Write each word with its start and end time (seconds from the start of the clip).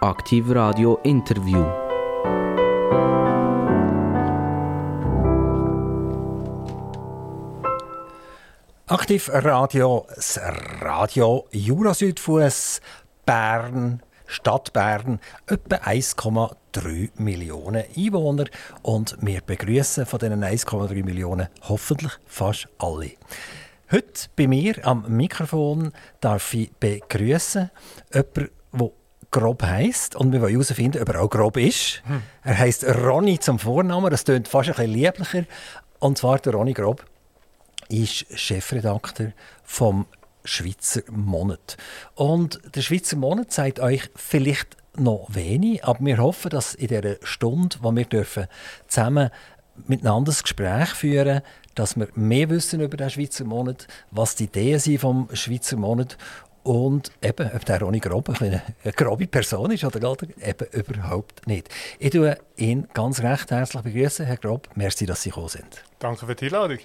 Aktiv 0.00 0.48
Radio 0.54 1.00
Interview. 1.02 1.64
Aktiv 8.86 9.28
Radio, 9.28 10.06
das 10.14 10.38
Radio 10.80 11.48
Jura 11.50 11.94
Südfuss, 11.94 12.80
Bern, 13.26 14.00
Stadt 14.26 14.72
Bern, 14.72 15.18
etwa 15.48 15.76
1,3 15.78 17.10
Millionen 17.16 17.82
Einwohner. 17.96 18.44
Und 18.82 19.18
wir 19.20 19.40
begrüßen 19.40 20.06
von 20.06 20.20
diesen 20.20 20.44
1,3 20.44 21.04
Millionen 21.04 21.48
hoffentlich 21.62 22.12
fast 22.24 22.68
alle. 22.78 23.10
Heute 23.90 24.28
bei 24.36 24.46
mir 24.46 24.76
am 24.86 25.06
Mikrofon 25.08 25.90
darf 26.20 26.54
ich 26.54 26.70
begrüßen 26.70 27.72
jemanden, 28.12 28.50
der 28.70 28.97
grob 29.30 29.62
heisst 29.62 30.16
und 30.16 30.32
wir 30.32 30.40
wollen 30.40 30.52
herausfinden, 30.52 31.02
ob 31.02 31.08
er 31.08 31.20
auch 31.20 31.30
grob 31.30 31.56
ist. 31.56 32.02
Hm. 32.06 32.22
Er 32.42 32.58
heisst 32.58 32.84
Ronny 32.84 33.38
zum 33.38 33.58
Vornamen, 33.58 34.10
das 34.10 34.24
klingt 34.24 34.48
fast 34.48 34.70
ein 34.70 34.74
bisschen 34.74 34.92
lieblicher. 34.92 35.44
Und 35.98 36.18
zwar 36.18 36.38
der 36.38 36.54
Ronny 36.54 36.72
Grob 36.72 37.04
ist 37.88 38.26
Chefredakteur 38.38 39.32
vom 39.64 40.06
Schweizer 40.44 41.02
Monat. 41.10 41.76
Und 42.14 42.60
der 42.74 42.80
Schweizer 42.80 43.16
Monat 43.16 43.52
zeigt 43.52 43.80
euch 43.80 44.10
vielleicht 44.14 44.76
noch 44.96 45.28
wenig, 45.30 45.84
aber 45.84 46.04
wir 46.04 46.18
hoffen, 46.18 46.50
dass 46.50 46.74
in 46.74 46.88
dieser 46.88 47.16
Stunde, 47.22 47.76
wo 47.82 47.94
wir 47.94 48.04
dürfen 48.04 48.46
zusammen 48.86 49.30
miteinander 49.86 50.32
ein 50.32 50.42
Gespräch 50.42 50.88
führen, 50.90 51.42
dass 51.74 51.96
wir 51.96 52.08
mehr 52.14 52.50
wissen 52.50 52.80
über 52.80 52.96
den 52.96 53.10
Schweizer 53.10 53.44
Monat, 53.44 53.86
was 54.10 54.34
die 54.34 54.44
Ideen 54.44 54.80
sind 54.80 55.00
vom 55.00 55.28
Schweizer 55.32 55.76
Monat 55.76 56.18
und 56.68 57.12
eben, 57.22 57.50
ob 57.54 57.64
der 57.64 57.80
Ronny 57.80 57.98
Grob 57.98 58.28
eine, 58.28 58.62
eine 58.84 58.92
grobe 58.92 59.26
Person 59.26 59.70
ist 59.70 59.84
oder, 59.84 60.10
oder 60.10 60.26
eben 60.38 60.66
überhaupt 60.72 61.46
nicht. 61.46 61.70
Ich 61.98 62.10
begrüße 62.10 62.38
ihn 62.56 62.86
ganz 62.92 63.22
recht 63.22 63.50
herzlich 63.50 63.82
begrüßen, 63.82 64.26
Herr 64.26 64.36
Grob. 64.36 64.68
Merci, 64.74 65.06
dass 65.06 65.22
Sie 65.22 65.30
gekommen 65.30 65.48
sind. 65.48 65.82
Danke 65.98 66.26
für 66.26 66.34
die 66.34 66.44
Einladung. 66.44 66.78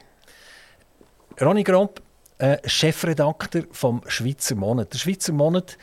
Ronny 1.41 1.63
Gromp, 1.63 2.01
äh, 2.37 2.59
Chefredakteur 2.65 3.65
vom 3.71 4.01
Schweizer 4.07 4.55
Monat. 4.55 4.93
Der 4.93 4.99
Schweizer 4.99 5.33
Monat, 5.33 5.77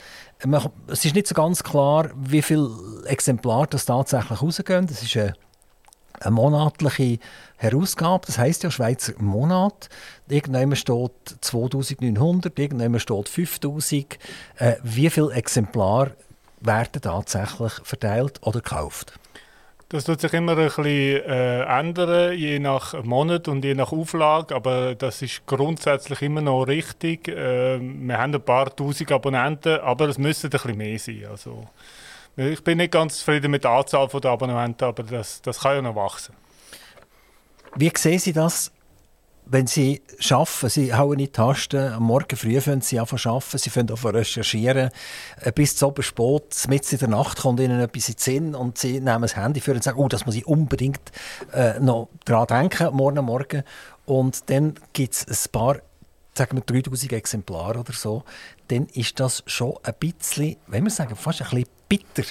man, 0.47 0.71
es 0.87 1.05
ist 1.05 1.15
nicht 1.15 1.27
so 1.27 1.35
ganz 1.35 1.63
klar, 1.63 2.11
wie 2.17 2.41
viele 2.41 2.71
Exemplare 3.05 3.67
das 3.67 3.85
tatsächlich 3.85 4.41
rausgehen. 4.41 4.87
Das 4.87 5.03
ist 5.03 5.15
eine, 5.15 5.35
eine 6.21 6.31
monatliche 6.31 7.19
Herausgabe, 7.57 8.27
das 8.27 8.39
heißt 8.39 8.63
ja 8.63 8.71
Schweizer 8.71 9.15
Monat. 9.19 9.89
Irgendwann 10.29 10.77
steht 10.77 11.13
2900, 11.41 12.59
irgendwann 12.59 13.01
steht 13.01 13.29
5000. 13.29 14.19
Äh, 14.57 14.75
wie 14.83 15.11
viele 15.11 15.33
Exemplare 15.33 16.13
werden 16.61 17.03
tatsächlich 17.03 17.73
verteilt 17.83 18.39
oder 18.43 18.61
gekauft? 18.61 19.15
Das 19.91 20.05
tut 20.05 20.21
sich 20.21 20.33
immer 20.35 20.53
ein 20.53 20.67
bisschen 20.67 20.87
äh, 20.87 21.63
ändern, 21.63 22.33
je 22.39 22.61
nach 22.61 23.03
Monat 23.03 23.49
und 23.49 23.65
je 23.65 23.75
nach 23.75 23.91
Auflage, 23.91 24.55
aber 24.55 24.95
das 24.95 25.21
ist 25.21 25.45
grundsätzlich 25.47 26.23
immer 26.23 26.41
noch 26.41 26.63
richtig. 26.63 27.27
Äh, 27.27 27.81
wir 27.81 28.17
haben 28.17 28.33
ein 28.33 28.41
paar 28.41 28.75
tausend 28.75 29.11
Abonnenten, 29.11 29.81
aber 29.81 30.09
es 30.09 30.17
müsste 30.17 30.47
ein 30.47 30.51
bisschen 30.51 30.77
mehr 30.77 30.97
sein. 30.97 31.27
Also, 31.29 31.67
ich 32.37 32.65
bin 32.65 32.79
nicht 32.79 32.93
ganz 32.93 33.19
zufrieden 33.19 33.51
mit 33.51 33.65
der 33.65 33.73
Anzahl 33.73 34.09
der 34.09 34.31
Abonnenten, 34.31 34.85
aber 34.85 35.03
das, 35.03 35.43
das 35.43 35.61
kann 35.61 35.77
ja 35.77 35.83
noch 35.83 35.97
wachsen. 35.97 36.35
Wie 37.77 37.93
sehen 37.97 38.19
Sie 38.19 38.33
das 38.33 38.73
wenn 39.51 39.67
sie 39.67 40.01
arbeiten, 40.31 40.69
sie 40.69 40.95
hauen 40.95 41.15
in 41.15 41.19
die 41.19 41.29
Tasten, 41.29 41.93
am 41.93 42.05
Morgen 42.05 42.37
früh 42.37 42.61
fangen 42.61 42.83
sie 42.83 43.01
an 43.01 43.07
zu 43.07 43.19
sie 43.59 43.71
fangen 43.71 43.91
an 43.91 44.11
recherchieren, 44.11 44.91
äh, 45.41 45.51
bis 45.51 45.75
zu 45.75 45.89
oben 45.89 46.05
spät, 46.05 46.67
mitten 46.69 46.95
in 46.95 46.99
der 46.99 47.09
Nacht 47.09 47.41
kommt 47.41 47.59
ihnen 47.59 47.81
etwas 47.81 48.09
in 48.09 48.15
den 48.15 48.21
Sinn 48.21 48.55
und 48.55 48.79
sie 48.79 49.01
nehmen 49.01 49.23
das 49.23 49.35
Handy 49.35 49.61
für 49.61 49.73
und 49.73 49.83
sagen, 49.83 49.99
oh, 49.99 50.07
das 50.07 50.25
muss 50.25 50.37
ich 50.37 50.47
unbedingt 50.47 51.01
äh, 51.53 51.81
noch 51.81 52.09
daran 52.25 52.47
denken, 52.47 52.95
morgen 52.95 53.25
Morgen. 53.25 53.65
Und 54.07 54.49
dann 54.51 54.75
gibt 54.93 55.15
es 55.15 55.27
ein 55.27 55.51
paar, 55.51 55.79
sagen 56.35 56.57
wir 56.57 56.83
3000 56.83 57.13
Exemplare 57.13 57.81
oder 57.81 57.93
so, 57.93 58.23
dann 58.69 58.87
ist 58.95 59.19
das 59.19 59.43
schon 59.47 59.75
ein 59.83 59.95
bisschen, 59.99 60.57
wenn 60.69 60.85
wir 60.85 60.91
sagen, 60.91 61.17
fast 61.17 61.43
ein 61.43 61.51
bisschen 61.51 61.80
bitter 61.91 62.25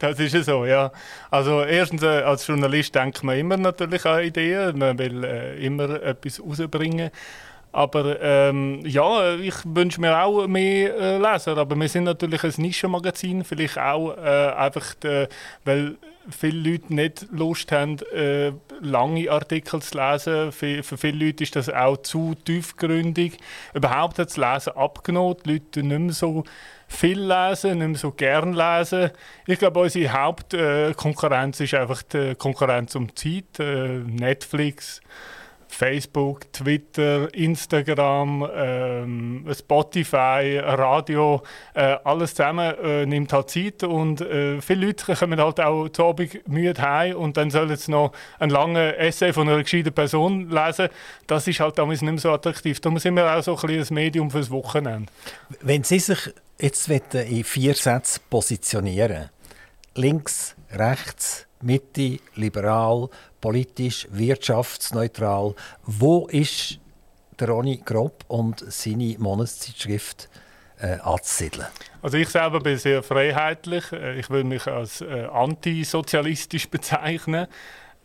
das 0.00 0.18
ist 0.18 0.32
ja 0.32 0.42
so, 0.42 0.64
ja. 0.64 0.90
Also 1.30 1.62
erstens, 1.62 2.02
äh, 2.02 2.22
als 2.22 2.46
Journalist 2.46 2.94
denkt 2.94 3.22
man 3.22 3.38
immer 3.38 3.58
natürlich 3.58 4.04
an 4.06 4.24
Ideen, 4.24 4.78
man 4.78 4.98
will 4.98 5.24
äh, 5.24 5.64
immer 5.64 6.02
etwas 6.02 6.40
rausbringen. 6.40 7.10
Aber 7.72 8.20
ähm, 8.20 8.80
ja, 8.84 9.34
ich 9.34 9.54
wünsche 9.64 10.00
mir 10.00 10.18
auch 10.18 10.46
mehr 10.48 10.96
äh, 10.96 11.18
Leser. 11.18 11.56
Aber 11.56 11.76
wir 11.76 11.88
sind 11.88 12.04
natürlich 12.04 12.42
ein 12.42 12.54
Nischenmagazin, 12.56 13.44
vielleicht 13.44 13.78
auch 13.78 14.16
äh, 14.16 14.52
einfach, 14.56 14.94
de, 14.94 15.28
weil 15.64 15.96
viele 16.30 16.70
Leute 16.70 16.94
nicht 16.94 17.26
Lust 17.30 17.70
haben, 17.70 17.98
äh, 18.12 18.52
lange 18.80 19.30
Artikel 19.30 19.80
zu 19.82 19.98
lesen. 19.98 20.50
Für, 20.50 20.82
für, 20.82 20.96
viele 20.96 21.26
Leute 21.26 21.44
ist 21.44 21.54
das 21.54 21.68
auch 21.68 21.98
zu 21.98 22.34
tiefgründig. 22.44 23.38
Überhaupt 23.74 24.18
hat 24.18 24.30
das 24.30 24.36
Lesen 24.36 24.76
abgenommen. 24.76 25.36
Die 25.44 25.52
Leute 25.52 25.82
nicht 25.82 25.98
mehr 25.98 26.12
so 26.12 26.44
viel 26.90 27.20
lesen, 27.20 27.78
nicht 27.78 27.88
mehr 27.88 27.98
so 27.98 28.10
gern 28.10 28.52
lesen. 28.52 29.10
Ich 29.46 29.58
glaube, 29.58 29.80
unsere 29.80 30.12
Hauptkonkurrenz 30.12 31.60
ist 31.60 31.74
einfach 31.74 32.02
die 32.02 32.34
Konkurrenz 32.34 32.94
um 32.96 33.14
Zeit. 33.14 33.58
Äh, 33.60 34.00
Netflix, 34.00 35.00
Facebook, 35.68 36.52
Twitter, 36.52 37.32
Instagram, 37.32 38.46
ähm, 38.54 39.46
Spotify, 39.56 40.58
Radio, 40.62 41.42
äh, 41.74 41.96
alles 42.02 42.34
zusammen 42.34 42.74
äh, 42.82 43.06
nimmt 43.06 43.32
halt 43.32 43.50
Zeit 43.50 43.84
und 43.84 44.20
äh, 44.20 44.60
viele 44.60 44.86
Leute 44.86 45.14
kommen 45.14 45.40
halt 45.40 45.60
auch 45.60 45.88
zu 45.88 46.04
Abend 46.04 46.46
müde 46.48 46.82
heim 46.82 47.16
und 47.16 47.36
dann 47.36 47.50
sollen 47.50 47.76
sie 47.76 47.92
noch 47.92 48.12
einen 48.40 48.50
langen 48.50 48.94
Essay 48.94 49.32
von 49.32 49.48
einer 49.48 49.62
gescheiten 49.62 49.92
Person 49.92 50.50
lesen. 50.50 50.88
Das 51.28 51.46
ist 51.46 51.60
halt 51.60 51.78
damals 51.78 52.02
nicht 52.02 52.10
mehr 52.10 52.20
so 52.20 52.32
attraktiv. 52.32 52.80
Da 52.80 52.90
sind 52.98 53.14
wir 53.14 53.32
auch 53.32 53.42
so 53.42 53.56
ein, 53.56 53.70
ein 53.70 53.86
Medium 53.90 54.30
fürs 54.30 54.50
Wochenende. 54.50 55.10
Wenn 55.60 55.84
Sie 55.84 56.00
sich 56.00 56.32
jetzt 56.60 56.88
in 56.88 57.44
vier 57.44 57.74
Sätzen 57.74 58.22
positionieren. 58.28 59.30
Links, 59.94 60.54
rechts, 60.70 61.46
Mitte, 61.62 62.18
liberal, 62.34 63.08
politisch, 63.40 64.06
wirtschaftsneutral. 64.10 65.54
Wo 65.84 66.26
ist 66.28 66.78
der 67.38 67.48
Ronny 67.48 67.82
Grob 67.84 68.24
und 68.28 68.64
seine 68.72 69.16
Monatszeitschrift 69.18 70.28
äh, 70.78 70.98
anzusiedeln? 71.00 71.66
Also 72.02 72.16
ich 72.16 72.28
selber 72.28 72.60
bin 72.60 72.78
sehr 72.78 73.02
freiheitlich. 73.02 73.92
Äh, 73.92 74.18
ich 74.18 74.30
will 74.30 74.44
mich 74.44 74.66
als 74.66 75.00
äh, 75.00 75.26
antisozialistisch 75.32 76.68
bezeichnen. 76.68 77.46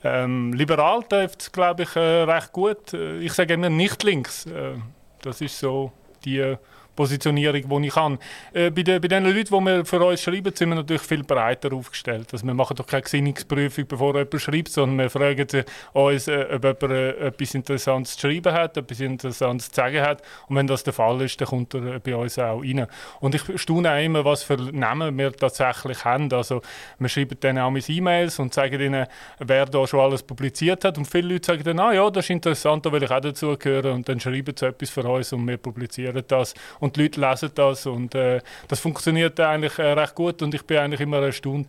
Ähm, 0.04 0.54
liberal 0.54 1.04
trifft 1.04 1.42
es, 1.42 1.52
glaube 1.52 1.84
ich, 1.84 1.96
äh, 1.96 2.00
recht 2.00 2.52
gut. 2.52 2.94
Äh, 2.94 3.20
ich 3.20 3.34
sage 3.34 3.54
immer 3.54 3.70
nicht 3.70 4.04
links. 4.04 4.46
Äh, 4.46 4.76
das 5.22 5.42
ist 5.42 5.58
so 5.58 5.92
die 6.24 6.56
Positionierung, 6.96 7.82
die 7.82 7.88
ich 7.88 7.94
kann. 7.94 8.18
Äh, 8.54 8.72
bei, 8.72 8.84
den, 8.84 9.02
bei 9.02 9.08
den 9.08 9.24
Leuten, 9.24 9.44
die 9.44 9.66
wir 9.66 9.86
für 9.86 10.04
uns 10.04 10.22
schreiben, 10.22 10.54
sind 10.56 10.70
wir 10.70 10.76
natürlich 10.76 11.02
viel 11.02 11.24
breiter 11.24 11.74
aufgestellt. 11.74 12.30
Also 12.32 12.46
wir 12.46 12.54
machen 12.54 12.76
doch 12.76 12.88
keine 12.88 13.04
Gesinnungsprüfung, 13.04 13.88
bevor 13.88 14.16
jemand 14.16 14.42
schreibt, 14.42 14.70
sondern 14.70 14.98
wir 14.98 15.10
fragen 15.10 15.48
uns, 15.94 16.28
äh, 16.28 16.46
ob 16.54 16.64
jemand 16.64 16.84
äh, 16.84 17.28
etwas 17.28 17.54
Interessantes 17.54 18.18
zu 18.18 18.28
schreiben 18.28 18.54
hat, 18.54 18.78
etwas 18.78 19.00
Interessantes 19.00 19.70
zu 19.70 19.76
sagen 19.76 20.02
hat. 20.02 20.22
Und 20.48 20.56
wenn 20.56 20.68
das 20.68 20.84
der 20.84 20.94
Fall 20.94 21.22
ist, 21.22 21.40
dann 21.42 21.48
kommt 21.48 21.74
er 21.74 22.00
bei 22.00 22.16
uns 22.16 22.40
auch 22.40 22.62
rein. 22.62 22.88
Und 23.20 23.36
ich 23.36 23.44
staune 23.62 23.92
auch 23.92 24.04
immer, 24.04 24.24
was 24.26 24.44
für 24.44 24.58
Namen 24.58 25.18
wir 25.18 25.32
tatsächlich 25.34 26.04
haben. 26.06 26.32
Also 26.32 26.62
wir 27.00 27.10
schreiben 27.10 27.38
dann 27.40 27.60
auch 27.60 27.72
mit 27.72 27.90
E-Mails 27.90 28.40
und 28.40 28.54
zeigen 28.54 28.80
ihnen, 28.80 29.08
wer 29.40 29.66
da 29.66 29.86
schon 29.88 30.00
alles 30.00 30.24
publiziert 30.24 30.86
hat. 30.86 30.98
Und 30.98 31.06
viele 31.06 31.34
Leute 31.34 31.48
sagen 31.48 31.64
dann, 31.64 31.80
ah 31.80 31.94
ja, 31.94 32.10
das 32.10 32.26
ist 32.26 32.30
interessant, 32.30 32.86
da 32.86 32.92
will 32.92 33.04
ich 33.04 33.12
auch 33.12 33.20
dazugehören. 33.20 33.94
Und 33.94 34.10
dann 34.10 34.20
schreiben 34.20 34.56
sie 34.58 34.68
etwas 34.68 34.90
für 34.90 35.04
uns 35.04 35.34
und 35.34 35.48
wir 35.48 35.58
publizieren 35.58 36.24
das 36.28 36.54
die 36.92 37.04
Leute 37.04 37.22
lesen 37.22 37.52
das 37.56 37.86
und 37.86 38.16
äh, 38.16 38.42
das 38.68 38.80
funktioniert 38.80 39.40
eigentlich 39.40 39.78
äh, 39.80 39.94
recht 39.94 40.16
gut 40.16 40.42
und 40.42 40.54
ich 40.54 40.64
bin 40.64 40.78
eigentlich 40.78 41.02
immer 41.02 41.22
erstaunt, 41.22 41.68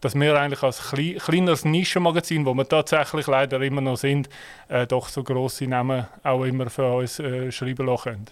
dass 0.00 0.14
wir 0.14 0.38
eigentlich 0.38 0.62
als 0.62 0.90
klein, 0.90 1.18
kleines 1.18 1.64
Nischenmagazin, 1.64 2.44
wo 2.44 2.54
wir 2.54 2.68
tatsächlich 2.68 3.26
leider 3.26 3.60
immer 3.62 3.80
noch 3.80 3.96
sind, 3.96 4.28
äh, 4.68 4.86
doch 4.86 5.08
so 5.08 5.22
grosse 5.22 5.66
Namen 5.66 6.06
auch 6.22 6.44
immer 6.44 6.70
für 6.70 6.96
uns 6.96 7.18
äh, 7.18 7.50
schreiben 7.50 7.86
lassen 7.86 8.02
können. 8.04 8.26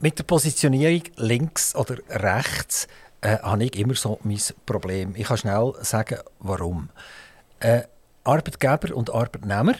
Mit 0.00 0.18
der 0.18 0.24
Positionierung 0.24 1.02
links 1.16 1.74
oder 1.74 1.96
rechts 2.10 2.88
äh, 3.20 3.38
habe 3.38 3.64
ich 3.64 3.78
immer 3.78 3.94
so 3.94 4.18
mein 4.22 4.38
Problem. 4.66 5.14
Ich 5.16 5.28
kann 5.28 5.38
schnell 5.38 5.72
sagen, 5.80 6.18
warum. 6.40 6.90
Äh, 7.60 7.82
Arbeitgeber 8.22 8.94
und 8.94 9.10
Arbeitnehmer, 9.10 9.74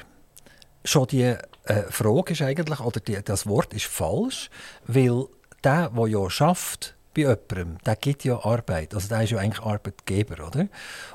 schon 0.84 1.06
die 1.08 1.22
äh, 1.22 1.82
Frage 1.90 2.32
ist 2.32 2.42
eigentlich, 2.42 2.80
oder 2.80 3.00
die, 3.00 3.18
das 3.24 3.46
Wort 3.46 3.72
ist 3.74 3.86
falsch, 3.86 4.50
weil 4.86 5.26
der, 5.64 5.90
der 5.90 6.06
ja 6.06 6.30
schafft, 6.30 6.94
bei 7.14 7.22
jemandem, 7.22 7.78
der 7.86 7.96
gibt 7.96 8.24
ja 8.24 8.44
Arbeit. 8.44 8.94
Also 8.94 9.08
der 9.08 9.22
ist 9.22 9.30
ja 9.30 9.38
eigentlich 9.38 9.64
Arbeitgeber, 9.64 10.46
oder? 10.46 10.66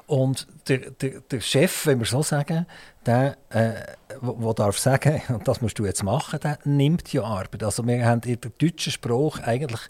Und 0.08 0.48
der, 0.68 0.92
der, 0.92 1.42
Chef, 1.42 1.86
wenn 1.86 2.00
wir 2.00 2.06
so 2.06 2.24
sagen, 2.24 2.66
der, 3.06 3.38
äh, 3.50 3.74
wo, 4.22 4.54
darf 4.54 4.80
sagen, 4.80 5.22
und 5.30 5.48
das 5.48 5.62
musst 5.62 5.78
du 5.78 5.86
jetzt 5.86 6.04
machen, 6.04 6.40
der 6.40 6.58
nimmt 6.64 7.12
ja 7.12 7.24
Arbeit. 7.24 7.64
Also 7.64 7.86
wir 7.86 8.06
haben 8.06 8.22
in 8.22 8.40
der 8.40 8.52
deutschen 8.58 8.92
Sprache 8.92 9.44
eigentlich 9.44 9.82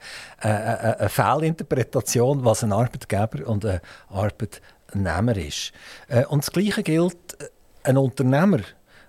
äh, 0.44 0.50
äh, 0.50 0.52
äh 0.52 0.96
eine 0.98 1.10
Fehlinterpretation, 1.10 2.44
was 2.44 2.64
ein 2.64 2.74
Arbeitgeber 2.74 3.48
und 3.48 3.66
ein 3.66 3.80
Arbeitnehmer 4.10 5.38
ist. 5.38 5.72
Und 6.30 6.44
das 6.44 6.52
Gleiche 6.52 6.84
gilt, 6.84 7.18
ein 7.84 7.98
Unternehmer, 7.98 8.60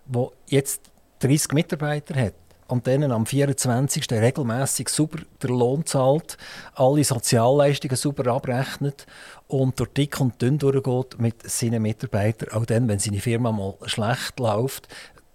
der 0.07 0.29
jetzt 0.47 0.91
30 1.21 1.53
Mitarbeiter 1.53 2.15
hat, 2.21 2.35
und 2.71 2.87
denen 2.87 3.13
am 3.13 3.27
24. 3.27 4.11
regelmäßig 4.11 4.89
super 4.89 5.19
den 5.43 5.51
Lohn 5.51 5.85
zahlt, 5.87 6.37
alle 6.75 7.05
Sozialleistungen 7.05 7.97
super 7.97 8.27
abrechnet 8.31 9.07
und 9.49 9.79
durch 9.81 9.93
dick 9.93 10.21
und 10.21 10.41
dünn 10.41 10.59
durchgeht 10.59 11.19
mit 11.19 11.49
seinen 11.51 11.83
Mitarbeitern. 11.83 12.51
Auch 12.51 12.67
dann, 12.67 12.89
wenn 12.89 12.99
seine 12.99 13.21
Firma 13.21 13.53
mal 13.53 13.75
schlecht 13.87 14.39
läuft, 14.39 14.89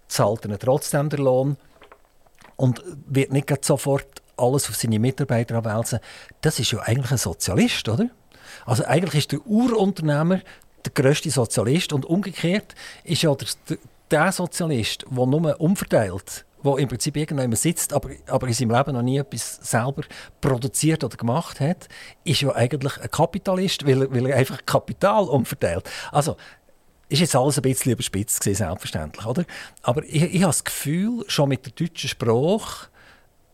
zahlt 0.08 0.44
er 0.46 0.58
trotzdem 0.58 1.08
den 1.08 1.20
Lohn 1.20 1.56
und 2.56 2.82
wird 3.06 3.32
nicht 3.32 3.64
sofort 3.64 4.22
alles 4.36 4.68
auf 4.68 4.76
seine 4.76 4.98
Mitarbeiter 4.98 5.56
abwälzen. 5.56 6.00
Das 6.40 6.58
ist 6.58 6.72
ja 6.72 6.80
eigentlich 6.80 7.12
ein 7.12 7.18
Sozialist, 7.18 7.88
oder? 7.88 8.08
Also 8.64 8.84
eigentlich 8.84 9.14
ist 9.14 9.32
der 9.32 9.46
Urunternehmer 9.46 10.40
der 10.84 10.92
grösste 10.92 11.30
Sozialist 11.30 11.92
und 11.92 12.04
umgekehrt 12.04 12.74
ist 13.04 13.22
ja 13.22 13.34
der, 13.34 13.78
der 14.10 14.32
Sozialist, 14.32 15.04
der 15.10 15.26
nur 15.26 15.60
umverteilt, 15.60 16.44
der 16.66 16.78
im 16.78 16.88
Prinzip 16.88 17.16
irgendjemand 17.16 17.58
sitzt, 17.58 17.92
aber, 17.92 18.10
aber 18.26 18.46
in 18.46 18.52
seinem 18.52 18.70
Leben 18.70 18.92
noch 18.92 19.02
nie 19.02 19.18
etwas 19.18 19.56
selber 19.62 20.02
produziert 20.40 21.04
oder 21.04 21.16
gemacht 21.16 21.60
hat, 21.60 21.88
ist 22.24 22.40
ja 22.40 22.54
eigentlich 22.54 23.00
ein 23.00 23.10
Kapitalist, 23.10 23.86
weil 23.86 24.02
er, 24.02 24.12
weil 24.12 24.26
er 24.26 24.36
einfach 24.36 24.64
Kapital 24.66 25.24
umverteilt. 25.24 25.88
Also, 26.12 26.36
ist 27.08 27.20
jetzt 27.20 27.36
alles 27.36 27.58
ein 27.58 27.62
bisschen 27.62 27.92
überspitzt 27.92 28.40
gewesen, 28.40 28.58
selbstverständlich, 28.58 29.26
oder? 29.26 29.44
Aber 29.82 30.02
ich, 30.04 30.22
ich 30.22 30.42
habe 30.42 30.50
das 30.50 30.64
Gefühl, 30.64 31.24
schon 31.28 31.48
mit 31.48 31.64
der 31.64 31.72
deutschen 31.72 32.08
Sprache 32.08 32.88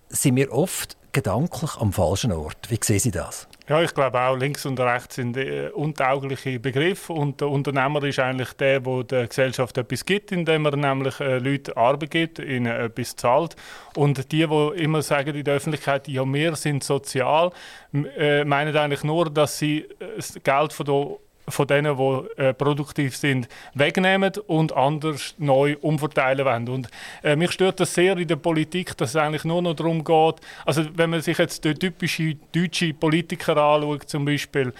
sind 0.08 0.36
wir 0.36 0.52
oft 0.52 0.96
gedanklich 1.12 1.76
am 1.76 1.92
falschen 1.92 2.32
Ort. 2.32 2.70
Wie 2.70 2.78
sehen 2.82 2.98
Sie 2.98 3.10
das? 3.10 3.48
Ja, 3.68 3.80
ich 3.80 3.94
glaube 3.94 4.20
auch, 4.20 4.36
links 4.36 4.66
und 4.66 4.78
rechts 4.80 5.14
sind 5.14 5.36
äh, 5.36 5.68
untaugliche 5.68 6.58
Begriffe 6.58 7.12
und 7.12 7.40
der 7.40 7.48
Unternehmer 7.48 8.02
ist 8.02 8.18
eigentlich 8.18 8.52
der, 8.54 8.80
der 8.80 9.04
der 9.04 9.26
Gesellschaft 9.28 9.78
etwas 9.78 10.04
gibt, 10.04 10.32
indem 10.32 10.66
er 10.66 10.76
nämlich 10.76 11.20
äh, 11.20 11.38
Leuten 11.38 11.72
Arbeit 11.76 12.10
gibt, 12.10 12.38
ihnen 12.40 12.66
etwas 12.66 13.14
zahlt. 13.14 13.54
Und 13.94 14.32
die, 14.32 14.46
die 14.46 14.82
immer 14.82 15.02
sagen 15.02 15.34
in 15.36 15.44
der 15.44 15.54
Öffentlichkeit, 15.54 16.08
ja, 16.08 16.24
wir 16.24 16.56
sind 16.56 16.82
sozial, 16.82 17.52
äh, 17.92 18.44
meinen 18.44 18.76
eigentlich 18.76 19.04
nur, 19.04 19.30
dass 19.30 19.58
sie 19.58 19.82
äh, 20.00 20.16
das 20.16 20.34
Geld 20.42 20.72
von 20.72 20.86
der 20.86 21.18
von 21.48 21.66
denen, 21.66 21.96
die 21.96 22.40
äh, 22.40 22.54
produktiv 22.54 23.16
sind, 23.16 23.48
wegnehmen 23.74 24.32
und 24.46 24.72
anders 24.72 25.34
neu 25.38 25.76
umverteilen 25.80 26.44
wollen. 26.44 26.68
Und 26.68 26.88
äh, 27.22 27.36
mich 27.36 27.52
stört 27.52 27.80
das 27.80 27.94
sehr 27.94 28.16
in 28.16 28.28
der 28.28 28.36
Politik, 28.36 28.96
dass 28.96 29.10
es 29.10 29.16
eigentlich 29.16 29.44
nur 29.44 29.62
noch 29.62 29.74
darum 29.74 30.04
geht, 30.04 30.36
also 30.64 30.84
wenn 30.94 31.10
man 31.10 31.20
sich 31.20 31.38
jetzt 31.38 31.64
die 31.64 31.74
typische 31.74 32.36
deutsche 32.52 32.94
Politiker 32.94 33.56
anschaut, 33.56 34.08
zum 34.08 34.24
Beispiel, 34.24 34.72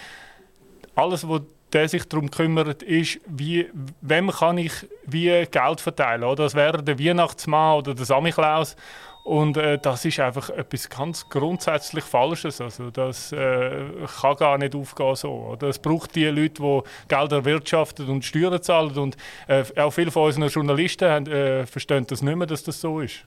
alles, 0.95 1.27
was 1.27 1.41
der 1.73 1.89
sich 1.89 2.07
darum 2.07 2.29
kümmert, 2.29 2.83
ist, 2.83 3.19
wie, 3.25 3.67
wem 4.01 4.29
kann 4.29 4.57
ich 4.57 4.73
wie 5.05 5.45
Geld 5.45 5.81
verteilen. 5.81 6.23
Oder? 6.23 6.43
Das 6.43 6.55
wäre 6.55 6.83
der 6.83 6.99
Weihnachtsmann 6.99 7.77
oder 7.79 7.95
der 7.95 8.05
Samichlaus. 8.05 8.75
Und 9.23 9.55
äh, 9.55 9.79
das 9.79 10.03
ist 10.03 10.19
einfach 10.19 10.49
etwas 10.49 10.89
ganz 10.89 11.29
grundsätzlich 11.29 12.03
Falsches. 12.03 12.59
Also 12.59 12.91
das 12.91 13.31
äh, 13.31 13.85
kann 14.19 14.35
gar 14.35 14.57
nicht 14.57 14.75
aufgehen 14.75 15.15
so. 15.15 15.57
Es 15.61 15.79
braucht 15.79 16.15
die 16.15 16.25
Leute, 16.25 16.61
die 16.61 16.81
Geld 17.07 17.31
erwirtschaften 17.31 18.09
und 18.09 18.25
Steuern 18.25 18.61
zahlen. 18.61 18.97
Und 18.97 19.15
äh, 19.47 19.63
auch 19.77 19.91
viele 19.91 20.11
von 20.11 20.25
unseren 20.25 20.49
Journalisten 20.49 21.09
haben, 21.09 21.27
äh, 21.27 21.65
verstehen 21.65 22.05
das 22.05 22.21
nicht 22.21 22.35
mehr, 22.35 22.47
dass 22.47 22.63
das 22.63 22.81
so 22.81 22.99
ist. 22.99 23.25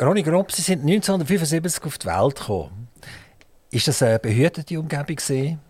Ronny 0.00 0.22
Grob, 0.22 0.50
Sie 0.50 0.62
sind 0.62 0.80
1975 0.80 1.84
auf 1.84 1.98
die 1.98 2.06
Welt 2.06 2.36
gekommen. 2.36 2.88
Ist 3.70 3.86
das 3.86 4.02
eine 4.02 4.18
behütete 4.18 4.80
Umgebung 4.80 5.16
gewesen? 5.16 5.60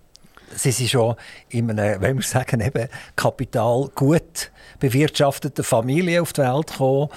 Sie 0.56 0.70
sind 0.72 0.88
schon 0.88 1.14
in 1.50 1.70
einer, 1.70 2.00
wenn 2.00 2.16
wir 2.16 2.22
sagen, 2.22 2.60
eben 2.60 2.88
Kapital 3.16 3.90
gut 3.94 4.50
bewirtschafteten 4.78 5.62
Familie 5.62 6.22
auf 6.22 6.32
die 6.32 6.40
Welt 6.40 6.68
gekommen 6.68 7.10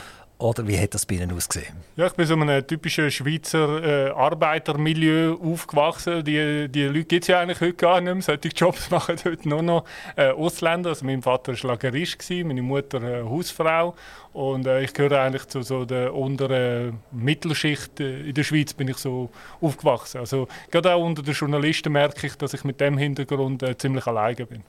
oder 0.43 0.67
wie 0.67 0.77
hat 0.77 0.93
das 0.93 1.05
bei 1.05 1.15
Ihnen 1.15 1.31
ausgesehen? 1.31 1.73
Ja, 1.95 2.07
ich 2.07 2.13
bin 2.13 2.25
so 2.25 2.33
in 2.33 2.41
einem 2.43 2.65
typischen 2.65 3.09
Schweizer 3.09 3.83
äh, 3.83 4.09
Arbeitermilieu 4.11 5.37
aufgewachsen. 5.41 6.23
Die, 6.23 6.67
die 6.69 6.83
Leute 6.83 7.05
gibt 7.05 7.23
es 7.23 7.27
ja 7.27 7.39
eigentlich 7.39 7.61
heute 7.61 7.73
gar 7.73 8.01
nicht 8.01 8.13
mehr. 8.13 8.21
Solche 8.21 8.49
Jobs 8.49 8.89
machen 8.91 9.15
heute 9.23 9.49
nur 9.49 9.61
noch 9.61 9.85
äh, 10.15 10.29
Ausländer. 10.29 10.89
Also 10.89 11.05
mein 11.05 11.21
Vater 11.21 11.53
war 11.53 11.71
Lagerist, 11.71 12.29
meine 12.29 12.61
Mutter 12.61 13.01
äh, 13.01 13.23
Hausfrau. 13.23 13.95
Und 14.33 14.65
äh, 14.65 14.81
ich 14.83 14.93
gehöre 14.93 15.21
eigentlich 15.21 15.47
zu 15.47 15.61
so 15.61 15.85
der 15.85 16.13
unteren 16.13 16.99
Mittelschicht 17.11 17.99
äh, 17.99 18.21
in 18.29 18.33
der 18.33 18.43
Schweiz 18.43 18.73
bin 18.73 18.87
ich 18.87 18.97
so 18.97 19.29
aufgewachsen. 19.61 20.19
Also 20.19 20.47
gerade 20.71 20.93
auch 20.93 21.05
unter 21.05 21.21
den 21.21 21.33
Journalisten 21.33 21.91
merke 21.91 22.27
ich, 22.27 22.35
dass 22.35 22.53
ich 22.53 22.63
mit 22.63 22.81
dem 22.81 22.97
Hintergrund 22.97 23.61
äh, 23.63 23.77
ziemlich 23.77 24.07
alleine 24.07 24.45
bin. 24.45 24.63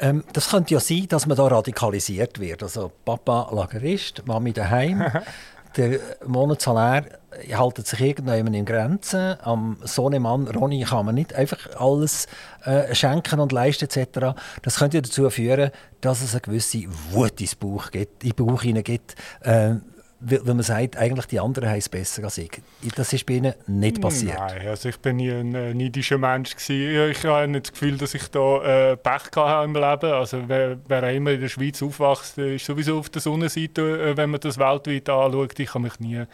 Ähm, 0.00 0.24
das 0.32 0.50
könnte 0.50 0.74
ja 0.74 0.80
sein, 0.80 1.06
dass 1.08 1.26
man 1.26 1.36
da 1.36 1.46
radikalisiert 1.46 2.38
wird. 2.38 2.62
Also 2.62 2.92
Papa 3.04 3.50
Lagerist, 3.52 4.26
Mami 4.26 4.52
daheim. 4.52 5.04
der 5.76 6.00
Monatssalär 6.26 7.04
hält 7.30 7.86
sich 7.86 8.00
irgendjemand 8.00 8.56
in 8.56 8.64
Grenzen. 8.64 9.36
Am 9.42 9.76
Sohnemann 9.82 10.48
Ronny 10.48 10.82
kann 10.82 11.06
man 11.06 11.14
nicht 11.14 11.34
einfach 11.34 11.58
alles 11.78 12.26
äh, 12.64 12.94
schenken 12.94 13.40
und 13.40 13.52
leisten 13.52 13.84
etc. 13.84 14.38
Das 14.62 14.76
könnte 14.76 15.02
dazu 15.02 15.28
führen, 15.30 15.70
dass 16.00 16.22
es 16.22 16.32
eine 16.32 16.40
gewisse 16.40 16.84
Wut 17.10 17.40
ins 17.40 17.54
Bauch 17.54 17.90
gibt, 17.90 18.24
in 18.24 18.30
den 18.30 18.46
Bauch 18.46 18.62
gibt. 18.62 19.14
Äh, 19.40 19.76
weil 20.20 20.54
man 20.54 20.62
sagt, 20.62 20.96
eigentlich 20.96 21.26
die 21.26 21.38
anderen 21.38 21.68
haben 21.68 21.78
es 21.78 21.88
besser 21.88 22.24
als 22.24 22.38
ich. 22.38 22.50
Das 22.96 23.12
ist 23.12 23.24
bei 23.24 23.34
Ihnen 23.34 23.54
nicht 23.68 24.00
passiert. 24.00 24.36
Nein, 24.36 24.66
also 24.66 24.88
ich 24.88 24.98
bin 24.98 25.16
nie 25.16 25.30
ein 25.30 25.54
äh, 25.54 25.72
neidischer 25.72 26.18
Mensch 26.18 26.56
gewesen. 26.56 27.10
Ich 27.12 27.24
habe 27.24 27.46
nicht 27.46 27.66
das 27.66 27.72
Gefühl, 27.72 27.96
dass 27.98 28.14
ich 28.14 28.28
da 28.28 28.90
äh, 28.90 28.96
Pech 28.96 29.30
hatte 29.36 29.64
im 29.64 29.74
Leben. 29.74 30.12
Also 30.12 30.48
wer, 30.48 30.76
wer 30.88 31.12
immer 31.12 31.30
in 31.30 31.40
der 31.40 31.48
Schweiz 31.48 31.80
aufwächst, 31.82 32.36
ist 32.36 32.66
sowieso 32.66 32.98
auf 32.98 33.10
der 33.10 33.22
Sonnenseite, 33.22 34.10
äh, 34.10 34.16
wenn 34.16 34.30
man 34.30 34.40
das 34.40 34.58
weltweit 34.58 35.08
anschaut. 35.08 35.58
Ich 35.60 35.72
habe 35.72 35.84
mich 35.84 36.00
nie 36.00 36.24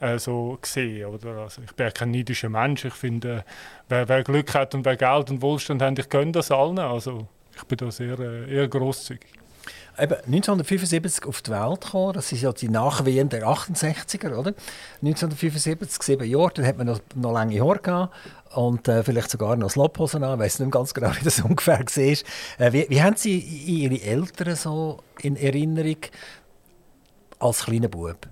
äh, 0.00 0.18
so 0.18 0.58
gesehen. 0.60 1.06
Oder? 1.06 1.38
Also 1.38 1.62
ich 1.62 1.72
bin 1.72 1.90
kein 1.94 2.10
neidischer 2.10 2.50
Mensch. 2.50 2.84
Ich 2.84 2.94
finde, 2.94 3.44
wer, 3.88 4.06
wer, 4.06 4.22
Glück 4.22 4.52
hat 4.52 4.74
und 4.74 4.84
wer 4.84 4.96
Geld 4.96 5.30
und 5.30 5.40
Wohlstand 5.40 5.80
hat, 5.80 5.98
ich 5.98 6.10
gönne 6.10 6.32
das 6.32 6.50
allen. 6.50 6.78
Also 6.78 7.26
ich 7.56 7.64
bin 7.64 7.78
da 7.78 7.90
sehr 7.90 8.18
äh, 8.18 8.54
eher 8.54 8.68
grosszügig. 8.68 9.39
Eben 9.98 10.14
1975 10.14 11.26
auf 11.26 11.42
die 11.42 11.50
Welt 11.50 11.80
gekommen, 11.82 12.12
das 12.14 12.32
ist 12.32 12.42
ja 12.42 12.52
die 12.52 12.68
Nachwehen 12.68 13.28
der 13.28 13.46
68er, 13.46 14.36
oder? 14.36 14.54
1975, 15.02 16.02
sieben 16.02 16.28
Jahre, 16.28 16.52
dann 16.54 16.66
hat 16.66 16.78
man 16.78 16.86
noch, 16.86 17.00
noch 17.14 17.32
lange 17.32 17.60
Haare 17.60 17.78
gehabt 17.78 18.14
und 18.54 18.88
äh, 18.88 19.02
vielleicht 19.02 19.30
sogar 19.30 19.56
noch 19.56 19.70
Slophosen 19.70 20.24
an, 20.24 20.34
ich 20.34 20.44
weiß 20.44 20.60
nicht 20.60 20.72
ganz 20.72 20.94
genau, 20.94 21.10
wie 21.20 21.24
das 21.24 21.40
ungefähr 21.40 21.80
war. 21.80 22.66
Äh, 22.66 22.72
wie, 22.72 22.86
wie 22.88 23.02
haben 23.02 23.16
Sie 23.16 23.38
Ihre 23.38 24.00
Eltern 24.00 24.56
so 24.56 24.98
in 25.20 25.36
Erinnerung 25.36 25.98
als 27.38 27.64
kleiner 27.64 27.88
Bub? 27.88 28.26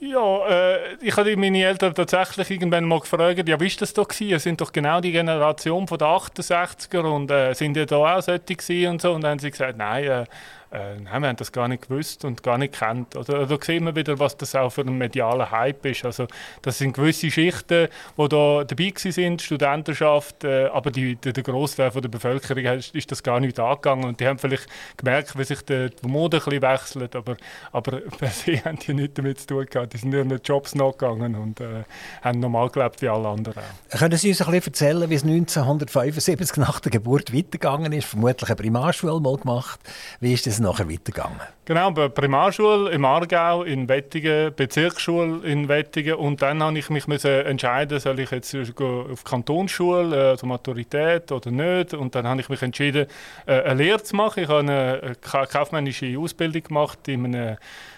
Ja, 0.00 0.46
äh, 0.48 0.94
ich 1.00 1.16
habe 1.16 1.36
meine 1.36 1.64
Eltern 1.64 1.92
tatsächlich 1.92 2.52
irgendwann 2.52 2.84
mal 2.84 3.00
gefragt, 3.00 3.48
ja, 3.48 3.58
wie 3.60 3.68
war 3.68 3.76
das 3.80 3.92
doch 3.92 4.06
gewesen? 4.06 4.30
Ihr 4.30 4.38
sind 4.38 4.60
doch 4.60 4.70
genau 4.70 5.00
die 5.00 5.10
Generation 5.10 5.88
von 5.88 5.98
der 5.98 6.06
68er 6.06 7.00
und 7.00 7.28
äh, 7.32 7.52
sind 7.54 7.76
ja 7.76 7.84
da 7.84 8.16
auch 8.16 8.22
solche 8.22 8.88
und 8.88 9.02
so. 9.02 9.12
Und 9.12 9.22
dann 9.22 9.32
haben 9.32 9.38
sie 9.40 9.50
gesagt, 9.50 9.76
nein, 9.76 10.04
äh, 10.04 10.24
äh, 10.70 10.98
wir 11.00 11.10
haben 11.10 11.36
das 11.36 11.52
gar 11.52 11.68
nicht 11.68 11.88
gewusst 11.88 12.24
und 12.24 12.42
gar 12.42 12.58
nicht 12.58 12.78
kennt. 12.78 13.16
Also, 13.16 13.46
da 13.46 13.58
sehen 13.60 13.84
wir 13.84 13.96
wieder, 13.96 14.18
was 14.18 14.36
das 14.36 14.54
auch 14.54 14.70
für 14.70 14.82
ein 14.82 14.98
medialer 14.98 15.50
Hype 15.50 15.86
ist. 15.86 16.04
Also, 16.04 16.26
das 16.62 16.78
sind 16.78 16.94
gewisse 16.94 17.30
Schichten, 17.30 17.88
die 18.16 18.28
da 18.28 18.64
dabei 18.64 18.92
sind, 18.96 19.42
Studentenschaft, 19.42 20.44
äh, 20.44 20.66
aber 20.66 20.90
die, 20.90 21.16
der, 21.16 21.32
der 21.32 21.42
Großteil 21.42 21.90
der 21.90 22.08
Bevölkerung 22.08 22.64
ist, 22.64 22.94
ist, 22.94 23.10
das 23.10 23.22
gar 23.22 23.40
nicht 23.40 23.58
angegangen. 23.58 24.04
Und 24.04 24.20
die 24.20 24.26
haben 24.26 24.38
vielleicht 24.38 24.66
gemerkt, 24.96 25.38
wie 25.38 25.44
sich 25.44 25.62
die, 25.62 25.90
die 25.90 26.08
Mode 26.08 26.42
ein 26.44 26.62
wechselt, 26.62 27.16
aber, 27.16 27.36
aber 27.72 28.00
per 28.18 28.28
se 28.28 28.62
haben 28.64 28.78
die 28.78 28.94
nichts 28.94 29.14
damit 29.14 29.40
zu 29.40 29.46
tun 29.46 29.66
gehabt. 29.66 29.92
Die 29.92 29.98
sind 29.98 30.12
ihren 30.12 30.30
Jobs 30.44 30.74
nachgegangen 30.74 31.34
und 31.34 31.60
äh, 31.60 31.84
haben 32.22 32.40
normal 32.40 32.68
gelebt 32.70 33.00
wie 33.02 33.08
alle 33.08 33.28
anderen. 33.28 33.62
Können 33.90 34.18
Sie 34.18 34.28
uns 34.28 34.40
ein 34.40 34.50
bisschen 34.50 34.72
erzählen, 34.72 35.10
wie 35.10 35.14
es 35.14 35.24
1975 35.24 36.56
nach 36.58 36.80
der 36.80 36.90
Geburt 36.92 37.34
weitergegangen 37.34 37.92
ist? 37.92 38.06
Vermutlich 38.06 38.48
eine 38.48 38.56
Primarschule 38.56 39.20
mal 39.20 39.36
gemacht. 39.36 39.80
Wie 40.20 40.32
ist 40.32 40.46
das 40.46 40.57
es 40.58 40.64
nachher 40.64 40.90
weitergegangen? 40.90 41.40
Genau, 41.64 41.90
bei 41.90 42.08
Primarschule 42.08 42.90
im 42.90 43.04
Aargau, 43.04 43.62
in 43.62 43.88
Wettigen, 43.88 44.54
Bezirksschule 44.54 45.46
in 45.46 45.68
Wettigen 45.68 46.14
und 46.14 46.42
dann 46.42 46.62
habe 46.62 46.78
ich 46.78 46.90
mich 46.90 47.24
entscheiden, 47.24 48.00
soll 48.00 48.20
ich 48.20 48.30
jetzt 48.30 48.54
auf 48.54 49.24
Kantonsschule, 49.24 50.30
also 50.30 50.46
Maturität 50.46 51.30
oder 51.32 51.50
nicht 51.50 51.94
und 51.94 52.14
dann 52.14 52.26
habe 52.26 52.40
ich 52.40 52.48
mich 52.48 52.62
entschieden, 52.62 53.06
äh, 53.46 53.62
eine 53.62 53.82
Lehre 53.82 54.02
zu 54.02 54.16
machen. 54.16 54.42
Ich 54.42 54.48
habe 54.48 54.60
eine 54.60 55.16
kaufmännische 55.20 56.18
Ausbildung 56.18 56.62
gemacht 56.62 57.06
in 57.08 57.24
einem 57.26 57.56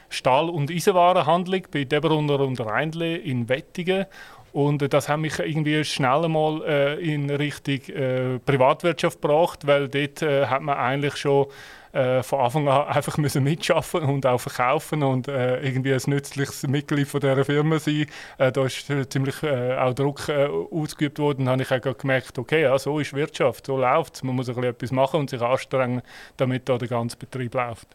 Stahl- 0.09 0.50
und 0.50 0.71
Eisenwarenhandlung 0.71 1.62
bei 1.73 1.85
Debrunner 1.85 2.40
und 2.40 2.61
Rheinle 2.61 3.17
in 3.17 3.49
Wettigen 3.49 4.07
Und 4.52 4.83
äh, 4.83 4.88
das 4.88 5.09
hat 5.09 5.21
mich 5.21 5.38
irgendwie 5.38 5.85
schnell 5.85 6.29
mal 6.29 6.62
äh, 6.67 6.95
in 7.00 7.31
Richtung 7.31 7.81
äh, 7.95 8.38
Privatwirtschaft 8.40 9.21
gebracht, 9.23 9.67
weil 9.67 9.88
dort 9.88 10.23
äh, 10.23 10.47
hat 10.47 10.62
man 10.62 10.76
eigentlich 10.76 11.17
schon 11.17 11.47
äh, 11.92 12.23
von 12.23 12.40
Anfang 12.40 12.68
an 12.68 12.87
einfach 12.87 13.16
müssen 13.18 13.42
mitschaffen 13.42 14.02
und 14.02 14.26
auch 14.26 14.40
verkaufen 14.40 15.02
und 15.02 15.28
äh, 15.28 15.61
irgendwie 15.61 15.92
ein 15.92 16.00
nützliches 16.06 16.62
Mitglied 16.64 17.09
von 17.09 17.20
dieser 17.20 17.44
Firma 17.44 17.78
sein. 17.78 18.06
Äh, 18.38 18.52
da 18.52 18.64
ist 18.64 18.87
ziemlich 19.11 19.42
äh, 19.42 19.76
auch 19.76 19.94
Druck 19.94 20.28
äh, 20.28 20.47
ausgeübt 20.47 21.18
worden. 21.18 21.47
Dann 21.47 21.61
habe 21.61 21.62
ich 21.62 21.87
auch 21.87 21.99
gemerkt, 21.99 22.38
okay, 22.38 22.62
ja, 22.62 22.78
so 22.78 22.99
ist 23.00 23.12
Wirtschaft, 23.12 23.66
so 23.66 23.76
läuft 23.76 24.14
es. 24.16 24.23
Man 24.23 24.37
muss 24.37 24.49
ein 24.49 24.62
etwas 24.62 24.92
machen 24.92 25.20
und 25.20 25.30
sich 25.30 25.40
anstrengen, 25.40 26.02
damit 26.37 26.68
da 26.68 26.78
der 26.78 26.88
ganze 26.88 27.16
Betrieb 27.16 27.54
läuft. 27.54 27.88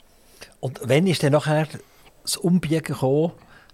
Und 0.60 0.80
wann 0.84 1.08
ist 1.08 1.24
dann 1.24 1.34
nachher 1.34 1.68
das 2.24 2.38
Umbiegen 2.38 2.84
gekommen 2.84 3.32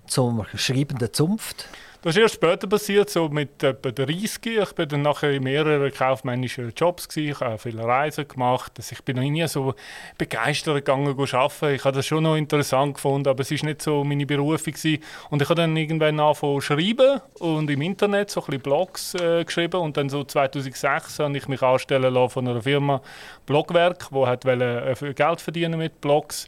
zum 0.07 0.45
schreibenden 0.55 1.11
Zunft? 1.13 1.67
Das 2.03 2.15
ist 2.15 2.21
erst 2.23 2.35
später 2.35 2.65
passiert, 2.65 3.11
so 3.11 3.29
mit 3.29 3.61
etwa 3.61 3.91
30. 3.91 4.43
Ich 4.43 4.71
bin 4.73 4.89
dann 4.89 5.03
nachher 5.03 5.33
in 5.33 5.43
mehreren 5.43 5.93
kaufmännischen 5.93 6.73
Jobs 6.75 7.07
gewesen. 7.07 7.29
Ich 7.29 7.39
habe 7.39 7.59
viele 7.59 7.83
Reisen 7.83 8.27
gemacht. 8.27 8.71
Also 8.77 8.93
ich 8.93 9.03
bin 9.03 9.17
noch 9.17 9.21
nie 9.21 9.47
so 9.47 9.75
begeistert 10.17 10.77
gegangen 10.77 11.09
arbeiten. 11.09 11.75
Ich 11.75 11.85
habe 11.85 11.95
das 11.95 12.07
schon 12.07 12.23
noch 12.23 12.37
interessant 12.37 12.95
gefunden, 12.95 13.29
aber 13.29 13.41
es 13.41 13.51
ist 13.51 13.63
nicht 13.63 13.83
so 13.83 14.03
meine 14.03 14.25
Berufung 14.25 14.73
gewesen. 14.73 15.03
Und 15.29 15.43
ich 15.43 15.49
habe 15.49 15.61
dann 15.61 15.77
irgendwann 15.77 16.19
angefangen 16.19 16.55
zu 16.55 16.61
schreiben 16.61 17.21
und 17.37 17.69
im 17.69 17.81
Internet 17.83 18.31
so 18.31 18.39
ein 18.39 18.45
bisschen 18.47 18.61
Blogs 18.63 19.13
äh, 19.13 19.45
geschrieben 19.45 19.79
und 19.79 19.95
dann 19.95 20.09
so 20.09 20.23
2006 20.23 21.19
habe 21.19 21.37
ich 21.37 21.47
mich 21.47 21.61
anstellen 21.61 22.11
lassen 22.11 22.31
von 22.31 22.47
einer 22.47 22.63
Firma 22.63 23.01
Blogwerk, 23.45 24.07
die 24.11 24.25
hat 24.25 24.43
äh, 24.45 25.13
Geld 25.13 25.39
verdienen 25.39 25.77
mit 25.77 26.01
Blogs 26.01 26.47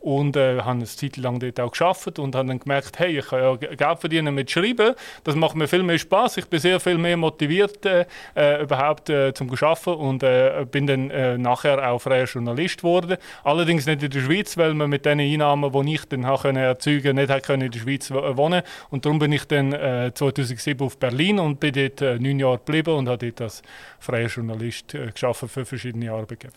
und 0.00 0.36
äh, 0.36 0.58
habe 0.60 0.70
eine 0.70 0.84
Zeit 0.84 1.16
lang 1.18 1.38
dort 1.38 1.60
auch 1.60 1.70
geschafft 1.70 2.18
und 2.18 2.34
habe 2.34 2.48
dann 2.48 2.58
gemerkt, 2.58 2.98
hey, 2.98 3.18
ich 3.18 3.26
kann 3.26 3.40
ja 3.40 3.56
Geld 3.56 4.00
verdienen 4.00 4.34
mit 4.34 4.50
Schreiben, 4.50 4.94
das 5.24 5.34
macht 5.36 5.54
mir 5.54 5.68
viel 5.68 5.82
mehr 5.82 5.98
Spaß. 5.98 6.38
Ich 6.38 6.46
bin 6.46 6.58
sehr 6.58 6.80
viel 6.80 6.98
mehr 6.98 7.16
motiviert 7.16 7.84
äh, 7.86 8.06
äh 8.34 8.62
überhaupt 8.62 9.10
äh, 9.10 9.32
zum 9.34 9.50
arbeiten 9.50 9.90
und 9.90 10.22
äh, 10.22 10.66
bin 10.70 10.86
dann 10.86 11.10
äh, 11.10 11.36
nachher 11.36 11.90
auch 11.90 12.00
freier 12.00 12.24
Journalist 12.24 12.78
geworden. 12.78 13.16
Allerdings 13.44 13.86
nicht 13.86 14.02
in 14.02 14.10
der 14.10 14.20
Schweiz, 14.20 14.56
weil 14.56 14.74
man 14.74 14.88
mit 14.88 15.04
den 15.04 15.20
Einnahmen, 15.20 15.70
die 15.70 15.94
ich 15.94 16.04
dann 16.06 16.24
können 16.36 16.56
erzeugen, 16.56 17.16
nicht 17.16 17.30
hat 17.30 17.44
können 17.44 17.62
in 17.64 17.70
der 17.70 17.78
Schweiz 17.78 18.10
äh, 18.10 18.36
wohnen. 18.36 18.62
Und 18.88 19.04
darum 19.04 19.18
bin 19.18 19.32
ich 19.32 19.44
dann 19.44 19.70
2007 19.70 20.86
auf 20.86 20.98
Berlin 20.98 21.38
und 21.38 21.60
bin 21.60 21.72
dort 21.72 22.20
neun 22.20 22.38
Jahre 22.38 22.58
geblieben 22.58 22.94
und 22.94 23.08
habe 23.08 23.18
dort 23.18 23.40
als 23.42 23.62
freier 23.98 24.28
Journalist 24.28 24.94
äh, 24.94 25.10
geschafft 25.10 25.44
für 25.48 25.64
verschiedene 25.64 26.10
Arbeitgeber. 26.10 26.52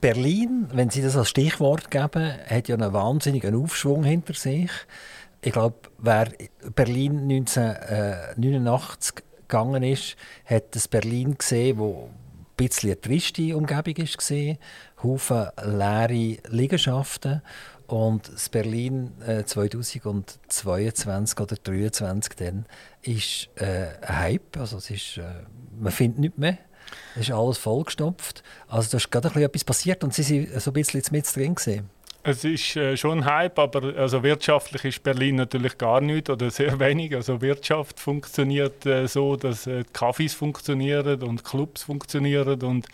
Berlin, 0.00 0.68
wenn 0.72 0.90
Sie 0.90 1.02
das 1.02 1.16
als 1.16 1.28
Stichwort 1.28 1.90
geben, 1.90 2.32
hat 2.46 2.68
ja 2.68 2.74
einen 2.74 2.92
wahnsinnigen 2.92 3.54
Aufschwung 3.54 4.04
hinter 4.04 4.34
sich. 4.34 4.70
Ich 5.42 5.52
glaube, 5.52 5.76
wer 5.98 6.28
Berlin 6.74 7.30
1989 7.30 9.24
gegangen 9.48 9.82
ist, 9.82 10.16
hat 10.44 10.74
das 10.74 10.88
Berlin 10.88 11.36
gesehen, 11.36 11.78
wo 11.78 12.08
ein 12.08 12.56
bisschen 12.56 12.90
eine 12.90 13.00
triste 13.00 13.56
Umgebung 13.56 13.96
war. 13.98 14.56
Haufen 15.02 15.46
leere 15.64 16.38
Liegenschaften. 16.48 17.42
Und 17.86 18.32
das 18.32 18.48
Berlin 18.48 19.12
äh, 19.26 19.44
2022 19.44 21.40
oder 21.40 21.56
2023 21.56 22.36
dann 22.36 22.66
ist 23.02 23.48
äh, 23.56 23.88
ein 24.02 24.18
Hype. 24.18 24.56
Also 24.58 24.76
es 24.76 24.90
ist, 24.90 25.18
äh, 25.18 25.22
man 25.78 25.90
findet 25.90 26.20
nichts 26.20 26.38
mehr. 26.38 26.58
Es 27.14 27.28
ist 27.28 27.32
alles 27.32 27.58
vollgestopft. 27.58 28.42
Also 28.68 28.90
da 28.92 28.96
ist 28.96 29.10
gerade 29.10 29.28
etwas 29.42 29.64
passiert 29.64 30.04
und 30.04 30.14
Sie 30.14 30.48
waren 30.50 30.60
so 30.60 30.70
ein 30.70 30.74
bisschen 30.74 31.02
mit 31.10 31.36
drin. 31.36 31.54
Gewesen. 31.54 31.90
Es 32.22 32.44
ist 32.44 32.76
äh, 32.76 32.98
schon 32.98 33.20
ein 33.20 33.24
Hype, 33.24 33.58
aber 33.58 33.96
also 33.96 34.22
wirtschaftlich 34.22 34.84
ist 34.84 35.02
Berlin 35.02 35.36
natürlich 35.36 35.78
gar 35.78 36.02
nicht 36.02 36.28
oder 36.28 36.50
sehr 36.50 36.78
wenig. 36.78 37.14
Also 37.14 37.40
Wirtschaft 37.40 37.98
funktioniert 37.98 38.84
äh, 38.84 39.06
so, 39.08 39.36
dass 39.36 39.66
äh, 39.66 39.84
Cafés 39.94 40.36
funktionieren 40.36 41.22
und 41.22 41.44
Clubs 41.44 41.84
funktionieren 41.84 42.62
und, 42.62 42.88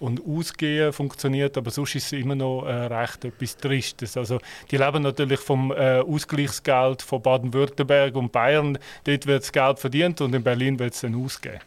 und 0.00 0.20
Ausgehen 0.26 0.92
funktioniert, 0.92 1.56
aber 1.56 1.70
sonst 1.70 1.94
ist 1.94 2.06
es 2.06 2.12
immer 2.14 2.34
noch 2.34 2.64
äh, 2.66 2.72
recht 2.72 3.24
etwas 3.24 3.56
Tristes. 3.56 4.16
Also 4.16 4.40
die 4.72 4.76
leben 4.76 5.04
natürlich 5.04 5.38
vom 5.38 5.70
äh, 5.70 6.00
Ausgleichsgeld 6.00 7.00
von 7.00 7.22
Baden-Württemberg 7.22 8.16
und 8.16 8.32
Bayern. 8.32 8.76
Dort 9.04 9.26
wird 9.26 9.44
das 9.44 9.52
Geld 9.52 9.78
verdient 9.78 10.20
und 10.20 10.34
in 10.34 10.42
Berlin 10.42 10.80
wird 10.80 10.94
es 10.94 11.00
dann 11.02 11.14
ausgehen. 11.14 11.60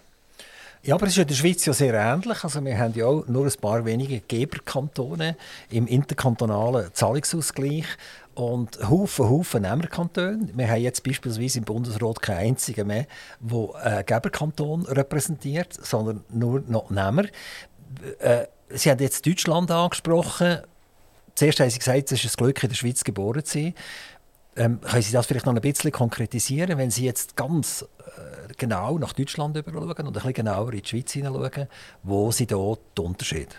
Ja, 0.84 0.96
aber 0.96 1.08
es 1.08 1.14
ist 1.14 1.18
in 1.18 1.28
der 1.28 1.36
Schweiz 1.36 1.66
ja 1.66 1.74
sehr 1.74 1.94
ähnlich. 1.94 2.44
Also 2.44 2.64
wir 2.64 2.78
haben 2.78 2.94
ja 2.94 3.06
auch 3.06 3.28
nur 3.28 3.46
ein 3.46 3.54
paar 3.60 3.84
wenige 3.86 4.22
Geberkantone 4.22 5.36
im 5.70 5.88
interkantonalen 5.88 6.94
Zahlungsausgleich 6.94 7.86
und 8.36 8.78
Haufen, 8.88 9.30
Haufen 9.30 9.64
Nehmerkantone. 9.64 10.50
Wir 10.54 10.70
haben 10.70 10.82
jetzt 10.82 11.04
beispielsweise 11.04 11.60
im 11.60 11.66
Bundesrat 11.66 12.22
keinen 12.22 12.50
einzigen 12.50 12.88
mehr, 12.88 13.08
der 13.40 13.84
einen 13.84 14.06
Geberkanton 14.06 14.86
repräsentiert, 14.86 15.74
sondern 15.74 16.24
nur 16.30 16.62
noch 16.68 16.90
Nehmer. 16.90 17.26
Äh, 18.20 18.46
Sie 18.70 18.92
haben 18.92 19.00
jetzt 19.00 19.26
Deutschland 19.26 19.72
angesprochen. 19.72 20.60
Zuerst 21.36 21.60
haben 21.60 21.70
Sie 21.70 21.80
gesagt, 21.80 22.12
es 22.12 22.24
ist 22.24 22.38
ein 22.38 22.44
Glück, 22.44 22.64
in 22.64 22.70
der 22.70 22.76
Schweiz 22.76 23.04
geboren 23.04 23.44
zu 23.44 23.60
sein. 23.60 23.74
Ähm, 24.58 24.82
können 24.82 25.02
Sie 25.04 25.14
das 25.14 25.28
vielleicht 25.28 25.46
noch 25.46 25.54
ein 25.54 25.62
bisschen 25.62 25.92
konkretisieren, 25.92 26.78
wenn 26.78 26.90
Sie 26.90 27.06
jetzt 27.06 27.36
ganz 27.36 27.86
äh, 28.00 28.54
genau 28.58 28.98
nach 28.98 29.14
Deutschland 29.14 29.56
schauen 29.56 29.84
und 29.86 29.98
ein 30.00 30.14
bisschen 30.14 30.34
genauer 30.34 30.74
in 30.74 30.82
die 30.82 30.88
Schweiz 30.88 31.12
hineinschauen, 31.14 31.68
wo 32.04 32.32
sind 32.32 32.52
da 32.52 32.74
die 32.98 33.02
Unterschiede? 33.02 33.56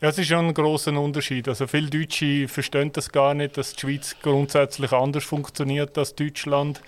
Ja, 0.00 0.08
es 0.08 0.18
ist 0.18 0.28
schon 0.28 0.46
ein 0.46 0.54
großer 0.54 0.92
Unterschied. 0.98 1.48
Also 1.48 1.66
viele 1.66 1.90
Deutsche 1.90 2.48
verstehen 2.48 2.92
das 2.92 3.10
gar 3.10 3.34
nicht, 3.34 3.56
dass 3.58 3.74
die 3.74 3.80
Schweiz 3.80 4.16
grundsätzlich 4.22 4.92
anders 4.92 5.24
funktioniert 5.24 5.98
als 5.98 6.14
Deutschland 6.14 6.80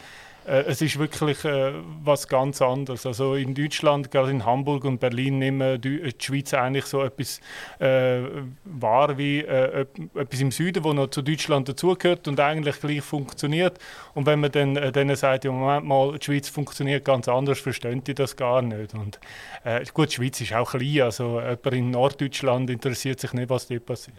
äh, 0.50 0.64
es 0.66 0.83
ist 0.83 0.99
wirklich 0.99 1.45
äh, 1.45 1.73
was 2.02 2.26
ganz 2.26 2.61
anderes. 2.61 3.07
Also 3.07 3.37
in 3.37 3.54
Deutschland, 3.54 4.11
gerade 4.11 4.30
in 4.30 4.45
Hamburg 4.45 4.85
und 4.85 4.99
Berlin, 4.99 5.38
nehmen 5.38 5.80
die, 5.80 6.02
die 6.02 6.25
Schweiz 6.25 6.52
eigentlich 6.52 6.87
so 6.87 7.02
etwas 7.02 7.40
äh, 7.78 8.23
wahr 8.64 9.16
wie 9.16 9.40
äh, 9.40 9.87
etwas 10.14 10.40
im 10.40 10.50
Süden, 10.50 10.83
wo 10.83 10.92
noch 10.92 11.09
zu 11.09 11.23
Deutschland 11.23 11.69
dazugehört 11.69 12.26
und 12.26 12.40
eigentlich 12.40 12.80
gleich 12.80 13.02
funktioniert. 13.02 13.78
Und 14.14 14.26
wenn 14.26 14.40
man 14.40 14.50
dann 14.50 14.76
äh, 14.76 14.90
denen 14.90 15.14
sagt, 15.14 15.45
ja, 15.45 15.52
Moment 15.52 15.87
mal, 15.87 16.19
die 16.19 16.25
Schweiz 16.25 16.49
funktioniert 16.49 17.04
ganz 17.04 17.28
anders, 17.28 17.61
verstehen 17.61 18.02
die 18.02 18.14
das 18.14 18.35
gar 18.35 18.61
nicht. 18.61 18.95
Und 18.95 19.21
äh, 19.64 19.85
gut, 19.95 20.11
die 20.11 20.16
Schweiz 20.16 20.40
ist 20.40 20.52
auch 20.52 20.73
klein, 20.73 21.02
also 21.02 21.40
jemand 21.40 21.73
in 21.73 21.90
Norddeutschland 21.92 22.71
interessiert 22.71 23.21
sich 23.21 23.33
nicht, 23.33 23.50
was 23.50 23.69
dort 23.69 23.87
passiert. 23.87 24.16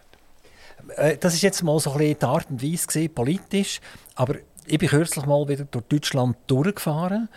Äh, 0.95 1.17
das 1.17 1.33
ist 1.33 1.41
jetzt 1.41 1.63
mal 1.63 1.79
so 1.79 1.91
ein 1.91 1.97
bisschen 1.97 2.19
die 2.19 2.25
Art 2.25 2.49
und 2.49 2.63
Weise 2.63 2.87
gewesen, 2.87 3.13
politisch, 3.13 3.79
aber 4.15 4.35
ich 4.65 4.77
bin 4.77 4.89
kürzlich 4.89 5.25
mal 5.25 5.47
wieder 5.47 5.65
durch 5.65 5.85
Deutschland 5.85 6.37
durchgefahren 6.47 7.29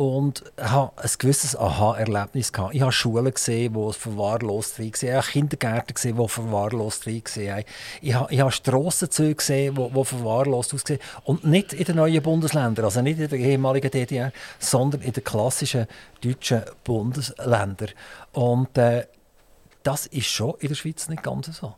und 0.00 0.44
habe 0.58 0.92
ein 0.96 1.10
gewisses 1.18 1.54
Aha-Erlebnis 1.56 2.52
gehabt. 2.52 2.74
Ich 2.74 2.80
habe 2.80 2.90
Schulen 2.90 3.34
gesehen, 3.34 3.74
die 3.74 3.92
verwahrlost 3.92 4.78
waren. 4.78 4.92
Ich 4.94 5.12
habe 5.12 5.26
Kindergärten 5.26 5.94
gesehen, 5.94 6.16
die 6.16 6.26
verwahrlost 6.28 7.06
waren. 7.06 7.64
Ich 8.00 8.14
habe, 8.14 8.32
ich 8.32 8.40
habe 8.40 8.50
Strassenzüge 8.50 9.34
gesehen, 9.34 9.74
die, 9.74 9.90
die 9.90 10.04
verwahrlost 10.04 10.72
ausgesehen 10.72 11.00
Und 11.24 11.44
nicht 11.44 11.74
in 11.74 11.84
den 11.84 11.96
neuen 11.96 12.22
Bundesländern, 12.22 12.86
also 12.86 13.02
nicht 13.02 13.18
in 13.18 13.28
der 13.28 13.38
ehemaligen 13.38 13.90
DDR, 13.90 14.32
sondern 14.58 15.02
in 15.02 15.12
den 15.12 15.22
klassischen 15.22 15.86
deutschen 16.22 16.62
Bundesländern. 16.82 17.90
Und 18.32 18.78
äh, 18.78 19.06
das 19.82 20.06
ist 20.06 20.28
schon 20.28 20.54
in 20.60 20.68
der 20.68 20.76
Schweiz 20.76 21.10
nicht 21.10 21.22
ganz 21.22 21.46
so. 21.58 21.74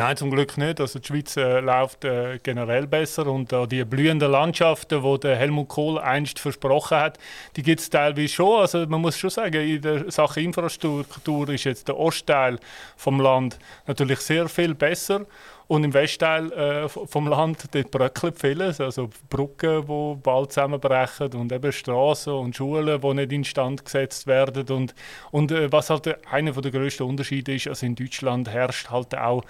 Nein, 0.00 0.16
zum 0.16 0.30
Glück 0.30 0.56
nicht. 0.56 0.80
Also 0.80 0.98
die 0.98 1.06
Schweiz 1.06 1.36
äh, 1.36 1.60
läuft 1.60 2.06
äh, 2.06 2.38
generell 2.42 2.86
besser 2.86 3.26
und 3.26 3.52
äh, 3.52 3.66
die 3.66 3.84
blühenden 3.84 4.30
Landschaften, 4.30 5.02
die 5.02 5.20
der 5.20 5.36
Helmut 5.36 5.68
Kohl 5.68 5.98
einst 5.98 6.38
versprochen 6.38 6.96
hat, 6.96 7.18
die 7.54 7.62
gibt 7.62 7.82
es 7.82 7.90
teilweise 7.90 8.32
schon. 8.32 8.60
Also 8.60 8.86
man 8.86 9.02
muss 9.02 9.18
schon 9.18 9.28
sagen, 9.28 9.60
in 9.60 9.82
der 9.82 10.10
Sache 10.10 10.40
Infrastruktur 10.40 11.50
ist 11.50 11.64
jetzt 11.64 11.86
der 11.88 11.98
Ostteil 11.98 12.58
vom 12.96 13.20
Land 13.20 13.58
natürlich 13.86 14.20
sehr 14.20 14.48
viel 14.48 14.74
besser 14.74 15.26
und 15.70 15.84
im 15.84 15.94
Westteil 15.94 16.50
äh, 16.50 16.88
vom 16.88 17.28
Land 17.28 17.68
dort 17.70 17.92
bröckelt 17.92 18.40
vieles, 18.40 18.80
also 18.80 19.08
Brücken, 19.28 19.86
die 19.86 20.20
bald 20.20 20.50
zusammenbrechen 20.50 21.32
und 21.34 21.52
eben 21.52 21.70
Straßen 21.70 22.32
und 22.32 22.56
Schulen, 22.56 23.00
die 23.00 23.14
nicht 23.14 23.32
instand 23.32 23.84
gesetzt 23.84 24.26
werden. 24.26 24.66
Und, 24.74 24.96
und 25.30 25.52
äh, 25.52 25.70
was 25.70 25.90
halt 25.90 26.26
einer 26.26 26.50
der 26.50 26.72
grössten 26.72 27.04
Unterschiede 27.04 27.54
ist, 27.54 27.68
also 27.68 27.86
in 27.86 27.94
Deutschland 27.94 28.48
herrscht 28.48 28.90
halt 28.90 29.16
auch 29.16 29.44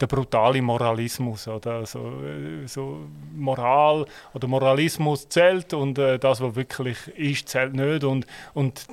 der 0.00 0.06
brutale 0.06 0.60
Moralismus. 0.60 1.48
Oder? 1.48 1.74
Also, 1.74 1.98
äh, 1.98 2.66
so 2.66 3.06
Moral 3.34 4.06
oder 4.32 4.48
Moralismus 4.48 5.28
zählt 5.28 5.72
und 5.74 5.98
äh, 5.98 6.18
das, 6.18 6.40
was 6.40 6.54
wirklich 6.54 6.98
ist, 7.16 7.48
zählt 7.48 7.74
nicht. 7.74 8.04
Und, 8.04 8.26
und 8.54 8.86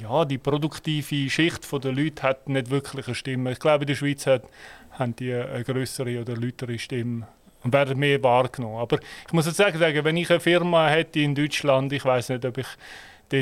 ja, 0.00 0.24
die 0.24 0.38
produktive 0.38 1.30
Schicht 1.30 1.70
der 1.72 1.92
Leute 1.92 2.22
hat 2.22 2.48
nicht 2.48 2.70
wirklich 2.70 3.06
eine 3.06 3.14
Stimme. 3.14 3.52
Ich 3.52 3.58
glaube, 3.58 3.84
in 3.84 3.88
der 3.88 3.94
Schweiz 3.94 4.26
hat, 4.26 4.44
haben 4.92 5.16
die 5.16 5.32
eine 5.32 5.64
größere 5.64 6.20
oder 6.20 6.36
lautere 6.36 6.78
Stimme 6.78 7.26
und 7.62 7.72
werden 7.72 7.98
mehr 7.98 8.22
wahrgenommen. 8.22 8.78
Aber 8.78 8.98
ich 9.26 9.32
muss 9.32 9.46
jetzt 9.46 9.56
sagen, 9.56 9.80
wenn 9.80 10.16
ich 10.16 10.30
eine 10.30 10.40
Firma 10.40 10.88
hätte 10.88 11.20
in 11.20 11.34
Deutschland, 11.34 11.92
ich 11.92 12.04
weiß 12.04 12.28
nicht, 12.30 12.44
ob 12.44 12.58
ich 12.58 12.66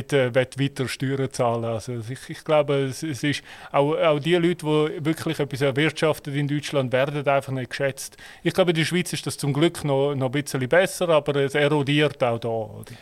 dort 0.01 0.13
äh, 0.13 0.61
weiter 0.61 0.89
Steuern 0.89 1.31
zahlen 1.33 1.65
Also 1.65 2.01
ich, 2.09 2.29
ich 2.29 2.45
glaube, 2.45 2.75
es, 2.85 3.03
es, 3.03 3.23
ist 3.23 3.43
auch, 3.71 3.95
auch 3.97 4.19
die 4.19 4.35
Leute, 4.35 4.65
die 4.67 5.05
wirklich 5.05 5.39
etwas 5.39 5.61
erwirtschaften 5.61 6.35
in 6.35 6.49
Deutschland, 6.49 6.93
werden 6.93 7.27
einfach 7.27 7.53
nicht 7.53 7.71
geschätzt. 7.71 8.17
Ich 8.43 8.55
glaube, 8.55 8.71
in 8.71 8.77
der 8.77 8.85
Schweiz 8.85 9.13
ist 9.13 9.27
das 9.27 9.37
zum 9.37 9.53
Glück 9.53 9.85
noch, 9.85 10.15
noch 10.15 10.27
ein 10.27 10.33
bisschen 10.33 10.69
besser, 10.69 11.09
aber 11.09 11.37
es 11.37 11.55
erodiert 11.55 12.23
auch 12.23 12.39
da. 12.39 12.49
Oder? 12.49 12.93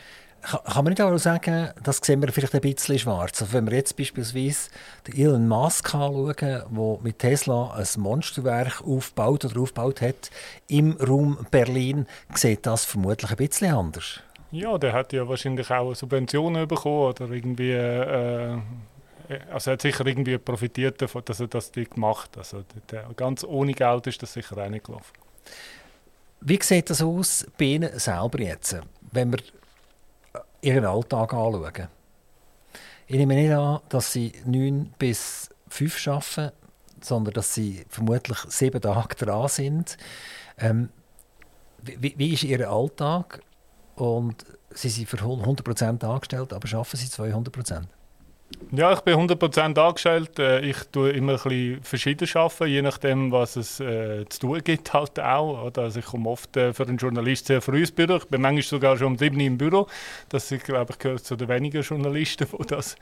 kann, 0.42 0.84
man 0.84 0.92
nicht 0.92 1.02
auch 1.02 1.16
sagen, 1.18 1.70
das 1.82 1.98
sehen 1.98 2.22
wir 2.22 2.32
vielleicht 2.32 2.54
ein 2.54 2.60
bisschen 2.60 2.98
schwarz. 2.98 3.40
Also 3.42 3.52
wenn 3.52 3.66
wir 3.66 3.76
jetzt 3.76 3.96
beispielsweise 3.96 4.70
den 5.06 5.16
Elon 5.16 5.48
Musk 5.48 5.94
anschauen, 5.94 6.34
der 6.38 6.98
mit 7.02 7.18
Tesla 7.18 7.74
ein 7.74 8.00
Monsterwerk 8.00 8.82
aufgebaut 8.82 9.44
oder 9.44 9.60
aufgebaut 9.60 10.00
hat 10.00 10.30
im 10.68 10.92
Raum 10.92 11.38
Berlin, 11.50 12.06
sieht 12.34 12.66
das 12.66 12.84
vermutlich 12.84 13.30
ein 13.30 13.36
bisschen 13.36 13.74
anders. 13.74 14.20
Ja, 14.52 14.78
der 14.78 14.92
hat 14.92 15.12
ja 15.12 15.28
wahrscheinlich 15.28 15.70
auch 15.70 15.94
Subventionen 15.94 16.66
bekommen 16.66 17.10
oder 17.10 17.30
irgendwie, 17.30 17.70
äh, 17.70 18.58
also 19.52 19.70
er 19.70 19.72
hat 19.74 19.82
sicher 19.82 20.04
irgendwie 20.04 20.38
profitiert 20.38 21.00
davon, 21.00 21.22
dass 21.24 21.38
er 21.38 21.46
das 21.46 21.70
gemacht 21.70 22.36
hat. 22.36 22.38
Also 22.38 22.64
ganz 23.14 23.44
ohne 23.44 23.72
Geld 23.74 24.08
ist 24.08 24.22
das 24.22 24.32
sicher 24.32 24.58
auch 24.58 24.68
nicht 24.68 24.86
gelaufen. 24.86 25.12
Wie 26.40 26.58
sieht 26.60 26.90
das 26.90 27.02
aus 27.02 27.46
bei 27.58 27.66
Ihnen 27.66 27.98
selber 27.98 28.40
jetzt, 28.40 28.76
wenn 29.12 29.30
wir 29.30 29.40
Ihren 30.62 30.84
Alltag 30.84 31.32
anschauen? 31.32 31.88
Ich 33.06 33.16
nehme 33.16 33.34
nicht 33.34 33.52
an, 33.52 33.80
dass 33.88 34.12
Sie 34.12 34.32
neun 34.44 34.92
bis 34.98 35.50
fünf 35.68 36.06
arbeiten, 36.08 36.52
sondern 37.00 37.34
dass 37.34 37.54
Sie 37.54 37.84
vermutlich 37.88 38.38
sieben 38.48 38.80
Tage 38.80 39.14
dran 39.14 39.48
sind. 39.48 39.96
Ähm, 40.58 40.88
wie, 41.82 42.14
wie 42.16 42.32
ist 42.32 42.44
Ihr 42.44 42.68
Alltag? 42.68 43.42
Und 43.96 44.44
Sie 44.72 44.88
sind 44.88 45.08
für 45.08 45.16
100% 45.16 46.04
angestellt, 46.04 46.52
aber 46.52 46.72
arbeiten 46.74 46.96
Sie 46.96 47.06
200%? 47.06 47.82
Ja, 48.72 48.92
ich 48.92 49.00
bin 49.00 49.14
100% 49.16 49.78
angestellt. 49.80 50.38
Äh, 50.38 50.60
ich 50.60 50.76
tue 50.92 51.10
immer 51.10 51.32
ein 51.32 51.38
bisschen 51.42 51.82
verschieden 51.82 52.28
arbeiten, 52.34 52.66
je 52.68 52.82
nachdem, 52.82 53.32
was 53.32 53.56
es 53.56 53.80
äh, 53.80 54.24
zu 54.28 54.40
tun 54.40 54.60
gibt 54.62 54.92
halt 54.92 55.18
auch. 55.18 55.64
Oder? 55.64 55.82
Also 55.82 55.98
ich 55.98 56.06
komme 56.06 56.30
oft 56.30 56.56
äh, 56.56 56.72
für 56.72 56.84
einen 56.84 56.96
Journalist 56.96 57.46
sehr 57.46 57.60
früh 57.60 57.80
ins 57.80 57.90
Büro. 57.90 58.16
Ich 58.16 58.26
bin 58.26 58.40
manchmal 58.40 58.62
sogar 58.62 58.96
schon 58.96 59.08
um 59.08 59.18
7 59.18 59.36
Uhr 59.36 59.42
im 59.42 59.58
Büro. 59.58 59.88
Das 60.28 60.52
ich 60.52 60.62
glaube 60.62 60.92
ich 60.92 60.98
gehört 61.00 61.24
zu 61.24 61.34
den 61.34 61.48
wenigen 61.48 61.82
Journalisten, 61.82 62.46
die 62.60 62.66
das 62.68 62.94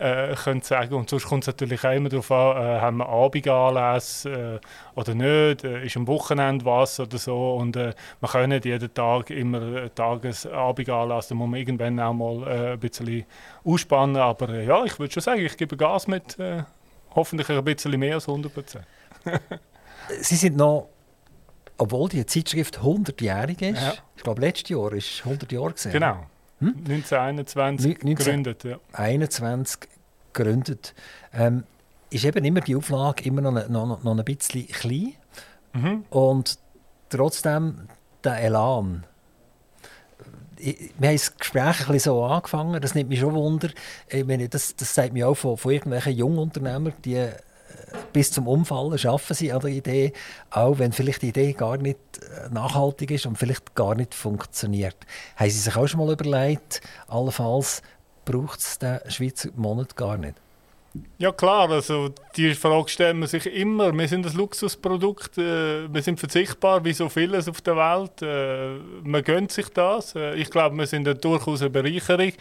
äh, 0.00 0.34
können 0.34 0.62
sagen. 0.62 0.94
Und 0.94 1.08
sonst 1.08 1.26
kommt 1.26 1.44
es 1.44 1.46
natürlich 1.46 1.84
auch 1.84 1.92
immer 1.92 2.08
darauf 2.08 2.32
an, 2.32 2.56
äh, 2.56 2.80
haben 2.80 2.96
wir 2.96 3.08
Abendanlässe 3.08 4.60
äh, 4.60 4.98
oder 4.98 5.14
nicht, 5.14 5.62
ist 5.62 5.96
am 5.96 6.08
Wochenende 6.08 6.64
was 6.64 6.98
oder 6.98 7.18
so. 7.18 7.54
Und 7.54 7.76
äh, 7.76 7.94
man 8.20 8.30
kann 8.30 8.48
nicht 8.48 8.64
jeden 8.64 8.92
Tag 8.92 9.30
immer 9.30 9.94
Tagesabendanlass, 9.94 11.28
da 11.28 11.34
muss 11.36 11.48
man 11.48 11.60
irgendwann 11.60 12.00
auch 12.00 12.12
mal 12.12 12.72
ein 12.72 12.80
bisschen 12.80 13.24
ausspannen. 13.64 14.16
Aber 14.16 14.52
ja, 14.60 14.84
ich 14.92 14.98
würde 14.98 15.12
schon 15.12 15.22
sagen, 15.22 15.44
ich 15.44 15.56
gebe 15.56 15.76
Gas 15.76 16.06
mit 16.06 16.38
äh, 16.38 16.62
hoffentlich 17.14 17.48
ein 17.48 17.64
bisschen 17.64 17.98
mehr 17.98 18.14
als 18.14 18.28
100 18.28 18.52
Prozent. 18.52 18.86
Sie 20.20 20.36
sind 20.36 20.56
noch, 20.56 20.88
obwohl 21.78 22.08
die 22.08 22.24
Zeitschrift 22.26 22.78
100-jährig 22.78 23.62
ist, 23.62 23.82
ja. 23.82 23.94
ich 24.16 24.22
glaube, 24.22 24.40
letztes 24.40 24.70
Jahr 24.70 24.82
war 24.82 24.92
es 24.92 25.22
100 25.24 25.50
Jahre. 25.50 25.70
Gewesen, 25.70 25.92
genau. 25.92 26.26
Hm? 26.58 26.74
1921 26.88 27.98
gegründet. 27.98 28.64
Ja. 28.64 28.78
21 28.92 29.80
gegründet. 30.32 30.94
Ähm, 31.32 31.64
ist 32.10 32.24
eben 32.24 32.44
immer 32.44 32.60
die 32.60 32.76
Auflage 32.76 33.24
immer 33.24 33.40
noch, 33.40 33.68
noch, 33.68 34.02
noch 34.02 34.18
ein 34.18 34.24
bisschen 34.24 34.66
klein. 34.68 35.14
Mhm. 35.72 36.04
Und 36.10 36.58
trotzdem 37.08 37.88
der 38.22 38.38
Elan, 38.38 39.04
wir 40.62 41.08
haben 41.08 41.16
das 41.16 41.36
Gespräch 41.36 41.88
ein 41.88 41.98
so 41.98 42.22
angefangen, 42.24 42.80
das 42.80 42.94
nimmt 42.94 43.10
mich 43.10 43.20
schon 43.20 43.34
Wunder. 43.34 43.68
Ich 44.08 44.24
meine, 44.24 44.48
das, 44.48 44.76
das 44.76 44.94
sagt 44.94 45.12
mir 45.12 45.28
auch 45.28 45.34
von, 45.34 45.56
von 45.56 45.72
irgendwelchen 45.72 46.16
Jungunternehmern, 46.16 46.94
die 47.04 47.16
äh, 47.16 47.32
bis 48.12 48.30
zum 48.30 48.46
Umfallen 48.46 48.96
schaffen 48.98 49.34
sie 49.34 49.52
an 49.52 49.60
der 49.60 49.70
Idee, 49.70 50.12
auch 50.50 50.78
wenn 50.78 50.92
vielleicht 50.92 51.22
die 51.22 51.28
Idee 51.28 51.52
gar 51.52 51.76
nicht 51.76 51.98
äh, 52.18 52.48
nachhaltig 52.52 53.10
ist 53.10 53.26
und 53.26 53.38
vielleicht 53.38 53.74
gar 53.74 53.94
nicht 53.94 54.14
funktioniert. 54.14 54.96
Haben 55.36 55.50
Sie 55.50 55.58
sich 55.58 55.76
auch 55.76 55.86
schon 55.86 56.00
mal 56.00 56.12
überlegt, 56.12 56.80
allenfalls 57.08 57.82
braucht 58.24 58.60
es 58.60 58.78
den 58.78 59.00
Schweizer 59.08 59.50
Monat 59.56 59.96
gar 59.96 60.16
nicht? 60.16 60.41
Ja 61.16 61.32
klar, 61.32 61.70
also 61.70 62.10
die 62.36 62.54
Frage 62.54 62.88
stellen 62.90 63.20
wir 63.20 63.26
sich 63.26 63.46
immer. 63.46 63.96
Wir 63.96 64.08
sind 64.08 64.26
ein 64.26 64.36
Luxusprodukt, 64.36 65.38
äh, 65.38 65.92
wir 65.92 66.02
sind 66.02 66.20
verzichtbar 66.20 66.84
wie 66.84 66.92
so 66.92 67.08
vieles 67.08 67.48
auf 67.48 67.62
der 67.62 67.76
Welt. 67.76 68.20
Äh, 68.20 68.78
man 69.02 69.22
gönnt 69.22 69.52
sich 69.52 69.68
das. 69.70 70.14
Äh, 70.14 70.34
ich 70.34 70.50
glaube, 70.50 70.76
wir 70.76 70.86
sind 70.86 71.06
durchaus 71.24 71.62
eine 71.62 71.70
Bereicherung. 71.70 72.32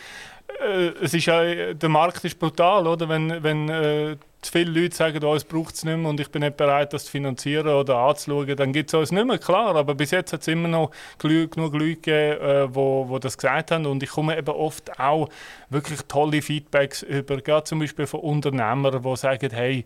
Äh, 0.59 0.91
es 1.01 1.13
ist 1.13 1.25
ja, 1.25 1.73
der 1.73 1.89
Markt 1.89 2.23
ist 2.23 2.37
brutal, 2.39 2.87
oder? 2.87 3.07
Wenn, 3.07 3.43
wenn 3.43 3.69
äh, 3.69 4.17
zu 4.41 4.51
viele 4.51 4.81
Leute 4.81 4.95
sagen, 4.95 5.23
oh, 5.23 5.35
es 5.35 5.43
braucht 5.43 5.75
es 5.75 5.83
nicht 5.83 5.97
mehr 5.97 6.09
und 6.09 6.19
ich 6.19 6.29
bin 6.29 6.41
nicht 6.41 6.57
bereit, 6.57 6.93
das 6.93 7.05
zu 7.05 7.11
finanzieren 7.11 7.67
oder 7.67 7.97
anzuschauen, 7.97 8.55
dann 8.55 8.73
gibt 8.73 8.89
es 8.89 8.93
uns 8.93 9.11
nicht 9.11 9.25
mehr, 9.25 9.37
klar. 9.37 9.75
Aber 9.75 9.93
bis 9.93 10.11
jetzt 10.11 10.33
hat 10.33 10.41
es 10.41 10.47
immer 10.47 10.67
noch 10.67 10.91
genug 11.19 11.55
Leute 11.55 11.95
gegeben, 11.95 12.41
äh, 12.41 12.75
wo, 12.75 13.07
wo 13.07 13.19
das 13.19 13.37
gesagt 13.37 13.71
haben. 13.71 13.85
Und 13.85 14.01
ich 14.01 14.09
komme 14.09 14.37
eben 14.37 14.49
oft 14.49 14.99
auch 14.99 15.29
wirklich 15.69 16.01
tolle 16.07 16.41
Feedbacks 16.41 17.03
über, 17.03 17.37
gerade 17.37 17.65
zum 17.65 17.79
Beispiel 17.79 18.07
von 18.07 18.21
Unternehmern, 18.21 19.01
die 19.01 19.15
sagen, 19.15 19.49
hey, 19.51 19.85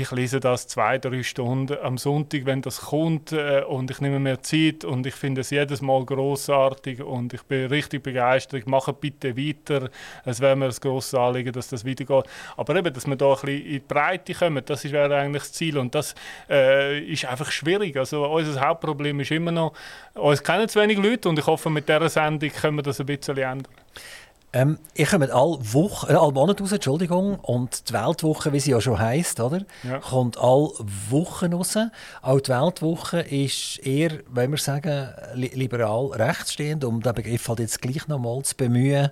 ich 0.00 0.10
lese 0.10 0.40
das 0.40 0.68
zwei, 0.68 0.96
drei 0.96 1.22
Stunden 1.22 1.76
am 1.82 1.98
Sonntag, 1.98 2.46
wenn 2.46 2.62
das 2.62 2.80
kommt 2.80 3.32
äh, 3.32 3.62
und 3.62 3.90
ich 3.90 4.00
nehme 4.00 4.18
mir 4.18 4.40
Zeit 4.40 4.84
und 4.84 5.06
ich 5.06 5.14
finde 5.14 5.42
es 5.42 5.50
jedes 5.50 5.82
Mal 5.82 6.02
großartig 6.06 7.02
und 7.02 7.34
ich 7.34 7.42
bin 7.42 7.66
richtig 7.66 8.02
begeistert. 8.02 8.66
Mache 8.66 8.94
bitte 8.94 9.36
weiter. 9.36 9.90
Es 10.24 10.40
wäre 10.40 10.56
mir 10.56 10.66
ein 10.66 10.74
grosses 10.80 11.14
Anliegen, 11.14 11.52
dass 11.52 11.68
das 11.68 11.84
weitergeht. 11.84 12.24
Aber 12.56 12.74
eben, 12.74 12.94
dass 12.94 13.06
wir 13.06 13.16
da 13.16 13.26
ein 13.26 13.40
bisschen 13.40 13.48
in 13.50 13.64
die 13.64 13.78
Breite 13.80 14.32
kommen, 14.32 14.64
das 14.64 14.90
wäre 14.90 15.14
eigentlich 15.14 15.42
das 15.42 15.52
Ziel 15.52 15.76
und 15.76 15.94
das 15.94 16.14
äh, 16.48 16.98
ist 17.00 17.26
einfach 17.26 17.50
schwierig. 17.50 17.94
Also 17.98 18.26
unser 18.26 18.66
Hauptproblem 18.66 19.20
ist 19.20 19.30
immer 19.30 19.52
noch, 19.52 19.74
uns 20.14 20.42
kennen 20.42 20.70
zu 20.70 20.80
wenig 20.80 20.96
Leute 20.96 21.28
und 21.28 21.38
ich 21.38 21.46
hoffe, 21.46 21.68
mit 21.68 21.86
dieser 21.86 22.08
Sendung 22.08 22.50
können 22.50 22.76
wir 22.78 22.82
das 22.82 22.98
ein 22.98 23.06
bisschen 23.06 23.36
ändern. 23.36 23.81
Ähm, 24.54 24.78
ich 24.94 25.08
komme 25.08 25.32
alle 25.32 25.58
Woche, 25.72 26.12
äh, 26.12 26.16
alle 26.16 26.32
Monate 26.32 26.62
raus, 26.62 26.72
Entschuldigung, 26.72 27.36
und 27.36 27.88
die 27.88 27.94
Weltwoche, 27.94 28.52
wie 28.52 28.60
sie 28.60 28.72
ja 28.72 28.80
schon 28.82 28.98
heisst, 28.98 29.40
oder? 29.40 29.62
Ja. 29.82 29.98
kommt 29.98 30.36
alle 30.36 30.70
Wochen 31.08 31.54
raus. 31.54 31.78
Auch 32.20 32.40
die 32.40 32.50
Weltwoche 32.50 33.20
ist 33.20 33.78
eher, 33.78 34.10
wenn 34.28 34.50
wir 34.50 34.58
sagen, 34.58 35.08
li 35.34 35.50
liberal 35.54 36.08
rechtsstehend, 36.08 36.84
um 36.84 37.00
den 37.00 37.14
Begriff 37.14 37.48
halt 37.48 37.60
jetzt 37.60 37.80
gleich 37.80 38.06
nochmal 38.08 38.42
zu 38.42 38.54
bemühen. 38.54 39.10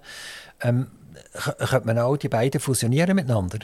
Ähm, 0.60 0.88
könnte 1.32 1.86
man 1.86 1.98
auch 1.98 2.16
die 2.16 2.28
beiden 2.28 2.60
fusionieren 2.60 3.16
miteinander? 3.16 3.60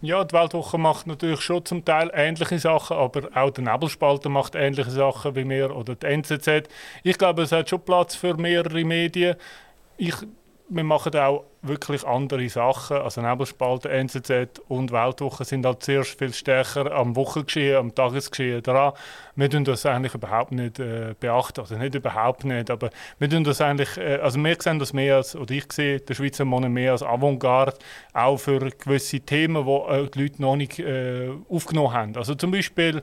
Ja, 0.00 0.24
die 0.24 0.34
Weltwoche 0.34 0.78
macht 0.78 1.06
natürlich 1.06 1.40
schon 1.42 1.64
zum 1.64 1.84
Teil 1.84 2.10
ähnliche 2.12 2.58
Sachen, 2.58 2.96
aber 2.96 3.28
auch 3.34 3.50
der 3.50 3.62
Nebelspalter 3.62 4.28
macht 4.28 4.56
ähnliche 4.56 4.90
Sachen 4.90 5.36
wie 5.36 5.48
wir 5.48 5.76
oder 5.76 5.94
die 5.94 6.06
NZZ. 6.06 6.68
Ich 7.04 7.16
glaube, 7.16 7.42
es 7.42 7.52
hat 7.52 7.68
schon 7.68 7.80
Platz 7.82 8.16
für 8.16 8.34
mehrere 8.34 8.84
Medien. 8.84 9.36
Ich 9.98 10.16
wir 10.74 10.84
machen 10.84 11.14
auch 11.16 11.44
wirklich 11.60 12.04
andere 12.06 12.48
Sachen. 12.48 12.96
Also 12.96 13.20
Nebelspalter, 13.20 13.90
NZZ 13.90 14.60
und 14.68 14.90
Weltwoche 14.90 15.44
sind 15.44 15.66
halt 15.66 15.82
sehr 15.82 16.02
viel 16.02 16.32
stärker 16.32 16.90
am 16.92 17.14
Wochengeschehen, 17.14 17.76
am 17.76 17.94
Tagesgeschehen 17.94 18.62
dran. 18.62 18.92
Wir 19.36 19.50
tun 19.50 19.64
das 19.64 19.84
eigentlich 19.84 20.14
überhaupt 20.14 20.52
nicht 20.52 20.78
äh, 20.78 21.14
beachten, 21.20 21.60
also 21.60 21.76
nicht 21.76 21.94
überhaupt 21.94 22.44
nicht, 22.44 22.70
aber 22.70 22.90
wir 23.18 23.28
tun 23.28 23.44
das 23.44 23.60
eigentlich, 23.60 23.96
äh, 23.98 24.16
also 24.16 24.42
wir 24.42 24.56
sehen 24.58 24.78
das 24.78 24.92
mehr 24.92 25.16
als, 25.16 25.36
oder 25.36 25.52
ich 25.52 25.70
sehe 25.70 26.00
den 26.00 26.16
Schweizer 26.16 26.44
Monat 26.44 26.70
mehr 26.70 26.92
als 26.92 27.02
Avantgarde, 27.02 27.76
auch 28.14 28.38
für 28.38 28.58
gewisse 28.58 29.20
Themen, 29.20 29.66
die 29.66 29.70
äh, 29.70 30.08
die 30.08 30.22
Leute 30.22 30.42
noch 30.42 30.56
nicht 30.56 30.78
äh, 30.78 31.28
aufgenommen 31.50 31.92
haben. 31.92 32.16
Also 32.16 32.34
zum 32.34 32.50
Beispiel 32.50 33.02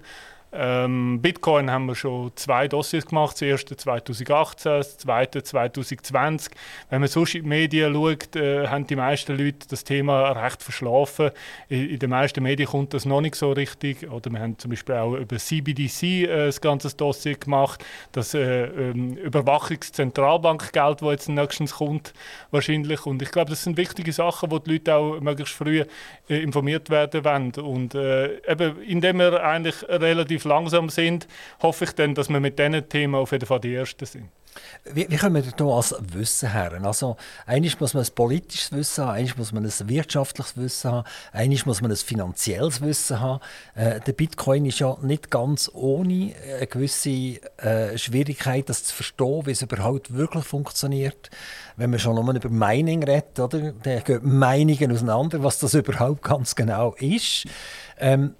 ähm, 0.51 1.21
Bitcoin 1.21 1.69
haben 1.69 1.85
wir 1.85 1.95
schon 1.95 2.31
zwei 2.35 2.67
Dossiers 2.67 3.05
gemacht. 3.05 3.33
Das 3.33 3.41
erste 3.43 3.77
2018, 3.77 4.71
das 4.71 4.97
zweite 4.97 5.43
2020. 5.43 6.53
Wenn 6.89 7.01
man 7.01 7.09
sonst 7.09 7.35
in 7.35 7.43
die 7.43 7.49
Medien 7.49 7.93
schaut, 7.93 8.35
äh, 8.35 8.67
haben 8.67 8.87
die 8.87 8.95
meisten 8.95 9.37
Leute 9.37 9.67
das 9.69 9.83
Thema 9.83 10.31
recht 10.31 10.63
verschlafen. 10.63 11.29
In, 11.67 11.89
in, 11.91 11.99
den 11.99 12.09
meisten 12.09 12.41
Medien 12.41 12.67
kommt 12.67 12.95
das 12.95 13.05
noch 13.05 13.21
nicht 13.21 13.35
so 13.35 13.51
richtig. 13.51 14.09
Oder 14.09 14.31
wir 14.31 14.39
haben 14.39 14.57
zum 14.57 14.71
Beispiel 14.71 14.95
auch 14.95 15.13
über 15.15 15.37
CBDC 15.37 16.03
äh, 16.03 16.45
das 16.47 16.59
ganze 16.61 16.95
Dossier 16.95 17.35
gemacht. 17.35 17.85
Das 18.11 18.33
äh, 18.33 18.65
ähm, 18.65 19.17
Überwachungszentralbankgeld, 19.17 21.01
das 21.01 21.09
jetzt 21.11 21.29
nächstens 21.29 21.75
kommt, 21.75 22.13
wahrscheinlich. 22.49 23.05
Und 23.05 23.21
ich 23.21 23.31
glaube, 23.31 23.51
das 23.51 23.63
sind 23.63 23.77
wichtige 23.77 24.11
Sachen, 24.13 24.49
wo 24.49 24.57
die 24.57 24.73
Leute 24.73 24.95
auch 24.95 25.19
möglichst 25.19 25.53
früh 25.53 25.83
äh, 26.27 26.41
informiert 26.41 26.89
werden 26.89 27.23
wollen. 27.23 27.51
Und 27.53 27.93
äh, 27.93 28.37
eben, 28.51 28.81
indem 28.81 29.19
wir 29.19 29.43
eigentlich 29.43 29.87
relativ 29.87 30.38
relativ 30.39 30.45
langsam 30.45 30.89
sind, 30.89 31.27
hoffe 31.61 31.85
ich 31.85 31.91
dann, 31.91 32.15
dass 32.15 32.29
wir 32.29 32.39
mit 32.39 32.59
diesen 32.59 32.87
Themen 32.89 33.15
auf 33.15 33.31
jeden 33.31 33.45
Fall 33.45 33.59
die 33.59 33.75
Ersten 33.75 34.05
sind. 34.05 34.29
Wie, 34.83 35.07
wie 35.09 35.15
kommen 35.15 35.43
wir 35.43 35.51
da 35.55 35.65
als 35.65 35.95
Wissen 35.99 36.51
her? 36.51 36.71
Also, 36.83 37.17
eigentlich 37.45 37.79
muss 37.79 37.93
man 37.93 38.03
ein 38.03 38.09
politisches 38.13 38.71
Wissen 38.71 39.05
haben, 39.05 39.11
eigentlich 39.11 39.37
muss 39.37 39.53
man 39.53 39.63
ein 39.63 39.89
wirtschaftliches 39.89 40.57
Wissen 40.57 40.91
haben, 40.91 41.07
eigentlich 41.31 41.65
muss 41.65 41.81
man 41.81 41.91
ein 41.91 41.97
finanzielles 41.97 42.81
Wissen 42.81 43.19
haben. 43.19 43.41
Äh, 43.75 43.99
der 44.01 44.13
Bitcoin 44.13 44.65
ist 44.65 44.79
ja 44.79 44.97
nicht 45.01 45.29
ganz 45.29 45.69
ohne 45.71 46.33
eine 46.57 46.67
gewisse 46.67 47.39
äh, 47.57 47.97
Schwierigkeit, 47.97 48.67
das 48.67 48.83
zu 48.83 48.95
verstehen, 48.95 49.45
wie 49.45 49.51
es 49.51 49.61
überhaupt 49.61 50.13
wirklich 50.13 50.45
funktioniert. 50.45 51.29
Wenn 51.77 51.91
man 51.91 51.99
schon 51.99 52.15
nur 52.15 52.33
über 52.33 52.49
Mining 52.49 53.03
redet, 53.03 53.39
oder? 53.39 53.71
dann 53.71 54.03
gehen 54.03 54.19
Meinungen 54.23 54.91
auseinander, 54.91 55.43
was 55.43 55.59
das 55.59 55.75
überhaupt 55.75 56.23
ganz 56.23 56.55
genau 56.55 56.95
ist. 56.95 57.45
Ähm, 57.99 58.33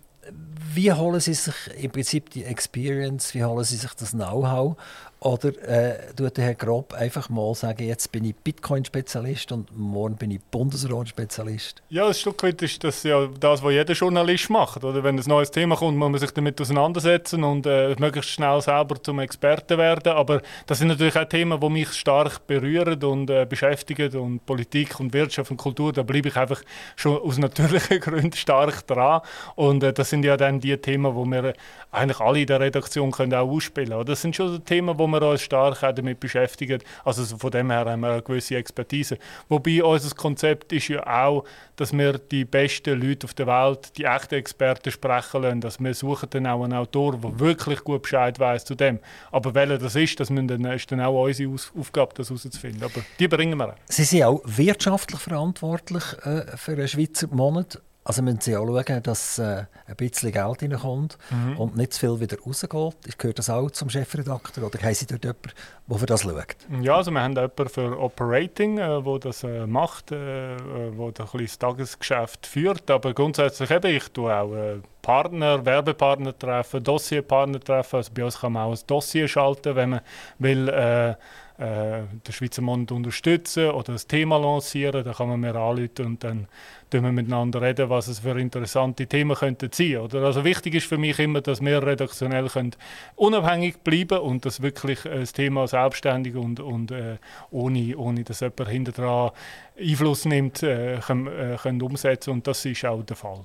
wie 0.76 0.94
holen 0.94 1.20
Sie 1.20 1.34
sich 1.34 1.56
im 1.78 1.92
Prinzip 1.92 2.30
die 2.30 2.44
Experience, 2.44 3.34
wie 3.34 3.44
holen 3.44 3.64
Sie 3.64 3.78
sich 3.78 3.94
das 3.94 4.12
Know-how 4.12 4.78
Oder 5.22 5.50
äh, 5.68 6.14
tut 6.16 6.38
der 6.38 6.46
Herr 6.46 6.56
Grob 6.56 6.94
einfach 6.94 7.28
mal 7.28 7.54
sagen, 7.54 7.86
jetzt 7.86 8.10
bin 8.10 8.24
ich 8.24 8.36
Bitcoin-Spezialist 8.38 9.52
und 9.52 9.78
morgen 9.78 10.16
bin 10.16 10.32
ich 10.32 10.40
Bundesrat-Spezialist? 10.50 11.82
Ja, 11.90 12.08
ein 12.08 12.14
Stück 12.14 12.42
weit 12.44 12.62
ist 12.62 12.82
das 12.86 13.04
ja 13.04 13.28
das, 13.38 13.62
was 13.62 13.74
jeder 13.74 13.94
Journalist 13.94 14.50
macht. 14.50 14.82
Oder 14.82 15.04
wenn 15.04 15.20
ein 15.20 15.26
neues 15.28 15.52
Thema 15.52 15.76
kommt, 15.76 15.98
muss 15.98 16.10
man 16.10 16.20
sich 16.22 16.32
damit 16.32 16.62
auseinandersetzen 16.62 17.44
und 17.44 17.66
äh, 17.66 17.96
möglichst 18.00 18.32
schnell 18.32 18.62
selber 18.62 19.02
zum 19.04 19.20
Experten 19.20 19.78
werden. 19.78 20.14
Aber 20.14 20.42
das 20.68 20.80
sind 20.80 20.88
natürlich 20.88 21.18
auch 21.18 21.26
Themen, 21.26 21.60
die 21.60 21.70
mich 21.70 21.92
stark 21.92 22.48
berühren 22.48 23.04
und 23.04 23.30
äh, 23.30 23.46
beschäftigen. 23.46 24.16
Und 24.16 24.46
Politik 24.46 25.02
und 25.02 25.12
Wirtschaft 25.12 25.52
und 25.52 25.58
Kultur, 25.58 25.92
da 25.92 26.04
bleibe 26.04 26.30
ich 26.30 26.38
einfach 26.38 26.62
schon 26.96 27.18
aus 27.18 27.38
natürlichen 27.38 28.00
Gründen 28.00 28.38
stark 28.38 28.88
dran. 28.88 29.20
Und 29.56 29.84
äh, 29.84 29.92
das 29.92 30.12
sind 30.12 30.24
ja 30.24 30.38
dann 30.38 30.62
die 30.62 30.78
Themen, 30.78 31.14
die 31.14 31.30
wir 31.30 31.54
eigentlich 31.92 32.20
alle 32.22 32.40
in 32.40 32.48
der 32.48 32.62
Redaktion 32.62 33.12
können 33.12 33.34
auch 33.34 33.50
ausspielen 33.50 33.90
können. 33.90 34.06
Das 34.06 34.22
sind 34.22 34.34
schon 34.34 34.64
Themen, 34.64 34.98
wo 34.98 35.09
wir 35.12 35.22
uns 35.22 35.42
stark 35.42 35.80
damit 35.96 36.20
beschäftigen. 36.20 36.82
Also 37.04 37.38
von 37.38 37.52
dem 37.52 37.72
her 37.72 37.86
haben 37.86 38.02
wir 38.02 38.12
eine 38.12 38.22
gewisse 38.22 38.56
Expertise. 38.56 39.18
Wobei 39.48 39.84
unser 39.84 40.16
Konzept 40.16 40.72
ist 40.74 40.88
ja 40.88 41.06
auch, 41.06 41.46
dass 41.76 41.94
wir 41.94 42.18
die 42.18 42.46
besten 42.46 43.00
Leute 43.00 43.26
auf 43.26 43.34
der 43.34 43.48
Welt, 43.48 43.98
die 43.98 44.04
echten 44.04 44.36
Experten 44.36 44.92
sprechen 44.92 45.42
lassen. 45.42 45.62
Dass 45.62 45.80
wir 45.80 45.94
suchen 45.94 46.30
dann 46.30 46.48
auch 46.48 46.64
einen 46.64 46.74
Autor, 46.74 47.18
der 47.18 47.40
wirklich 47.40 47.84
gut 47.84 48.04
Bescheid 48.04 48.40
weiß 48.40 48.66
zu 48.66 48.76
dem. 48.76 49.00
Aber 49.32 49.54
welcher 49.54 49.78
das 49.78 49.96
ist, 49.96 50.20
das 50.20 50.30
dann, 50.30 50.66
ist 50.66 50.92
dann 50.92 51.02
auch 51.02 51.24
unsere 51.24 51.54
Aufgabe, 51.78 52.14
das 52.16 52.30
herauszufinden. 52.30 52.84
Aber 52.84 53.02
die 53.20 53.28
bringen 53.28 53.58
wir. 53.58 53.76
Sie 53.86 54.04
sind 54.04 54.24
auch 54.24 54.42
wirtschaftlich 54.46 55.20
verantwortlich 55.20 56.04
äh, 56.24 56.58
für 56.58 56.74
einen 56.74 56.88
Schweizer 56.88 57.28
Monat. 57.28 57.82
Also 58.10 58.24
müssen 58.24 58.42
Sie 58.42 58.58
auch 58.58 58.66
schauen, 58.66 59.04
dass 59.04 59.38
äh, 59.38 59.66
ein 59.86 59.96
bisschen 59.96 60.32
Geld 60.32 60.64
reinkommt 60.64 61.20
mhm. 61.30 61.60
und 61.60 61.78
nicht 61.78 61.94
zu 61.94 62.00
viel 62.00 62.20
wieder 62.20 62.40
rausgeht. 62.40 63.20
Gehört 63.20 63.38
das 63.38 63.52
auch 63.52 63.70
zum 63.70 63.92
Chefredakteur 63.92 64.66
oder 64.66 64.80
haben 64.82 64.96
Sie 64.96 65.06
dort 65.06 65.24
jemanden, 65.24 65.52
der 65.88 65.98
für 66.00 66.06
das 66.08 66.24
schaut? 66.24 66.56
Ja, 66.82 66.96
also 66.96 67.12
wir 67.12 67.22
haben 67.22 67.36
jemanden 67.36 67.70
für 67.70 68.00
Operating, 68.00 68.78
der 68.78 69.06
äh, 69.06 69.20
das 69.20 69.44
äh, 69.44 69.68
macht, 69.68 70.12
äh, 70.12 70.56
äh 70.56 70.58
wo 70.98 71.12
das 71.12 71.60
Tagesgeschäft 71.60 72.48
führt. 72.48 72.90
Aber 72.90 73.14
grundsätzlich 73.14 73.70
eben, 73.70 73.96
ich 73.96 74.10
tue 74.10 74.36
auch 74.36 74.56
äh, 74.56 74.78
Partner, 75.04 75.64
Werbepartner 75.64 76.36
treffen, 76.36 76.84
Dossierpartner 76.84 77.60
treffen. 77.60 77.98
Also 77.98 78.12
bei 78.12 78.26
uns 78.26 78.40
kann 78.40 78.54
man 78.54 78.64
auch 78.64 78.74
ein 78.74 78.88
Dossier 78.88 79.28
schalten, 79.28 79.76
wenn 79.76 79.90
man 79.92 80.02
will 80.40 81.16
äh, 81.60 82.04
den 82.26 82.32
Schweizer 82.32 82.62
Monat 82.62 82.92
unterstützen 82.92 83.72
oder 83.72 83.94
das 83.94 84.08
Thema 84.08 84.38
lancieren. 84.38 85.04
Da 85.04 85.14
kann 85.14 85.28
man 85.28 85.40
mir 85.42 85.56
anrufen 85.56 86.06
und 86.06 86.24
dann 86.24 86.48
reden 86.94 87.04
wir 87.04 87.12
miteinander 87.12 87.62
reden, 87.62 87.90
was 87.90 88.08
es 88.08 88.20
für 88.20 88.40
interessante 88.40 89.06
Themen 89.08 89.36
könnten 89.36 89.70
sein. 89.72 89.98
Oder? 89.98 90.24
Also 90.24 90.46
wichtig 90.46 90.76
ist 90.76 90.88
für 90.88 90.98
mich 90.98 91.20
immer, 91.20 91.42
dass 91.42 91.62
wir 91.62 91.86
redaktionell 91.86 92.48
können 92.48 92.76
unabhängig 93.16 93.80
bleiben 93.80 94.20
und 94.20 94.46
das 94.46 94.62
wirklich 94.62 95.04
äh, 95.06 95.20
das 95.20 95.34
Thema 95.34 95.68
selbstständig 95.68 96.36
und, 96.36 96.62
und 96.62 96.92
äh, 96.92 97.18
ohne, 97.52 97.98
ohne 97.98 98.24
dass 98.24 98.40
jemand 98.40 98.70
hinter 98.70 98.92
dran 98.94 99.32
Einfluss 99.78 100.26
nimmt, 100.26 100.64
äh, 100.64 101.00
können, 101.06 101.28
äh, 101.28 101.58
können 101.62 101.82
umsetzen 101.82 102.32
und 102.32 102.48
das 102.48 102.64
ist 102.66 102.86
auch 102.86 103.04
der 103.04 103.18
Fall. 103.18 103.44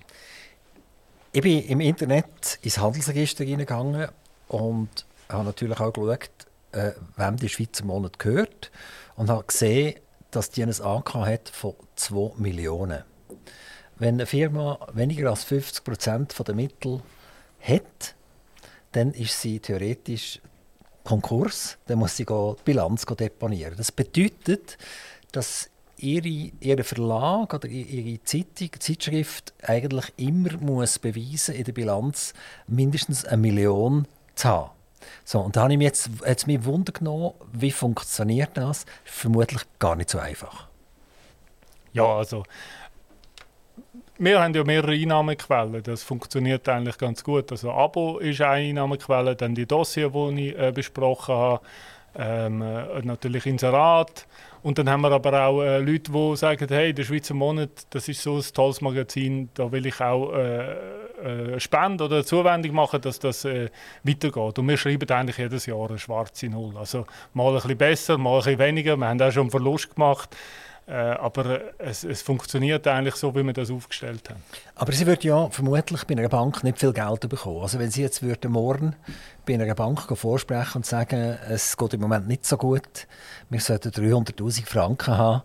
Ich 1.32 1.42
bin 1.42 1.64
im 1.64 1.80
Internet 1.80 2.60
ins 2.62 2.78
Handelsregister 2.78 3.42
hineingegangen 3.42 4.08
und 4.46 5.04
habe 5.28 5.44
natürlich 5.44 5.80
auch 5.80 5.92
geschaut, 5.92 6.30
äh, 6.74 6.92
wem 7.16 7.36
die 7.36 7.48
Schweizer 7.48 7.84
Monat 7.84 8.18
gehört 8.18 8.70
und 9.16 9.30
habe 9.30 9.44
gesehen, 9.44 9.94
dass 10.30 10.50
die 10.50 10.62
ein 10.62 10.70
AK 10.70 11.14
hat 11.14 11.48
von 11.48 11.74
2 11.96 12.32
Millionen. 12.38 13.04
Wenn 13.96 14.14
eine 14.14 14.26
Firma 14.26 14.78
weniger 14.92 15.30
als 15.30 15.44
50 15.44 15.84
Prozent 15.84 16.34
der 16.46 16.54
Mittel 16.54 17.00
hat, 17.60 18.14
dann 18.92 19.12
ist 19.12 19.40
sie 19.40 19.60
theoretisch 19.60 20.40
Konkurs. 21.04 21.76
Dann 21.86 21.98
muss 21.98 22.16
sie 22.16 22.24
die 22.24 22.54
Bilanz 22.64 23.04
deponieren. 23.04 23.74
Das 23.76 23.92
bedeutet, 23.92 24.78
dass 25.32 25.70
ihre 25.96 26.82
Verlag 26.82 27.54
oder 27.54 27.68
ihre 27.68 28.22
Zeitung, 28.24 28.70
Zeitschrift 28.78 29.54
eigentlich 29.62 30.12
immer 30.16 30.56
muss 30.58 30.98
beweisen 30.98 31.54
in 31.54 31.64
der 31.64 31.72
Bilanz 31.72 32.34
mindestens 32.66 33.24
eine 33.24 33.36
Million 33.40 34.06
zu 34.34 34.48
haben. 34.48 34.70
So, 35.24 35.40
und 35.40 35.56
da 35.56 35.62
habe 35.62 35.72
ich 35.72 35.78
mich 35.78 35.86
jetzt, 35.86 36.10
jetzt 36.26 36.46
mich 36.46 36.64
Wunder 36.64 36.92
genommen, 36.92 37.32
wie 37.52 37.70
funktioniert 37.70 38.50
das? 38.54 38.86
Vermutlich 39.04 39.62
gar 39.78 39.96
nicht 39.96 40.10
so 40.10 40.18
einfach. 40.18 40.66
Ja, 41.92 42.06
also 42.06 42.44
wir 44.18 44.40
haben 44.40 44.54
ja 44.54 44.64
mehrere 44.64 44.92
Einnahmequellen. 44.92 45.82
Das 45.82 46.02
funktioniert 46.02 46.68
eigentlich 46.68 46.98
ganz 46.98 47.24
gut. 47.24 47.50
Also 47.50 47.72
Abo 47.72 48.18
ist 48.18 48.40
eine 48.40 48.68
Einnahmequelle, 48.68 49.34
dann 49.36 49.54
die 49.54 49.66
Dossier, 49.66 50.10
die 50.10 50.50
ich 50.50 50.58
äh, 50.58 50.72
besprochen 50.72 51.34
habe, 51.34 51.64
ähm, 52.16 52.62
äh, 52.62 53.02
natürlich 53.02 53.46
Inserat. 53.46 54.26
Und 54.62 54.78
dann 54.78 54.88
haben 54.88 55.02
wir 55.02 55.10
aber 55.10 55.46
auch 55.46 55.62
äh, 55.62 55.78
Leute, 55.78 56.12
die 56.12 56.36
sagen, 56.36 56.68
hey, 56.68 56.94
der 56.94 57.04
Schweizer 57.04 57.34
Monat, 57.34 57.70
das 57.90 58.08
ist 58.08 58.22
so 58.22 58.36
ein 58.36 58.44
tolles 58.54 58.80
Magazin, 58.80 59.50
da 59.54 59.70
will 59.70 59.86
ich 59.86 60.00
auch 60.00 60.32
äh, 61.24 61.54
äh, 61.54 61.60
Spende 61.60 62.04
oder 62.04 62.24
Zuwendung 62.24 62.74
machen, 62.74 63.00
dass 63.00 63.18
das 63.18 63.44
äh, 63.44 63.70
weitergeht. 64.02 64.58
Und 64.58 64.68
wir 64.68 64.76
schreiben 64.76 65.08
eigentlich 65.10 65.38
jedes 65.38 65.66
Jahr 65.66 65.88
eine 65.88 65.98
schwarze 65.98 66.48
Null. 66.48 66.76
Also 66.76 67.06
mal 67.32 67.48
ein 67.48 67.54
bisschen 67.54 67.78
besser, 67.78 68.18
mal 68.18 68.34
ein 68.34 68.38
bisschen 68.38 68.58
weniger. 68.58 68.96
Wir 68.96 69.08
haben 69.08 69.20
auch 69.20 69.32
schon 69.32 69.42
einen 69.42 69.50
Verlust 69.50 69.94
gemacht. 69.94 70.36
Äh, 70.86 70.92
aber 70.92 71.78
es, 71.78 72.04
es, 72.04 72.20
funktioniert 72.20 72.86
eigentlich 72.86 73.14
so, 73.14 73.34
wie 73.34 73.42
wir 73.42 73.54
das 73.54 73.70
aufgestellt 73.70 74.28
haben. 74.28 74.42
Aber 74.74 74.92
Sie 74.92 75.06
würden 75.06 75.26
ja 75.26 75.48
vermutlich 75.48 76.04
bei 76.04 76.14
einer 76.14 76.28
Bank 76.28 76.62
nicht 76.62 76.78
viel 76.78 76.92
Geld 76.92 77.26
bekommen. 77.26 77.62
Also 77.62 77.78
wenn 77.78 77.90
Sie 77.90 78.02
jetzt 78.02 78.22
würden 78.22 78.52
morgen 78.52 78.94
bei 79.46 79.54
einer 79.54 79.74
Bank 79.74 80.06
vorsprechen 80.14 80.78
und 80.78 80.86
sagen, 80.86 81.38
es 81.48 81.78
geht 81.78 81.94
im 81.94 82.02
Moment 82.02 82.28
nicht 82.28 82.44
so 82.44 82.58
gut, 82.58 83.06
wir 83.48 83.60
sollten 83.60 83.92
300'000 83.92 84.66
Franken 84.66 85.16
haben, 85.16 85.42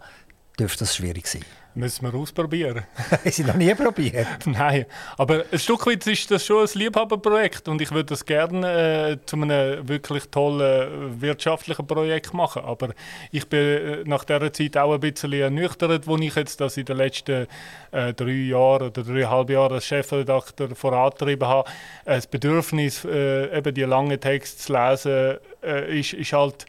dürfte 0.60 0.80
das 0.80 0.98
schwierig 0.98 1.26
sein. 1.26 1.46
Müssen 1.76 2.12
wir 2.12 2.18
ausprobieren. 2.18 2.84
Haben 3.12 3.32
Sie 3.32 3.44
noch 3.44 3.54
nie 3.54 3.74
probiert? 3.76 4.28
Nein, 4.46 4.86
aber 5.18 5.46
ein 5.52 5.60
Stück 5.60 5.86
weit 5.86 6.06
ist 6.08 6.32
das 6.32 6.44
schon 6.44 6.66
ein 6.66 6.70
Liebhaberprojekt 6.74 7.68
und 7.68 7.80
ich 7.80 7.92
würde 7.92 8.06
das 8.06 8.26
gerne 8.26 9.12
äh, 9.12 9.18
zu 9.26 9.36
einem 9.36 9.88
wirklich 9.88 10.30
tollen 10.30 11.22
wirtschaftlichen 11.22 11.86
Projekt 11.86 12.34
machen. 12.34 12.64
Aber 12.64 12.90
ich 13.32 13.48
bin 13.48 13.60
äh, 13.60 14.04
nach 14.06 14.24
dieser 14.24 14.52
Zeit 14.52 14.78
auch 14.78 14.94
ein 14.94 15.00
bisschen 15.00 15.32
ernüchtert, 15.32 16.08
wo 16.08 16.18
ich 16.18 16.36
jetzt 16.36 16.60
das 16.60 16.76
in 16.76 16.86
den 16.86 16.98
letzten 16.98 17.48
äh, 17.92 18.14
drei 18.14 18.32
Jahren 18.32 18.88
oder 18.88 19.04
dreieinhalb 19.04 19.50
Jahren 19.52 19.74
als 19.74 19.86
Chefredakteur 19.86 20.76
vorantrieben 20.76 21.48
habe. 21.48 21.70
Das 22.04 22.26
Bedürfnis, 22.26 23.06
äh, 23.06 23.56
eben 23.56 23.74
die 23.76 23.84
langen 23.84 24.20
Texte 24.20 24.58
zu 24.58 24.74
lesen, 24.74 25.38
äh, 25.64 26.00
ist, 26.00 26.14
ist 26.14 26.34
halt 26.34 26.66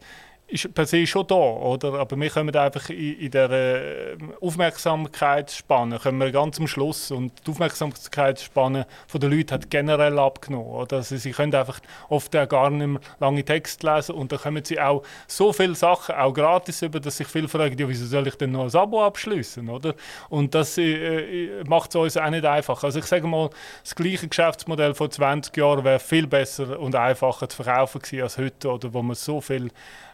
ist 0.51 0.73
per 0.73 0.85
se 0.85 1.07
schon 1.07 1.25
da, 1.27 1.35
oder? 1.35 1.93
Aber 1.93 2.19
wir 2.19 2.29
kommen 2.29 2.55
einfach 2.55 2.89
in, 2.89 3.19
in 3.19 3.31
der 3.31 3.49
äh, 3.49 4.17
Aufmerksamkeitsspanne 4.41 5.99
kommen 5.99 6.19
wir 6.19 6.31
ganz 6.31 6.59
am 6.59 6.67
Schluss 6.67 7.11
und 7.11 7.31
die 7.45 7.51
Aufmerksamkeitsspanne 7.51 8.85
der 9.13 9.29
Leute 9.29 9.53
hat 9.53 9.69
generell 9.69 10.19
abgenommen, 10.19 10.67
oder? 10.67 10.97
Also 10.97 11.15
sie 11.15 11.31
können 11.31 11.55
einfach 11.55 11.79
oft 12.09 12.35
auch 12.35 12.47
gar 12.47 12.69
nicht 12.69 12.85
mehr 12.85 13.01
lange 13.19 13.45
Texte 13.45 13.87
lesen 13.87 14.15
und 14.15 14.31
da 14.31 14.37
kommen 14.37 14.63
sie 14.65 14.79
auch 14.79 15.03
so 15.27 15.53
viele 15.53 15.75
Sachen, 15.75 16.15
auch 16.15 16.33
gratis 16.33 16.81
über, 16.81 16.99
dass 16.99 17.17
sich 17.17 17.27
viele 17.27 17.47
fragen, 17.47 17.77
ja, 17.77 17.87
wieso 17.87 18.05
soll 18.05 18.27
ich 18.27 18.35
denn 18.35 18.51
noch 18.51 18.65
ein 18.65 18.75
Abo 18.75 19.05
abschließen, 19.05 19.69
oder? 19.69 19.95
Und 20.29 20.53
das 20.53 20.77
äh, 20.77 20.83
äh 20.83 21.63
macht 21.65 21.91
es 21.91 21.95
uns 21.95 22.17
auch 22.17 22.29
nicht 22.29 22.45
einfach. 22.45 22.83
Also 22.83 22.99
ich 22.99 23.05
sage 23.05 23.27
mal, 23.27 23.49
das 23.83 23.95
gleiche 23.95 24.27
Geschäftsmodell 24.27 24.93
vor 24.93 25.09
20 25.09 25.55
Jahren 25.55 25.83
wäre 25.83 25.99
viel 25.99 26.27
besser 26.27 26.79
und 26.79 26.95
einfacher 26.95 27.47
zu 27.47 27.63
verkaufen 27.63 28.01
gewesen 28.01 28.23
als 28.23 28.37
heute, 28.37 28.69
oder 28.69 28.93
wo 28.93 29.01
man 29.01 29.15
so 29.15 29.39
viel 29.39 29.71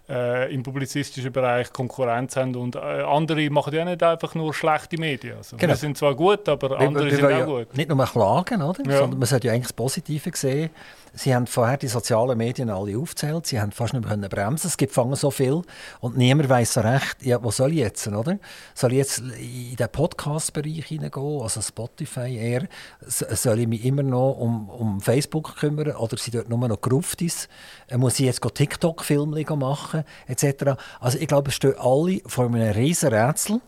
äh, 0.09 0.53
im 0.53 0.63
publizistischen 0.63 1.31
Bereich 1.31 1.71
Konkurrenz 1.73 2.35
haben 2.35 2.55
und 2.55 2.75
äh, 2.75 2.79
andere 2.79 3.49
machen 3.49 3.73
ja 3.73 3.83
nicht 3.83 4.01
einfach 4.01 4.35
nur 4.35 4.53
schlechte 4.53 4.97
Medien. 4.97 5.37
Also, 5.37 5.57
genau. 5.57 5.73
Wir 5.73 5.77
sind 5.77 5.97
zwar 5.97 6.15
gut, 6.15 6.47
aber 6.47 6.79
andere 6.79 7.05
wir, 7.05 7.11
wir 7.11 7.17
sind 7.17 7.25
auch 7.25 7.29
ja 7.29 7.45
gut. 7.45 7.77
Nicht 7.77 7.89
nur 7.89 8.05
klagen, 8.05 8.61
oder? 8.61 8.85
Ja. 8.85 8.99
sondern 8.99 9.19
man 9.19 9.27
sollte 9.27 9.47
ja 9.47 9.53
eigentlich 9.53 9.67
das 9.67 9.73
Positive 9.73 10.31
sehen. 10.33 10.69
Sie 11.13 11.33
haben 11.33 11.47
vorher 11.47 11.77
die 11.77 11.87
sozialen 11.87 12.37
Medien 12.37 12.69
alle 12.69 12.97
aufgezählt. 12.97 13.47
Sie 13.47 13.59
haben 13.59 13.71
fast 13.71 13.93
nicht 13.93 14.07
mehr 14.07 14.29
bremsen. 14.29 14.67
Es 14.67 14.77
gibt 14.77 14.93
fangen 14.93 15.15
so 15.15 15.31
viel 15.31 15.63
und 15.99 16.15
niemand 16.15 16.47
weiß 16.47 16.73
so 16.73 16.81
recht, 16.81 17.23
ja, 17.23 17.43
was 17.43 17.57
soll 17.57 17.71
ich 17.71 17.79
jetzt, 17.79 18.07
oder? 18.07 18.37
Soll 18.75 18.91
ich 18.91 18.99
jetzt 18.99 19.19
in 19.19 19.75
den 19.75 19.89
Podcast-Bereich 19.89 20.85
hineingehen, 20.85 21.41
also 21.41 21.61
Spotify 21.61 22.37
eher? 22.37 22.67
Soll 23.07 23.59
ich 23.59 23.67
mich 23.67 23.83
immer 23.83 24.03
noch 24.03 24.33
um, 24.33 24.69
um 24.69 25.01
Facebook 25.01 25.55
kümmern 25.55 25.95
oder 25.95 26.17
sind 26.17 26.35
dort 26.35 26.49
nur 26.49 26.67
noch 26.67 26.81
Gruftis? 26.81 27.49
Äh, 27.87 27.97
muss 27.97 28.19
ich 28.19 28.25
jetzt 28.27 28.41
TikTok-Filme 28.41 29.43
machen 29.55 29.96
etc. 30.27 30.79
Also 30.99 31.17
ich 31.17 31.27
glaube, 31.27 31.49
es 31.49 31.55
stehen 31.55 31.75
alle 31.77 32.21
vor 32.25 32.45
einem 32.45 32.61
riesen 32.71 33.13
Rätsel 33.13 33.61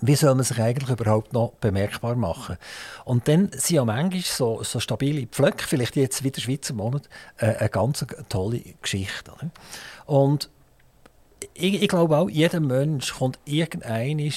wie 0.00 0.14
soll 0.14 0.34
man 0.34 0.44
sich 0.44 0.60
eigentlich 0.60 0.88
überhaupt 0.88 1.32
noch 1.32 1.52
bemerkbar 1.60 2.14
machen? 2.14 2.56
Und 3.04 3.26
dann 3.26 3.50
sind 3.52 3.76
ja 3.76 3.84
manchmal 3.84 4.22
so, 4.22 4.62
so 4.62 4.80
stabile 4.80 5.26
Pflöcke, 5.26 5.64
vielleicht 5.66 5.96
jetzt 5.96 6.22
wieder 6.22 6.40
Schweizer 6.40 6.74
Monat, 6.74 7.08
äh, 7.38 7.56
eine 7.56 7.68
ganz 7.68 8.04
tolle 8.28 8.60
Geschichte. 8.80 9.32
Oder? 9.32 9.50
Und 10.06 10.50
ich, 11.54 11.82
ich, 11.82 11.88
glaube 11.88 12.16
auch, 12.16 12.28
jeder 12.28 12.60
Mensch 12.60 13.14
kommt 13.14 13.38
irgendein 13.44 14.32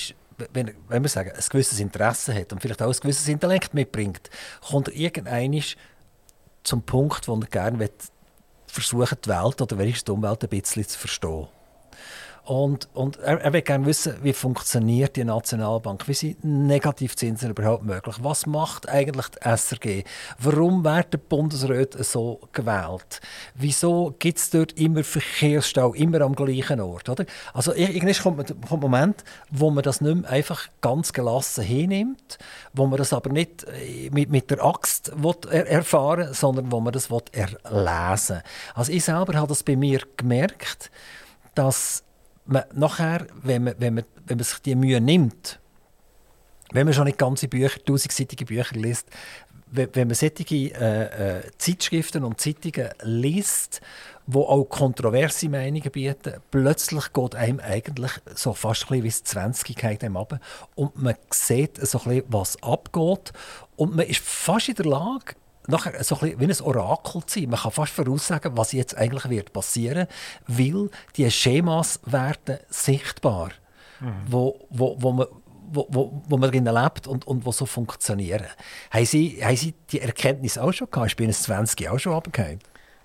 wenn, 0.54 0.72
wenn 0.88 1.04
man 1.04 1.10
sagen, 1.10 1.30
ein 1.36 1.44
gewisses 1.52 1.80
Interesse 1.80 2.34
hat 2.34 2.52
und 2.52 2.62
vielleicht 2.64 2.82
auch 2.82 2.92
ein 2.92 3.00
gewisses 3.00 3.28
Intellekt 3.28 3.76
mitbringt, 3.76 4.32
kommt 4.68 4.88
er 4.88 4.96
irgendein 4.96 5.62
zum 6.64 6.82
Punkt, 6.82 7.28
wo 7.28 7.36
er 7.36 7.46
gerne 7.46 7.90
versuchen, 8.72 9.18
die 9.24 9.30
Welt 9.30 9.62
oder 9.62 9.78
wenigstens 9.78 10.06
die 10.06 10.12
Umwelt 10.12 10.44
ein 10.44 10.50
bisschen 10.50 10.88
zu 10.88 10.98
verstehen. 10.98 11.48
Und, 12.44 12.90
und 12.94 13.20
er, 13.20 13.40
er 13.40 13.54
will 13.54 13.62
gerne 13.62 13.86
wissen, 13.86 14.16
wie 14.24 14.34
funktioniert 14.34 15.16
die 15.16 15.24
Nationalbank, 15.24 16.08
wie 16.08 16.14
sind 16.16 16.44
Negativzinsen 16.44 17.52
überhaupt 17.52 17.84
möglich, 17.84 18.16
was 18.20 18.48
macht 18.48 18.90
eigentlich 18.90 19.28
die 19.28 19.48
SRG, 19.48 20.04
warum 20.40 20.84
werden 20.84 21.22
Bundesräte 21.30 22.04
so 22.04 22.42
gewählt, 22.52 23.22
wieso 23.54 24.16
gibt 24.18 24.40
es 24.40 24.50
dort 24.50 24.74
immer 24.74 25.04
Verkehrsstau, 25.04 25.94
immer 25.94 26.22
am 26.22 26.34
gleichen 26.34 26.82
Ort. 26.82 27.10
Oder? 27.10 27.26
Also 27.54 27.76
irgendwann 27.76 28.16
kommt, 28.16 28.48
kommt 28.68 28.84
ein 28.84 28.92
Moment, 28.92 29.24
wo 29.52 29.70
man 29.70 29.84
das 29.84 30.02
nicht 30.02 30.16
mehr 30.16 30.30
einfach 30.30 30.68
ganz 30.82 31.14
gelassen 31.14 31.64
hinnimmt, 31.64 32.40
wo 32.74 32.88
man 32.88 32.98
das 32.98 33.14
aber 33.14 33.30
nicht 33.32 33.66
äh, 33.66 34.10
mit, 34.12 34.32
mit 34.32 34.50
der 34.50 34.66
Axt 34.66 35.12
er 35.52 35.68
erfahren 35.68 36.34
sondern 36.34 36.72
wo 36.72 36.80
man 36.80 36.92
das 36.92 37.10
erlesen 37.32 38.36
will. 38.36 38.44
Also 38.74 38.92
ich 38.92 39.04
selber 39.04 39.36
habe 39.36 39.48
das 39.48 39.62
bei 39.62 39.76
mir 39.76 40.02
gemerkt, 40.18 40.90
dass 41.54 42.04
man 42.52 42.64
nachher, 42.74 43.28
wenn 43.44 43.64
man, 43.64 43.76
wenn, 43.80 43.96
man, 43.96 44.04
wenn 44.26 44.38
man 44.38 44.44
sich 44.44 44.60
die 44.60 44.76
Mühe 44.76 45.02
nimmt, 45.02 45.60
wenn 46.72 46.86
man 46.86 46.94
schon 46.94 47.06
nicht 47.06 47.18
ganze 47.18 47.48
Bücher, 47.48 47.84
tausendseitige 47.84 48.46
Bücher 48.46 48.76
liest, 48.76 49.08
wenn, 49.74 50.08
man 50.08 50.16
solche 50.16 50.56
äh, 50.56 51.38
äh, 51.38 51.42
Zeitschriften 51.58 52.26
und 52.26 52.42
Zeitungen 52.42 52.90
liest, 53.04 53.80
wo 54.28 54.44
auch 54.44 54.66
kontroverse 54.66 55.48
Meinungen 55.48 55.90
bieten, 55.92 56.42
plötzlich 56.52 57.14
geht 57.14 57.36
einem 57.36 57.62
eigentlich 57.62 58.12
so 58.36 58.54
fast 58.54 58.84
ein 58.92 59.02
bisschen 59.02 59.04
wie 59.04 59.10
das 59.10 59.24
20 59.24 60.16
ab 60.16 60.40
und 60.76 61.02
man 61.02 61.16
sieht 61.32 61.78
so 61.86 62.00
ein 62.00 62.04
bisschen, 62.04 62.26
was 62.28 62.62
abgeht. 62.62 63.32
Und 63.78 63.96
man 63.96 64.06
ist 64.06 64.20
fast 64.20 64.70
in 64.70 64.76
der 64.76 64.86
Lage, 64.86 65.36
nachher 65.68 66.04
so 66.04 66.20
ein 66.20 66.40
wie 66.40 66.46
ein 66.46 66.62
Orakel 66.62 67.26
zu 67.26 67.40
sein. 67.40 67.50
Man 67.50 67.60
kann 67.60 67.72
fast 67.72 67.94
voraussagen, 67.94 68.58
was 68.58 68.72
jetzt 68.72 68.98
eigentlich 68.98 69.30
wird 69.30 69.54
passieren 69.54 70.08
weil 70.48 70.90
die 71.16 71.30
Schemas 71.30 72.00
werden 72.06 72.60
sichtbar, 72.70 73.52
mhm. 74.00 74.14
wo, 74.28 74.60
wo, 74.70 74.96
wo 75.00 75.12
man 75.12 75.28
wo, 75.74 75.88
wo, 75.90 76.22
wo 76.28 76.38
man 76.38 76.52
drinnen 76.52 76.74
lebt 76.74 77.08
und, 77.08 77.26
und 77.26 77.46
wo 77.46 77.52
so 77.54 77.66
funktionieren. 77.66 78.48
Haben 78.90 79.06
Sie, 79.06 79.40
haben 79.42 79.56
Sie 79.56 79.74
die 79.90 80.02
Erkenntnis 80.02 80.58
auch 80.58 80.74
schon 80.74 80.90
gehabt? 80.92 81.12
Ich 81.12 81.16
bin 81.16 81.32
20 81.32 81.90
auch 81.90 81.98
schon 81.98 82.12
runtergefallen. 82.12 82.60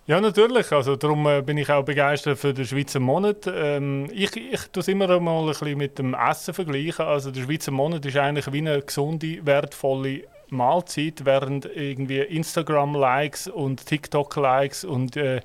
Ja, 0.07 0.21
natürlich. 0.21 0.71
Also, 0.71 0.95
darum 0.95 1.27
äh, 1.27 1.43
bin 1.43 1.59
ich 1.59 1.69
auch 1.69 1.85
begeistert 1.85 2.39
für 2.39 2.55
den 2.55 2.65
Schweizer 2.65 3.01
Monat. 3.01 3.51
Ähm, 3.53 4.09
ich 4.13 4.37
ich 4.37 4.61
tue 4.73 4.81
es 4.81 4.89
immer 4.89 5.19
mal 5.19 5.41
ein 5.41 5.47
bisschen 5.47 5.79
mit 5.79 5.99
dem 5.99 6.15
Essen 6.15 6.55
vergleichen. 6.55 7.05
Also, 7.05 7.33
der 7.33 7.43
Schweizer 7.43 7.73
Monat 7.73 8.07
ist 8.07 8.17
eigentlich 8.17 8.53
wie 8.53 8.59
eine 8.59 8.83
gesunde, 8.83 9.45
wertvolle 9.45 10.23
Mahlzeit, 10.49 11.25
während 11.25 11.65
irgendwie 11.67 12.21
Instagram-Likes 12.21 13.49
und 13.49 13.87
TikTok-Likes 13.87 14.85
und 14.85 15.17
äh, 15.17 15.41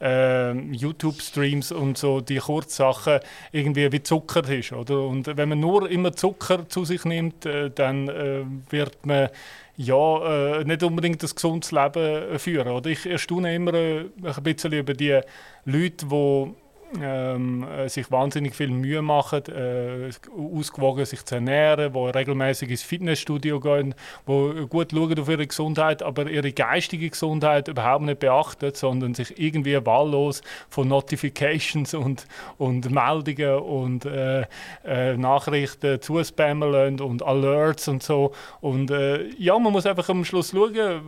äh, 0.00 0.52
YouTube-Streams 0.52 1.72
und 1.72 1.96
so 1.96 2.20
die 2.20 2.38
Kurzsachen 2.38 3.20
irgendwie 3.52 3.90
wie 3.92 4.02
Zucker 4.02 4.48
ist. 4.48 4.72
Oder? 4.72 5.02
Und 5.02 5.36
wenn 5.36 5.48
man 5.48 5.60
nur 5.60 5.88
immer 5.88 6.12
Zucker 6.12 6.68
zu 6.68 6.84
sich 6.84 7.04
nimmt, 7.04 7.46
äh, 7.46 7.70
dann 7.70 8.08
äh, 8.08 8.44
wird 8.70 9.06
man 9.06 9.28
ja, 9.76 10.58
äh, 10.58 10.64
nicht 10.64 10.82
unbedingt 10.82 11.22
ein 11.22 11.30
gesundes 11.34 11.72
Leben 11.72 12.38
führen. 12.38 12.68
Oder? 12.68 12.90
Ich 12.90 13.06
erstaune 13.06 13.54
immer 13.54 13.74
äh, 13.74 14.04
ein 14.22 14.42
bisschen 14.42 14.72
über 14.72 14.92
die 14.92 15.20
Leute, 15.64 16.06
die 16.06 16.54
ähm, 17.00 17.64
äh, 17.64 17.88
sich 17.88 18.10
wahnsinnig 18.10 18.54
viel 18.54 18.68
Mühe 18.68 19.02
machen, 19.02 19.42
äh, 19.48 20.10
ausgewogen 20.56 21.04
sich 21.04 21.24
zu 21.24 21.36
ernähren, 21.36 21.94
wo 21.94 22.06
regelmäßig 22.06 22.70
ins 22.70 22.82
Fitnessstudio 22.82 23.60
gehen, 23.60 23.94
wo 24.26 24.52
gut 24.66 24.92
schauen 24.92 25.18
auf 25.18 25.28
ihre 25.28 25.46
Gesundheit, 25.46 26.02
aber 26.02 26.28
ihre 26.28 26.52
geistige 26.52 27.08
Gesundheit 27.08 27.68
überhaupt 27.68 28.04
nicht 28.04 28.18
beachten, 28.18 28.72
sondern 28.74 29.14
sich 29.14 29.38
irgendwie 29.38 29.84
wahllos 29.84 30.42
von 30.68 30.88
Notifications 30.88 31.94
und, 31.94 32.26
und 32.58 32.90
Meldungen 32.90 33.58
und 33.60 34.04
äh, 34.04 34.46
äh, 34.84 35.16
Nachrichten 35.16 36.00
zuspammen 36.00 37.00
und 37.00 37.22
Alerts 37.22 37.88
und 37.88 38.02
so. 38.02 38.32
Und 38.60 38.90
äh, 38.90 39.28
ja, 39.38 39.58
man 39.58 39.72
muss 39.72 39.86
einfach 39.86 40.08
am 40.08 40.24
Schluss 40.24 40.50
schauen, 40.50 41.00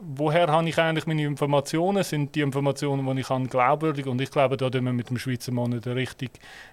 woher 0.00 0.48
habe 0.48 0.68
ich 0.68 0.78
eigentlich 0.78 1.06
meine 1.06 1.22
Informationen? 1.24 2.02
Sind 2.02 2.34
die 2.34 2.40
Informationen, 2.40 3.06
die 3.14 3.20
ich 3.20 3.28
habe, 3.28 3.46
glaubwürdig? 3.46 4.06
Und 4.06 4.20
ich 4.20 4.30
glaube, 4.30 4.56
da 4.56 4.70
tun 4.70 4.84
wir 4.84 4.92
mit 4.92 5.10
dem 5.10 5.17
Schweizer 5.18 5.52
Monat 5.52 5.86
eine 5.86 5.96
richtig 5.96 6.30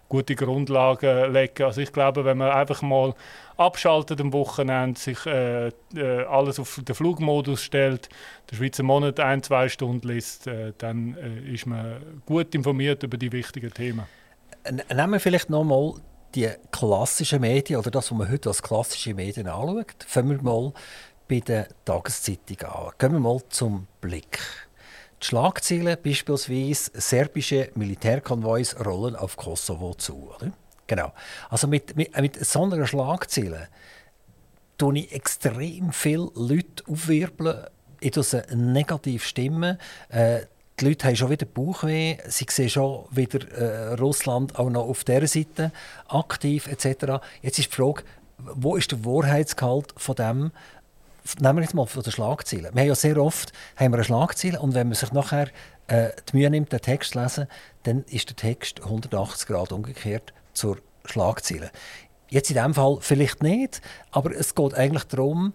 gute 0.09 0.35
Grundlage 0.35 1.27
legen. 1.27 1.63
Also 1.63 1.81
ich 1.81 1.91
glaube, 1.91 2.25
wenn 2.25 2.37
man 2.37 2.51
einfach 2.51 2.81
mal 2.81 3.13
abschaltet 3.57 4.21
am 4.21 4.33
Wochenende, 4.33 4.99
sich 4.99 5.25
äh, 5.25 5.67
äh, 5.67 6.25
alles 6.29 6.59
auf 6.59 6.79
den 6.83 6.95
Flugmodus 6.95 7.63
stellt, 7.63 8.09
den 8.51 8.57
Schweizer 8.57 8.83
Monat 8.83 9.19
ein, 9.19 9.43
zwei 9.43 9.69
Stunden 9.69 10.07
liest, 10.07 10.47
äh, 10.47 10.73
dann 10.77 11.15
äh, 11.17 11.53
ist 11.53 11.65
man 11.65 12.01
gut 12.25 12.53
informiert 12.55 13.03
über 13.03 13.17
die 13.17 13.31
wichtigen 13.31 13.73
Themen. 13.73 14.05
Nehmen 14.71 15.11
wir 15.11 15.19
vielleicht 15.19 15.49
nochmal 15.49 15.93
die 16.33 16.49
klassischen 16.71 17.41
Medien 17.41 17.79
oder 17.79 17.91
das, 17.91 18.11
was 18.11 18.17
man 18.17 18.29
heute 18.29 18.49
als 18.49 18.61
klassische 18.61 19.13
Medien 19.13 19.47
anschaut. 19.47 20.05
Fangen 20.05 20.29
wir 20.29 20.41
mal 20.41 20.73
bei 21.27 21.39
den 21.39 21.65
Tageszeitungen 21.85 22.65
an. 22.65 22.91
Gehen 22.97 23.13
wir 23.13 23.19
mal 23.19 23.39
zum 23.49 23.87
Blick. 24.01 24.39
Die 25.21 25.27
Schlagzeilen 25.27 25.97
beispielsweise 26.03 26.91
serbische 26.93 27.71
Militärkonvois 27.75 28.75
rollen 28.85 29.15
auf 29.15 29.37
Kosovo 29.37 29.93
zu. 29.95 30.31
Oder? 30.35 30.51
Genau. 30.87 31.13
Also 31.49 31.67
mit, 31.67 31.95
mit, 31.95 32.15
mit 32.19 32.45
so 32.45 32.63
einer 32.63 32.85
Schlagzeile 32.85 33.69
tue 34.77 34.99
ich 34.99 35.13
extrem 35.13 35.91
viele 35.91 36.29
Leute 36.35 36.83
aufwirbeln. 36.87 37.65
Ich 38.01 38.13
sie 38.13 38.43
negativ 38.53 39.25
stimmen. 39.25 39.79
Äh, 40.09 40.41
die 40.79 40.85
Leute 40.89 41.07
haben 41.07 41.15
schon 41.15 41.29
wieder 41.29 41.45
Bauchweh, 41.45 42.17
sie 42.27 42.45
sehen 42.49 42.69
schon 42.69 43.05
wieder 43.09 43.49
äh, 43.51 43.93
Russland 43.93 44.59
auch 44.59 44.69
noch 44.69 44.87
auf 44.87 45.05
dieser 45.05 45.27
Seite 45.27 45.71
aktiv 46.09 46.67
etc. 46.67 47.23
Jetzt 47.41 47.59
ist 47.59 47.71
die 47.71 47.75
Frage, 47.75 48.03
wo 48.37 48.75
ist 48.75 48.91
der 48.91 49.05
Wahrheitsgehalt 49.05 49.93
von 49.95 50.15
dem, 50.15 50.51
nehmen 51.39 51.57
wir 51.57 51.63
jetzt 51.63 51.73
mal 51.73 51.85
von 51.85 52.03
den 52.03 52.11
Schlagzeilen. 52.11 52.73
Wir 52.73 52.81
haben 52.81 52.87
ja 52.87 52.95
sehr 52.95 53.17
oft 53.17 53.51
haben 53.75 53.91
wir 53.91 53.97
eine 53.97 54.03
Schlagzeile 54.03 54.59
und 54.59 54.73
wenn 54.73 54.87
man 54.87 54.95
sich 54.95 55.11
nachher 55.11 55.49
äh, 55.87 56.09
die 56.29 56.37
Mühe 56.37 56.49
nimmt, 56.49 56.71
den 56.71 56.81
Text 56.81 57.13
zu 57.13 57.21
lesen, 57.21 57.47
dann 57.83 58.03
ist 58.03 58.29
der 58.29 58.35
Text 58.35 58.81
180 58.83 59.47
Grad 59.47 59.71
umgekehrt 59.71 60.33
zur 60.53 60.77
Schlagzeile. 61.05 61.71
Jetzt 62.29 62.49
in 62.49 62.55
diesem 62.55 62.73
Fall 62.73 62.97
vielleicht 63.01 63.43
nicht, 63.43 63.81
aber 64.11 64.35
es 64.35 64.55
geht 64.55 64.73
eigentlich 64.73 65.05
darum, 65.05 65.53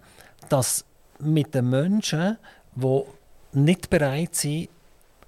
dass 0.49 0.85
mit 1.19 1.53
den 1.53 1.69
Menschen, 1.69 2.37
die 2.75 3.03
nicht 3.53 3.89
bereit 3.89 4.35
sind, 4.35 4.69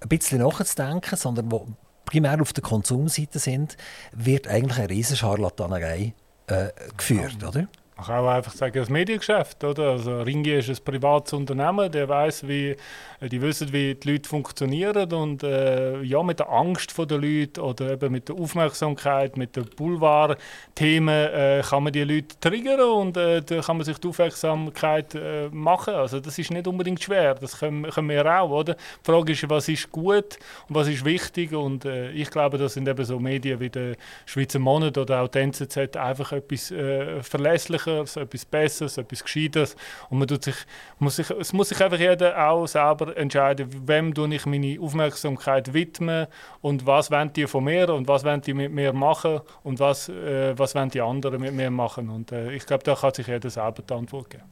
ein 0.01 0.09
bisschen 0.09 0.39
nachzudenken, 0.39 1.17
sondern 1.17 1.49
die 1.49 1.59
primär 2.05 2.41
auf 2.41 2.53
der 2.53 2.63
Konsumseite 2.63 3.39
sind, 3.39 3.77
wird 4.11 4.47
eigentlich 4.47 4.79
eine 4.79 4.89
riesige 4.89 5.17
Scharlatanerei 5.17 6.13
äh, 6.47 6.69
geführt, 6.97 7.43
oder? 7.43 7.67
Man 7.95 8.05
kann 8.07 8.25
auch 8.25 8.29
einfach 8.29 8.53
sagen, 8.53 8.73
das 8.73 8.89
Mediengeschäft, 8.89 9.63
oder? 9.63 9.91
Also 9.91 10.21
Ringi 10.21 10.51
ist 10.51 10.69
ein 10.69 10.83
privates 10.83 11.33
Unternehmen, 11.33 11.91
der 11.91 12.09
weiß, 12.09 12.47
wie, 12.47 12.75
die 13.21 13.41
wissen, 13.41 13.71
wie 13.71 13.93
die 13.93 14.11
Leute 14.11 14.27
funktionieren 14.27 15.13
und 15.13 15.43
äh, 15.43 16.01
ja, 16.01 16.23
mit 16.23 16.39
der 16.39 16.49
Angst 16.49 16.97
der 16.97 17.17
Leute 17.17 17.61
oder 17.61 17.91
eben 17.91 18.11
mit 18.11 18.29
der 18.29 18.35
Aufmerksamkeit, 18.35 19.37
mit 19.37 19.55
den 19.55 19.65
Boulevard-Themen 19.65 21.27
äh, 21.33 21.61
kann 21.63 21.83
man 21.83 21.93
die 21.93 22.03
Leute 22.03 22.39
triggern 22.39 22.81
und 22.81 23.17
äh, 23.17 23.41
da 23.41 23.61
kann 23.61 23.77
man 23.77 23.85
sich 23.85 23.97
die 23.99 24.07
Aufmerksamkeit 24.07 25.13
äh, 25.13 25.49
machen. 25.49 25.93
Also 25.93 26.19
das 26.19 26.39
ist 26.39 26.51
nicht 26.51 26.67
unbedingt 26.67 27.01
schwer, 27.03 27.35
das 27.35 27.59
können, 27.59 27.83
können 27.83 28.09
wir 28.09 28.25
auch, 28.25 28.49
oder? 28.49 28.73
Die 28.73 29.11
Frage 29.11 29.33
ist, 29.33 29.49
was 29.49 29.67
ist 29.67 29.91
gut 29.91 30.39
und 30.67 30.75
was 30.75 30.87
ist 30.87 31.05
wichtig 31.05 31.53
und 31.53 31.85
äh, 31.85 32.09
ich 32.11 32.31
glaube, 32.31 32.57
das 32.57 32.73
sind 32.73 32.87
eben 32.87 33.05
so 33.05 33.19
Medien 33.19 33.59
wie 33.59 33.69
der 33.69 33.95
Schweizer 34.25 34.59
Monat 34.59 34.97
oder 34.97 35.21
auch 35.21 35.27
die 35.27 35.39
NZZ 35.39 35.95
einfach 35.95 36.31
etwas 36.31 36.71
äh, 36.71 37.21
verlässlich 37.21 37.82
Nützlicheres, 37.85 38.15
etwas 38.17 38.45
Besseres, 38.45 38.97
etwas 38.97 39.23
Gescheites. 39.23 39.75
Und 40.09 40.19
man 40.19 40.27
tut 40.27 40.43
sich, 40.43 40.55
muss 40.99 41.15
sich, 41.15 41.29
es 41.29 41.53
muss 41.53 41.69
sich 41.69 41.81
einfach 41.81 41.99
jeder 41.99 42.49
auch 42.49 42.65
selber 42.65 43.15
entscheiden, 43.15 43.69
wem 43.87 44.13
ich 44.31 44.45
meine 44.45 44.79
Aufmerksamkeit 44.79 45.73
widmen 45.73 46.27
und 46.61 46.85
was 46.85 47.11
wollen 47.11 47.31
die 47.33 47.47
von 47.47 47.63
mir 47.63 47.93
und 47.93 48.07
was 48.07 48.23
wollen 48.23 48.41
die 48.41 48.53
mit 48.53 48.71
mir 48.71 48.93
machen 48.93 49.41
und 49.63 49.79
was, 49.79 50.09
äh, 50.09 50.57
was 50.57 50.75
wollen 50.75 50.89
die 50.89 51.01
anderen 51.01 51.41
mit 51.41 51.53
mir 51.53 51.69
machen. 51.69 52.09
Und 52.09 52.31
äh, 52.31 52.51
ich 52.53 52.65
glaube, 52.65 52.83
da 52.83 52.95
kann 52.95 53.13
sich 53.13 53.27
jeder 53.27 53.49
selber 53.49 53.83
die 53.87 53.93
Antwort 53.93 54.29
geben. 54.29 54.43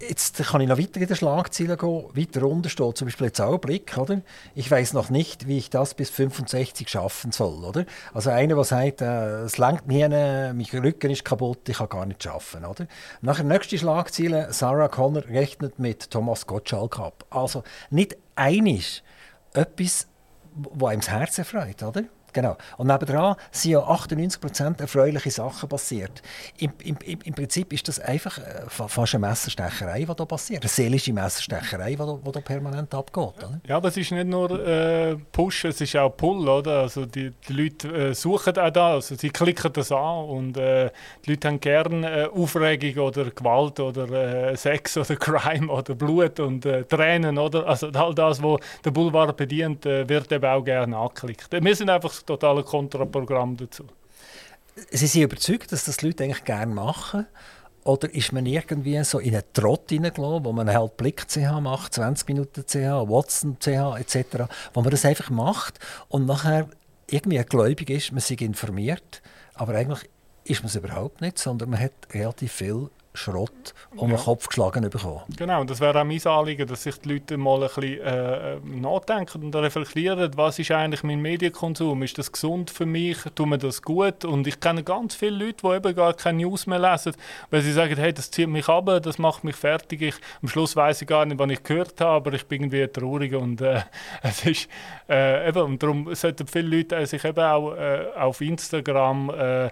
Jetzt 0.00 0.36
kann 0.38 0.60
ich 0.60 0.68
noch 0.68 0.78
weiter 0.78 1.00
in 1.00 1.06
den 1.06 1.16
Schlagzeilen 1.16 1.78
gehen. 1.78 2.04
Weiter 2.12 2.42
runter 2.42 2.68
steht 2.68 2.96
zum 2.96 3.06
Beispiel 3.06 3.28
jetzt 3.28 3.40
auch 3.40 3.58
Blick, 3.58 3.96
oder? 3.96 4.22
Ich 4.54 4.70
weiß 4.70 4.92
noch 4.92 5.08
nicht, 5.08 5.46
wie 5.46 5.58
ich 5.58 5.70
das 5.70 5.94
bis 5.94 6.10
65 6.10 6.88
schaffen 6.88 7.32
soll, 7.32 7.64
oder? 7.64 7.86
Also 8.12 8.30
einer, 8.30 8.56
der 8.56 8.64
sagt, 8.64 9.00
äh, 9.00 9.42
es 9.42 9.56
langt 9.56 9.86
mir, 9.86 10.08
mein 10.08 10.66
Rücken 10.72 11.10
ist 11.10 11.24
kaputt, 11.24 11.68
ich 11.68 11.78
kann 11.78 11.88
gar 11.88 12.06
nicht 12.06 12.22
schaffen, 12.22 12.64
oder? 12.64 12.86
Nachher 13.22 13.44
nächste 13.44 13.78
Schlagzeile, 13.78 14.52
Sarah 14.52 14.88
Connor 14.88 15.24
rechnet 15.26 15.78
mit 15.78 16.10
Thomas 16.10 16.46
Gottschalk 16.46 16.98
ab. 16.98 17.24
Also 17.30 17.62
nicht 17.90 18.16
einig 18.34 19.02
etwas, 19.52 20.08
wo 20.54 20.86
einem 20.86 21.00
das 21.00 21.10
Herz 21.10 21.38
erfreut, 21.38 21.82
oder? 21.82 22.04
Genau. 22.34 22.56
Und 22.76 22.88
nebenan 22.88 23.36
sind 23.52 23.70
ja 23.70 23.78
98% 23.78 24.80
erfreuliche 24.80 25.30
Sachen 25.30 25.68
passiert. 25.68 26.20
Im, 26.58 26.72
im, 26.82 26.96
Im, 27.24 27.34
Prinzip 27.34 27.72
ist 27.72 27.86
das 27.86 28.00
einfach 28.00 28.38
äh, 28.38 28.64
fast 28.68 29.14
eine 29.14 29.26
Messerstecherei, 29.28 30.00
die 30.00 30.06
hier 30.06 30.26
passiert. 30.26 30.62
Eine 30.62 30.68
seelische 30.68 31.12
Messerstecherei, 31.12 31.94
die 31.94 31.96
hier 31.96 32.42
permanent 32.42 32.92
abgeht. 32.92 33.22
Oder? 33.38 33.60
Ja, 33.66 33.76
aber 33.76 33.88
es 33.88 33.96
ist 33.96 34.10
nicht 34.10 34.26
nur 34.26 34.50
äh, 34.66 35.16
Push, 35.30 35.66
es 35.66 35.80
ist 35.80 35.96
auch 35.96 36.10
Pull. 36.10 36.48
Oder? 36.48 36.80
Also 36.80 37.06
die, 37.06 37.32
die 37.48 37.52
Leute 37.52 37.88
äh, 37.88 38.14
suchen 38.14 38.58
auch 38.58 38.70
das, 38.70 38.94
also 38.94 39.14
sie 39.14 39.30
klicken 39.30 39.72
das 39.72 39.92
an 39.92 40.24
und 40.24 40.56
äh, 40.56 40.90
die 41.24 41.30
Leute 41.30 41.48
haben 41.48 41.60
gerne 41.60 42.24
äh, 42.24 42.26
Aufregung 42.26 43.04
oder 43.04 43.30
Gewalt 43.30 43.78
oder 43.78 44.50
äh, 44.50 44.56
Sex 44.56 44.96
oder 44.96 45.14
Crime 45.14 45.70
oder 45.70 45.94
Blut 45.94 46.40
und 46.40 46.62
Tränen. 46.62 47.38
Oder? 47.38 47.64
Also 47.68 47.90
all 47.94 48.12
das, 48.12 48.42
was 48.42 48.58
der 48.84 48.90
Boulevard 48.90 49.36
bedient, 49.36 49.84
wird 49.84 50.32
eben 50.32 50.44
auch 50.44 50.64
gerne 50.64 50.96
angeklickt. 50.96 51.48
Wir 51.52 51.76
sind 51.76 51.90
einfach 51.90 52.23
totale 52.24 52.62
Kontraprogramm 52.62 53.56
dazu. 53.56 53.84
Sie 54.90 55.06
sind 55.06 55.22
überzeugt, 55.22 55.72
dass 55.72 55.84
das 55.84 55.98
die 55.98 56.06
Leute 56.06 56.24
eigentlich 56.24 56.44
gerne 56.44 56.74
machen? 56.74 57.26
Oder 57.84 58.12
ist 58.14 58.32
man 58.32 58.46
irgendwie 58.46 59.02
so 59.04 59.18
in 59.18 59.34
einen 59.34 59.44
Trott 59.52 59.90
hineingelassen, 59.90 60.44
wo 60.44 60.52
man 60.52 60.72
halt 60.72 60.96
Blick 60.96 61.28
CH 61.28 61.60
macht, 61.60 61.92
20 61.92 62.28
Minuten 62.28 62.64
CH, 62.66 63.08
Watson 63.08 63.58
CH 63.60 63.98
etc., 63.98 64.46
wo 64.72 64.80
man 64.80 64.90
das 64.90 65.04
einfach 65.04 65.28
macht 65.28 65.78
und 66.08 66.24
nachher 66.24 66.68
irgendwie 67.10 67.42
gläubig 67.44 67.90
ist, 67.90 68.12
man 68.12 68.20
sich 68.20 68.40
informiert, 68.40 69.20
aber 69.54 69.74
eigentlich 69.74 70.08
ist 70.44 70.62
man 70.62 70.68
es 70.68 70.76
überhaupt 70.76 71.20
nicht, 71.20 71.38
sondern 71.38 71.70
man 71.70 71.80
hat 71.80 71.92
relativ 72.12 72.52
viel 72.52 72.88
Schrott 73.16 73.74
um 73.96 74.08
den 74.08 74.18
Kopf 74.18 74.48
geschlagen 74.48 74.90
bekommen. 74.90 75.20
Genau, 75.36 75.62
das 75.62 75.80
wäre 75.80 76.00
auch 76.00 76.04
mein 76.04 76.20
Anliegen, 76.26 76.66
dass 76.66 76.82
sich 76.82 76.98
die 77.00 77.12
Leute 77.12 77.36
mal 77.36 77.62
ein 77.62 77.68
bisschen 77.68 78.00
äh, 78.00 78.56
nachdenken 78.64 79.44
und 79.44 79.54
reflektieren, 79.54 80.32
was 80.36 80.58
ist 80.58 80.72
eigentlich 80.72 81.04
mein 81.04 81.20
Medienkonsum? 81.20 82.02
Ist 82.02 82.18
das 82.18 82.32
gesund 82.32 82.70
für 82.70 82.86
mich? 82.86 83.18
Tut 83.36 83.46
mir 83.46 83.58
das 83.58 83.82
gut? 83.82 84.24
Und 84.24 84.48
ich 84.48 84.58
kenne 84.58 84.82
ganz 84.82 85.14
viele 85.14 85.44
Leute, 85.46 85.58
die 85.62 85.76
eben 85.76 85.94
gar 85.94 86.14
keine 86.14 86.38
News 86.38 86.66
mehr 86.66 86.80
lesen, 86.80 87.14
weil 87.50 87.62
sie 87.62 87.72
sagen, 87.72 87.96
hey, 87.96 88.12
das 88.12 88.32
zieht 88.32 88.48
mich 88.48 88.68
ab, 88.68 88.90
das 89.02 89.18
macht 89.18 89.44
mich 89.44 89.54
fertig. 89.54 90.02
Ich, 90.02 90.14
am 90.42 90.48
Schluss 90.48 90.74
weiß 90.74 91.02
ich 91.02 91.08
gar 91.08 91.24
nicht, 91.24 91.38
was 91.38 91.50
ich 91.50 91.62
gehört 91.62 92.00
habe, 92.00 92.16
aber 92.16 92.32
ich 92.32 92.46
bin 92.46 92.62
irgendwie 92.62 92.88
traurig 92.88 93.34
und 93.34 93.60
äh, 93.60 93.82
es 94.22 94.44
ist 94.44 94.68
äh, 95.08 95.48
eben, 95.48 95.62
und 95.62 95.82
darum 95.82 96.12
sollten 96.16 96.48
viele 96.48 96.76
Leute 96.76 97.06
sich 97.06 97.24
eben 97.24 97.44
auch 97.44 97.74
äh, 97.74 98.06
auf 98.16 98.40
Instagram 98.40 99.30
äh, 99.30 99.70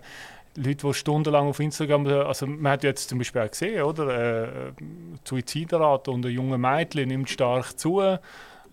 Leute, 0.57 0.87
die 0.87 0.95
stundenlang 0.95 1.49
auf 1.49 1.61
Instagram, 1.61 2.07
also 2.07 2.47
man 2.47 2.73
hat 2.73 2.85
jetzt 2.85 3.09
zum 3.09 3.19
Beispiel 3.19 3.43
auch 3.43 3.51
gesehen, 3.51 3.83
oder, 3.83 4.45
äh, 4.69 4.73
die 4.79 5.19
Suizidrate 5.25 6.11
unter 6.11 6.29
jungen 6.29 6.61
Mädchen 6.61 7.09
nimmt 7.09 7.31
stark 7.31 7.79
zu, 7.79 8.19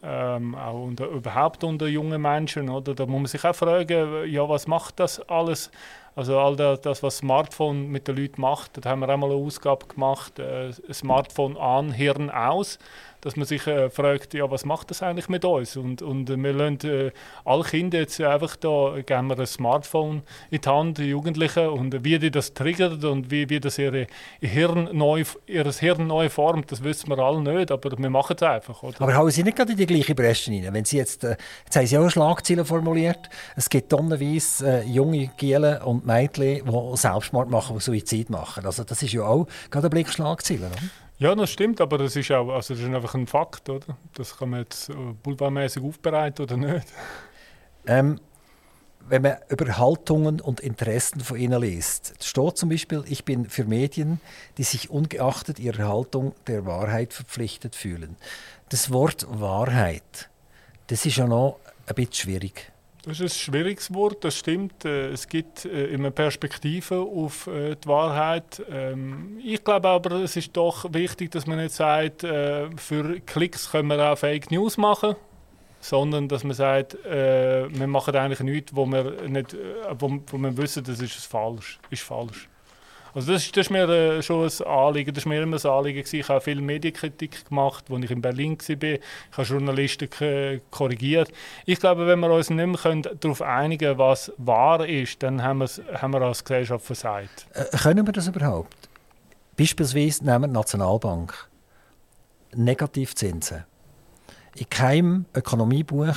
ähm, 0.02 0.56
auch 0.56 0.84
unter, 0.84 1.08
überhaupt 1.08 1.64
unter 1.64 1.88
jungen 1.88 2.22
Menschen, 2.22 2.70
oder, 2.70 2.94
da 2.94 3.06
muss 3.06 3.22
man 3.22 3.26
sich 3.28 3.46
auch 3.46 3.56
fragen, 3.56 4.30
ja, 4.30 4.48
was 4.48 4.68
macht 4.68 5.00
das 5.00 5.22
alles, 5.30 5.72
also 6.16 6.38
all 6.38 6.58
das, 6.58 6.82
das 6.82 7.02
was 7.02 7.18
Smartphone 7.18 7.88
mit 7.88 8.10
den 8.10 8.18
Leuten 8.18 8.42
macht, 8.42 8.84
da 8.84 8.90
haben 8.90 9.00
wir 9.00 9.10
einmal 9.10 9.32
eine 9.32 9.40
Ausgabe 9.40 9.86
gemacht, 9.88 10.38
äh, 10.38 10.74
Smartphone 10.92 11.56
an, 11.56 11.92
Hirn 11.92 12.30
aus, 12.30 12.78
dass 13.22 13.36
man 13.36 13.46
sich 13.46 13.66
äh, 13.68 13.90
fragt, 13.90 14.34
ja, 14.34 14.50
was 14.50 14.66
macht 14.66 14.90
das 14.92 15.04
eigentlich 15.04 15.30
mit 15.30 15.46
uns? 15.46 15.76
Und, 15.76 16.02
und 16.02 16.30
äh, 16.30 16.38
wir 16.38 16.54
lassen 16.54 16.88
äh, 16.88 17.12
alle 17.46 17.64
Kinder 17.64 18.00
jetzt 18.00 18.20
einfach 18.22 18.56
da, 18.56 18.96
geben 19.06 19.28
wir 19.28 19.40
ein 19.40 19.48
Smartphone 19.48 20.24
in 20.50 20.62
die 20.62 20.70
Hand, 20.70 20.98
die 20.98 21.06
Jugendlichen, 21.06 21.68
und 21.68 22.04
wie 22.04 22.20
die 22.20 22.32
das 22.32 22.54
triggert 22.54 23.04
und 23.04 23.32
wie, 23.32 23.50
wie 23.50 23.60
das 23.60 23.78
ihre 23.78 24.08
Hirn 24.40 24.90
neu, 24.94 25.24
ihr 25.48 25.72
Hirn 25.72 26.08
neu 26.08 26.30
formt, 26.30 26.72
das 26.72 26.84
wissen 26.84 27.10
wir 27.10 27.20
alle 27.20 27.42
nicht, 27.42 27.72
aber 27.72 27.98
wir 27.98 28.10
machen 28.10 28.36
es 28.36 28.44
einfach. 28.44 28.82
Oder? 28.84 29.02
Aber 29.02 29.16
hauen 29.16 29.32
Sie 29.32 29.44
nicht 29.44 29.58
gerade 29.58 29.72
in 29.72 29.78
die 29.78 29.86
gleiche 29.86 30.16
Bresche 30.16 30.52
rein? 30.52 30.68
Wenn 30.72 30.86
Sie 30.86 30.98
jetzt, 30.98 31.24
äh, 31.24 31.36
jetzt 31.66 31.76
haben 31.76 31.88
Sie 31.88 31.98
auch 31.98 32.10
Schlagzeilen 32.10 32.66
formuliert, 32.66 33.30
es 33.56 33.70
gibt 33.70 33.90
tonnenweise 33.90 34.82
äh, 34.82 34.86
junge 34.86 35.30
Gielen 35.38 35.82
und 35.82 36.06
Mädchen, 36.06 36.66
die 36.66 36.98
Selbstmord 36.98 37.50
machen, 37.50 37.78
die 37.78 37.82
Suizid 37.82 38.30
machen. 38.30 38.66
Also 38.66 38.84
das 38.84 39.02
ist 39.02 39.14
ja 39.14 39.24
auch 39.24 39.48
gerade 39.70 39.88
ein 39.88 39.90
Blick 39.90 40.10
Schlagzeilen, 40.10 40.64
oder? 40.64 40.82
Ja, 41.20 41.36
das 41.36 41.50
stimmt, 41.50 41.82
aber 41.82 41.98
das 41.98 42.16
ist, 42.16 42.32
auch, 42.32 42.50
also 42.50 42.74
das 42.74 42.82
ist 42.82 42.90
einfach 42.90 43.14
ein 43.14 43.28
Fakt, 43.28 43.68
oder? 43.70 43.98
Das 44.14 44.38
kann 44.38 44.52
man 44.52 44.62
jetzt 44.62 44.90
äh, 44.90 44.94
boulevardmäßig 45.22 45.84
aufbereiten 45.84 46.44
oder 46.44 46.56
nicht. 46.56 46.88
Ähm, 47.86 48.22
wenn 49.10 49.24
man 49.24 49.36
über 49.50 49.78
Haltungen 49.78 50.40
und 50.40 50.62
Interessen 50.62 51.20
von 51.20 51.38
ihnen 51.38 51.60
liest, 51.60 52.24
steht 52.24 52.58
zum 52.58 52.70
Beispiel, 52.70 53.04
ich 53.06 53.26
bin 53.26 53.50
für 53.50 53.66
Medien, 53.66 54.22
die 54.58 54.64
sich 54.64 54.90
ungeachtet 54.92 55.60
ihrer 55.60 55.90
Haltung 55.90 56.36
der 56.48 56.66
Wahrheit 56.66 57.14
verpflichtet 57.14 57.76
fühlen. 57.76 58.16
Das 58.70 58.90
Wort 58.90 59.28
Wahrheit, 59.30 60.30
das 60.88 61.06
ist 61.06 61.18
ja 61.18 61.28
noch 61.28 61.60
ein 61.86 61.96
bisschen 61.96 62.14
schwierig. 62.14 62.72
Das 63.10 63.20
ist 63.20 63.34
ein 63.34 63.54
schwieriges 63.54 63.92
Wort, 63.94 64.24
das 64.24 64.38
stimmt. 64.38 64.86
Äh, 64.86 65.08
es 65.08 65.28
gibt 65.28 65.66
äh, 65.66 65.88
immer 65.88 66.12
Perspektiven 66.12 67.00
auf 67.00 67.48
äh, 67.48 67.76
die 67.76 67.88
Wahrheit. 67.88 68.64
Ähm, 68.70 69.40
ich 69.44 69.64
glaube 69.64 69.90
aber, 69.90 70.12
es 70.18 70.36
ist 70.36 70.56
doch 70.56 70.94
wichtig, 70.94 71.32
dass 71.32 71.48
man 71.48 71.58
nicht 71.58 71.74
sagt, 71.74 72.22
für 72.22 73.20
Klicks 73.26 73.72
können 73.72 73.90
wir 73.90 74.12
auch 74.12 74.18
Fake 74.18 74.52
News 74.52 74.78
machen, 74.78 75.16
sondern 75.80 76.28
dass 76.28 76.44
man 76.44 76.54
sagt, 76.54 76.98
wir 77.04 77.88
machen 77.88 78.16
eigentlich 78.16 78.42
nichts, 78.42 78.76
wo 78.76 78.86
wir, 78.86 79.28
nicht, 79.28 79.56
wo, 79.98 80.10
wir 80.10 80.58
wissen, 80.58 80.84
das 80.84 81.00
ist 81.00 81.26
falsch. 81.26 81.80
Ist 81.90 82.04
falsch. 82.04 82.49
Also 83.20 83.34
das, 83.34 83.52
das 83.52 83.66
ist 83.66 83.70
mir 83.70 83.90
äh, 83.90 84.24
schon 84.24 84.48
ein 84.48 84.66
Anliegen, 84.66 85.14
das 85.14 85.24
ist 85.24 85.28
mir 85.28 85.42
immer 85.42 85.58
ein 85.62 85.70
Anliegen 85.70 86.00
gewesen. 86.00 86.20
Ich 86.22 86.30
habe 86.30 86.40
viel 86.40 86.62
Medienkritik 86.62 87.50
gemacht, 87.50 87.84
als 87.92 88.04
ich 88.06 88.12
in 88.12 88.22
Berlin 88.22 88.58
war. 88.58 88.82
Ich 88.82 89.02
habe 89.34 89.44
Journalisten 89.44 90.62
korrigiert. 90.72 91.30
Ich 91.66 91.82
glaube, 91.82 92.08
wenn 92.08 92.22
wir 92.22 92.32
uns 92.32 92.50
nicht 92.50 92.66
mehr 92.66 93.02
darauf 93.20 93.42
einigen 93.42 93.88
können, 93.88 94.00
was 94.00 94.32
wahr 94.38 94.88
ist, 94.88 95.22
dann 95.22 95.44
haben, 95.44 95.68
haben 95.96 96.14
wir 96.14 96.22
als 96.22 96.46
Gesellschaft 96.46 96.86
versagt. 96.86 97.46
Äh, 97.54 97.66
können 97.76 98.08
wir 98.08 98.14
das 98.14 98.28
überhaupt? 98.28 98.74
Beispielsweise 99.58 100.24
nehmen 100.24 100.44
wir 100.44 100.48
die 100.48 100.54
Nationalbank. 100.54 101.50
Negativzinsen. 102.56 103.66
In 104.56 104.70
keinem 104.70 105.26
Ökonomiebuch 105.36 106.16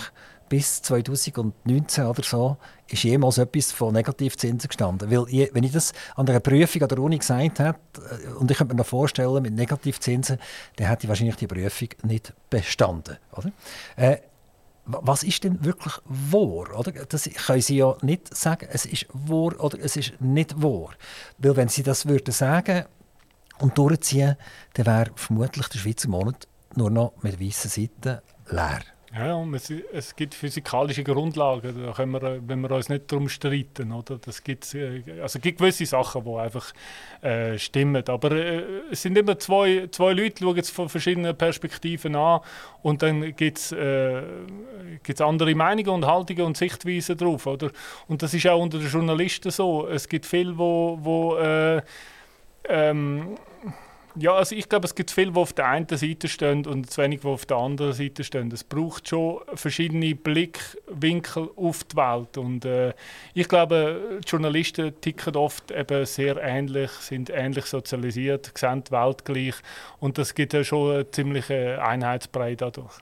bis 0.53 0.83
2019 0.83 2.05
oder 2.05 2.23
so 2.23 2.59
ist 2.87 3.05
jemals 3.05 3.39
etwas 3.39 3.73
von 3.73 3.95
Negativzinsen 3.95 4.69
gestanden. 4.69 5.11
Weil 5.11 5.25
ich, 5.31 5.55
wenn 5.55 5.65
ich 5.65 5.73
das 5.73 5.95
an 6.15 6.29
einer 6.29 6.41
Prüfung 6.41 6.83
an 6.83 6.89
der 6.89 6.99
Uni 6.99 7.17
gesagt 7.17 7.59
hätte, 7.59 7.75
äh, 7.97 8.29
und 8.35 8.51
ich 8.51 8.59
könnte 8.59 8.75
mir 8.75 8.81
noch 8.81 8.87
vorstellen, 8.87 9.43
mit 9.43 9.55
Negativzinsen, 9.55 10.39
dann 10.77 10.87
hätte 10.89 11.05
ich 11.05 11.09
wahrscheinlich 11.09 11.37
die 11.37 11.47
Prüfung 11.47 11.89
nicht 12.03 12.35
bestanden. 12.51 13.17
Oder? 13.35 13.51
Äh, 13.97 14.19
was 14.85 15.23
ist 15.23 15.43
denn 15.43 15.65
wirklich 15.65 15.95
wahr? 16.05 16.79
Oder? 16.79 16.93
Das 17.07 17.31
können 17.47 17.63
Sie 17.63 17.79
ja 17.79 17.97
nicht 18.03 18.37
sagen, 18.37 18.69
es 18.71 18.85
ist 18.85 19.07
wahr 19.15 19.59
oder 19.59 19.79
es 19.81 19.97
ist 19.97 20.21
nicht 20.21 20.63
wahr. 20.63 20.91
Weil 21.39 21.57
wenn 21.57 21.69
Sie 21.69 21.83
das 21.83 22.05
würden 22.05 22.31
sagen 22.31 22.85
und 23.59 23.79
durchziehen, 23.79 24.37
dann 24.75 24.85
wäre 24.85 25.13
vermutlich 25.15 25.69
der 25.69 25.79
Schweizer 25.79 26.11
Monat 26.11 26.47
nur 26.75 26.91
noch 26.91 27.15
mit 27.23 27.41
weißen 27.41 27.71
Seiten 27.71 28.21
leer. 28.51 28.83
Ja, 29.15 29.45
es, 29.55 29.71
es 29.93 30.17
gibt 30.17 30.35
physikalische 30.35 31.05
Grundlagen, 31.05 31.85
da 31.85 31.93
können 31.93 32.13
wir, 32.13 32.41
wenn 32.49 32.61
wir 32.63 32.71
uns 32.71 32.89
nicht 32.89 33.13
darum 33.13 33.29
streiten. 33.29 33.93
Oder? 33.93 34.17
Das 34.17 34.43
gibt, 34.43 34.75
äh, 34.75 35.03
also 35.21 35.39
es 35.39 35.43
gibt 35.43 35.59
gewisse 35.59 35.85
Sachen, 35.85 36.25
die 36.25 36.31
einfach 36.31 36.73
äh, 37.21 37.59
stimmen. 37.59 38.03
Aber 38.09 38.33
äh, 38.33 38.63
es 38.91 39.03
sind 39.03 39.19
immer 39.19 39.39
zwei, 39.39 39.89
zwei 39.91 40.15
Leute, 40.15 40.37
die 40.37 40.45
schauen 40.45 40.59
es 40.59 40.71
von 40.71 40.89
verschiedenen 40.89 41.37
Perspektiven 41.37 42.17
an 42.17 42.41
und 42.83 43.03
dann 43.03 43.37
gibt 43.37 43.59
es 43.59 43.73
äh, 43.73 44.23
andere 45.19 45.55
Meinungen 45.55 45.91
und 45.91 46.07
Haltungen 46.07 46.47
und 46.47 46.57
Sichtweisen 46.57 47.19
drauf. 47.19 47.47
Oder? 47.47 47.71
Und 48.09 48.23
das 48.23 48.33
ist 48.33 48.47
auch 48.47 48.63
unter 48.63 48.79
den 48.79 48.89
Journalisten 48.89 49.51
so. 49.51 49.89
Es 49.89 50.09
gibt 50.09 50.25
viele, 50.25 50.57
wo, 50.57 50.99
wo 51.03 51.37
äh, 51.37 51.83
ähm, 52.67 53.37
ja, 54.17 54.35
also 54.35 54.55
ich 54.55 54.69
glaube, 54.69 54.87
es 54.87 54.95
gibt 54.95 55.11
viele, 55.11 55.33
die 55.33 55.39
auf 55.39 55.53
der 55.53 55.67
einen 55.67 55.87
Seite 55.89 56.29
stehen 56.29 56.67
und 56.67 56.91
zu 56.91 57.03
wenig, 57.03 57.21
die 57.21 57.27
auf 57.27 57.47
der 57.47 57.57
anderen 57.57 57.93
Seite 57.93 58.25
stehen. 58.25 58.51
Es 58.53 58.65
braucht 58.65 59.09
schon 59.09 59.41
verschiedene 59.55 60.15
Blickwinkel 60.15 61.51
auf 61.57 61.85
die 61.85 61.97
Welt. 61.97 62.37
Und 62.37 62.65
äh, 62.65 62.93
ich 63.35 63.49
glaube, 63.49 64.21
die 64.23 64.29
Journalisten 64.29 65.01
ticken 65.01 65.37
oft 65.37 65.71
eben 65.71 66.05
sehr 66.05 66.37
ähnlich, 66.43 66.91
sind 66.91 67.31
ähnlich 67.31 67.67
sozialisiert, 67.67 68.53
sehen 68.57 68.85
die 68.85 68.93
Welt 68.93 69.25
gleich. 69.25 69.55
Und 69.99 70.19
das 70.19 70.35
gibt 70.35 70.53
ja 70.53 70.63
schon 70.65 70.95
eine 70.95 71.11
ziemliche 71.11 71.83
Einheitsbrei 71.83 72.55
dadurch. 72.55 72.93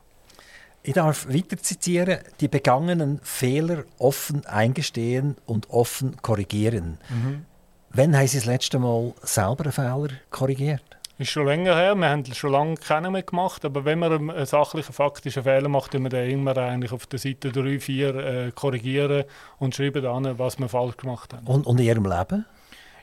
Ich 0.82 0.94
darf 0.94 1.28
weiter 1.28 1.58
zitieren, 1.58 2.20
die 2.40 2.48
begangenen 2.48 3.20
Fehler 3.22 3.84
offen 3.98 4.46
eingestehen 4.46 5.36
und 5.44 5.68
offen 5.68 6.16
korrigieren. 6.22 6.98
Mhm. 7.10 7.44
Wann 7.90 8.16
haben 8.16 8.26
Sie 8.26 8.38
das 8.38 8.46
letzte 8.46 8.78
Mal 8.78 9.12
selber 9.22 9.64
einen 9.64 9.72
Fehler 9.72 10.08
korrigiert? 10.30 10.99
Ist 11.20 11.30
schon 11.30 11.46
länger 11.46 11.76
her, 11.76 11.94
wir 11.94 12.08
haben 12.08 12.24
schon 12.26 12.52
lange 12.52 12.74
keinen 12.76 13.12
mehr 13.12 13.22
gemacht, 13.22 13.64
aber 13.64 13.84
wenn 13.84 13.98
man 13.98 14.30
einen 14.30 14.46
sachlichen, 14.46 14.92
faktischen 14.92 15.42
Fehler 15.42 15.68
macht, 15.68 15.94
dann 15.94 16.02
wir 16.02 16.10
den 16.10 16.30
immer 16.30 16.56
eigentlich 16.56 16.92
auf 16.92 17.06
der 17.06 17.18
Seite 17.18 17.52
3, 17.52 17.78
4 17.78 18.14
äh, 18.14 18.50
korrigieren 18.52 19.24
und 19.58 19.74
schreiben 19.74 20.02
dann, 20.02 20.38
was 20.38 20.58
wir 20.58 20.68
falsch 20.68 20.96
gemacht 20.96 21.32
haben. 21.32 21.46
Und, 21.46 21.66
und 21.66 21.78
in 21.80 21.86
Ihrem 21.86 22.04
Leben? 22.04 22.46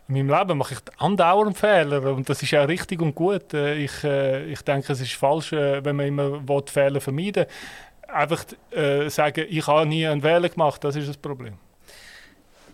In 0.10 0.14
meinem 0.14 0.40
Leben 0.40 0.58
mache 0.58 0.76
ich 0.76 1.02
andauernd 1.02 1.58
Fehler 1.58 2.02
und 2.14 2.30
das 2.30 2.42
ist 2.42 2.56
auch 2.56 2.68
richtig 2.68 3.02
und 3.02 3.14
gut. 3.14 3.54
Äh, 3.54 3.76
ich, 3.76 4.04
äh, 4.04 4.46
ich 4.46 4.62
denke, 4.62 4.94
es 4.94 5.02
ist 5.02 5.14
falsch, 5.14 5.54
äh, 5.54 5.84
wenn 5.84 5.98
man 5.98 6.08
immer 6.08 6.42
Fehler 6.68 7.02
vermeiden 7.02 7.46
will 7.46 7.54
einfach 8.08 8.46
äh, 8.72 9.10
sagen, 9.10 9.46
ich 9.50 9.68
habe 9.68 9.86
nie 9.86 10.08
einen 10.08 10.24
Wähler 10.24 10.50
gemacht, 10.50 10.84
das 10.84 10.96
ist 10.96 11.10
das 11.10 11.18
Problem. 11.18 11.54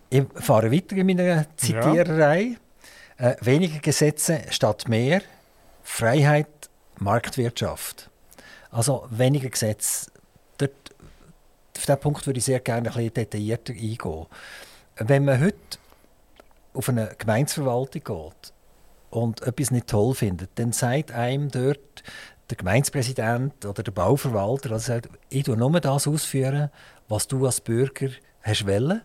Ich 0.09 0.23
fahre 0.35 0.71
weiter 0.71 0.95
in 0.95 1.07
meiner 1.07 1.45
Zitiererei. 1.57 2.41
Ja. 2.41 2.57
Äh, 3.17 3.35
weniger 3.41 3.79
Gesetze 3.79 4.41
statt 4.49 4.87
mehr. 4.87 5.21
Freiheit, 5.83 6.47
Marktwirtschaft. 6.99 8.09
Also 8.71 9.05
weniger 9.09 9.49
Gesetze. 9.49 10.11
Dort, 10.57 10.71
auf 11.77 11.85
diesen 11.85 11.99
Punkt 11.99 12.25
würde 12.25 12.39
ich 12.39 12.45
sehr 12.45 12.59
gerne 12.59 12.89
ein 12.89 12.93
bisschen 12.93 13.13
detaillierter 13.13 13.73
eingehen. 13.73 14.25
Wenn 14.95 15.25
man 15.25 15.41
heute 15.41 15.57
auf 16.73 16.89
eine 16.89 17.13
Gemeinsverwaltung 17.17 18.03
geht 18.03 18.53
und 19.09 19.41
etwas 19.41 19.71
nicht 19.71 19.87
toll 19.87 20.15
findet, 20.15 20.51
dann 20.55 20.71
sagt 20.71 21.11
einem 21.11 21.51
dort 21.51 22.03
der 22.49 22.57
Gemeindepräsident 22.57 23.65
oder 23.65 23.83
der 23.83 23.91
Bauverwalter, 23.91 24.71
also 24.71 24.93
sagt, 24.93 25.09
ich 25.29 25.43
tue 25.43 25.57
nur 25.57 25.79
das 25.79 26.07
ausführen, 26.07 26.69
was 27.07 27.27
du 27.27 27.45
als 27.45 27.61
Bürger 27.61 28.09
hast 28.41 28.67
wollen. 28.67 29.01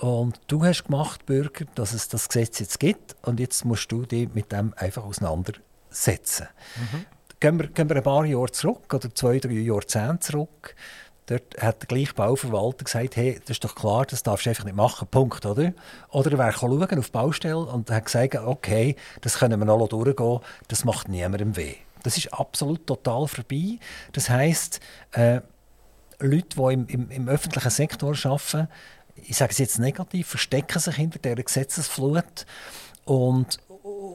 Und 0.00 0.40
du 0.46 0.64
hast 0.64 0.84
gemacht, 0.84 1.26
Bürger, 1.26 1.66
dass 1.74 1.92
es 1.92 2.08
das 2.08 2.28
Gesetz 2.28 2.58
jetzt 2.58 2.80
gibt 2.80 3.16
und 3.22 3.38
jetzt 3.38 3.66
musst 3.66 3.92
du 3.92 4.06
dich 4.06 4.32
mit 4.32 4.50
dem 4.50 4.72
einfach 4.78 5.04
auseinandersetzen. 5.04 6.48
Mhm. 6.76 7.06
Gehen, 7.38 7.58
wir, 7.58 7.66
gehen 7.68 7.88
wir 7.88 7.96
ein 7.96 8.02
paar 8.02 8.24
Jahre 8.24 8.50
zurück 8.50 8.92
oder 8.94 9.14
zwei, 9.14 9.38
drei 9.38 9.52
Jahrzehnte 9.52 10.20
zurück. 10.20 10.74
Dort 11.26 11.62
hat 11.62 11.82
der 11.82 11.86
gleiche 11.86 12.14
Bauverwalter 12.14 12.84
gesagt, 12.84 13.16
hey, 13.16 13.38
das 13.40 13.50
ist 13.50 13.64
doch 13.64 13.74
klar, 13.74 14.06
das 14.06 14.22
darfst 14.22 14.46
du 14.46 14.50
einfach 14.50 14.64
nicht 14.64 14.74
machen, 14.74 15.06
Punkt, 15.06 15.44
oder? 15.44 15.74
Oder 16.08 16.32
er 16.32 16.38
wäre 16.38 16.52
schauen 16.52 16.98
auf 16.98 17.06
die 17.06 17.12
Baustelle 17.12 17.58
und 17.58 17.90
hat 17.90 18.06
gesagt, 18.06 18.36
okay, 18.36 18.96
das 19.20 19.38
können 19.38 19.60
wir 19.60 19.66
noch 19.66 19.86
durchgehen, 19.86 20.40
das 20.68 20.84
macht 20.84 21.08
niemandem 21.08 21.56
weh. 21.56 21.74
Das 22.02 22.16
ist 22.16 22.32
absolut 22.32 22.86
total 22.86 23.28
vorbei. 23.28 23.78
Das 24.12 24.30
heisst, 24.30 24.80
äh, 25.12 25.42
Leute, 26.20 26.56
die 26.56 26.72
im, 26.72 26.86
im, 26.88 27.10
im 27.10 27.28
öffentlichen 27.28 27.70
Sektor 27.70 28.14
arbeiten, 28.24 28.68
ich 29.26 29.36
sage 29.36 29.52
es 29.52 29.58
jetzt 29.58 29.78
negativ, 29.78 30.28
verstecken 30.28 30.78
sich 30.78 30.94
hinter 30.94 31.18
dieser 31.18 31.36
Gesetzesflut 31.36 32.46
und, 33.04 33.58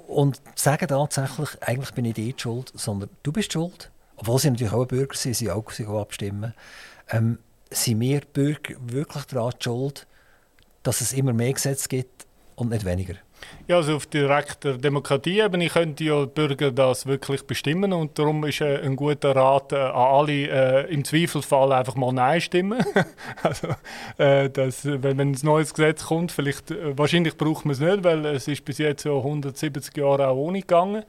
und 0.08 0.42
sagen 0.56 0.88
tatsächlich, 0.88 1.50
eigentlich 1.62 1.92
bin 1.92 2.06
ich 2.06 2.18
nicht 2.18 2.42
schuld, 2.42 2.72
sondern 2.76 3.10
du 3.24 3.32
bist 3.32 3.54
schuld. 3.54 3.92
Obwohl 4.18 4.40
sie 4.40 4.50
natürlich 4.50 4.74
auch 4.74 4.86
Bürger 4.86 5.16
sind, 5.16 5.36
sie 5.36 5.52
auch 5.52 5.70
sich 5.72 5.88
auch 5.88 6.02
abstimmen. 6.02 6.54
Ähm, 7.10 7.40
sind 7.70 8.00
wir 8.00 8.22
Bürger 8.22 8.76
wirklich 8.80 9.26
daran 9.26 9.54
schuld, 9.60 10.08
dass 10.84 11.02
es 11.02 11.14
immer 11.14 11.34
mehr 11.34 11.54
Gesetze 11.54 11.90
gibt 11.90 12.26
und 12.56 12.70
nicht 12.70 12.86
weniger? 12.86 13.16
Ja, 13.68 13.78
also 13.78 13.96
auf 13.96 14.06
direkter 14.06 14.78
Demokratieebene 14.78 15.70
könnten 15.70 16.04
ja 16.04 16.26
die 16.26 16.32
Bürger 16.32 16.72
das 16.72 17.08
wirklich 17.08 17.48
bestimmen 17.48 17.94
und 17.94 18.18
darum 18.20 18.44
ist 18.46 18.62
äh, 18.62 18.80
ein 18.84 18.96
guter 18.96 19.36
Rat 19.36 19.72
äh, 19.72 19.78
an 19.78 19.92
alle 19.96 20.86
äh, 20.88 20.94
im 20.94 21.04
Zweifelsfall 21.04 21.72
einfach 21.72 21.96
mal 21.96 22.14
Nein 22.14 22.42
stimmen. 22.42 22.86
also, 23.44 23.70
äh, 24.20 24.52
das, 24.52 24.86
wenn, 24.86 25.18
wenn 25.18 25.32
ein 25.32 25.38
neues 25.42 25.74
Gesetz 25.74 26.06
kommt, 26.06 26.32
vielleicht, 26.32 26.70
äh, 26.70 26.96
wahrscheinlich 26.96 27.38
braucht 27.38 27.66
man 27.66 27.74
es 27.74 27.80
nicht, 27.80 28.04
weil 28.04 28.24
es 28.28 28.48
ist 28.48 28.64
bis 28.66 28.78
jetzt 28.78 29.02
so 29.02 29.18
170 29.18 29.98
Jahre 29.98 30.28
auch 30.28 30.38
ohne 30.38 30.62
gegangen. 30.62 31.04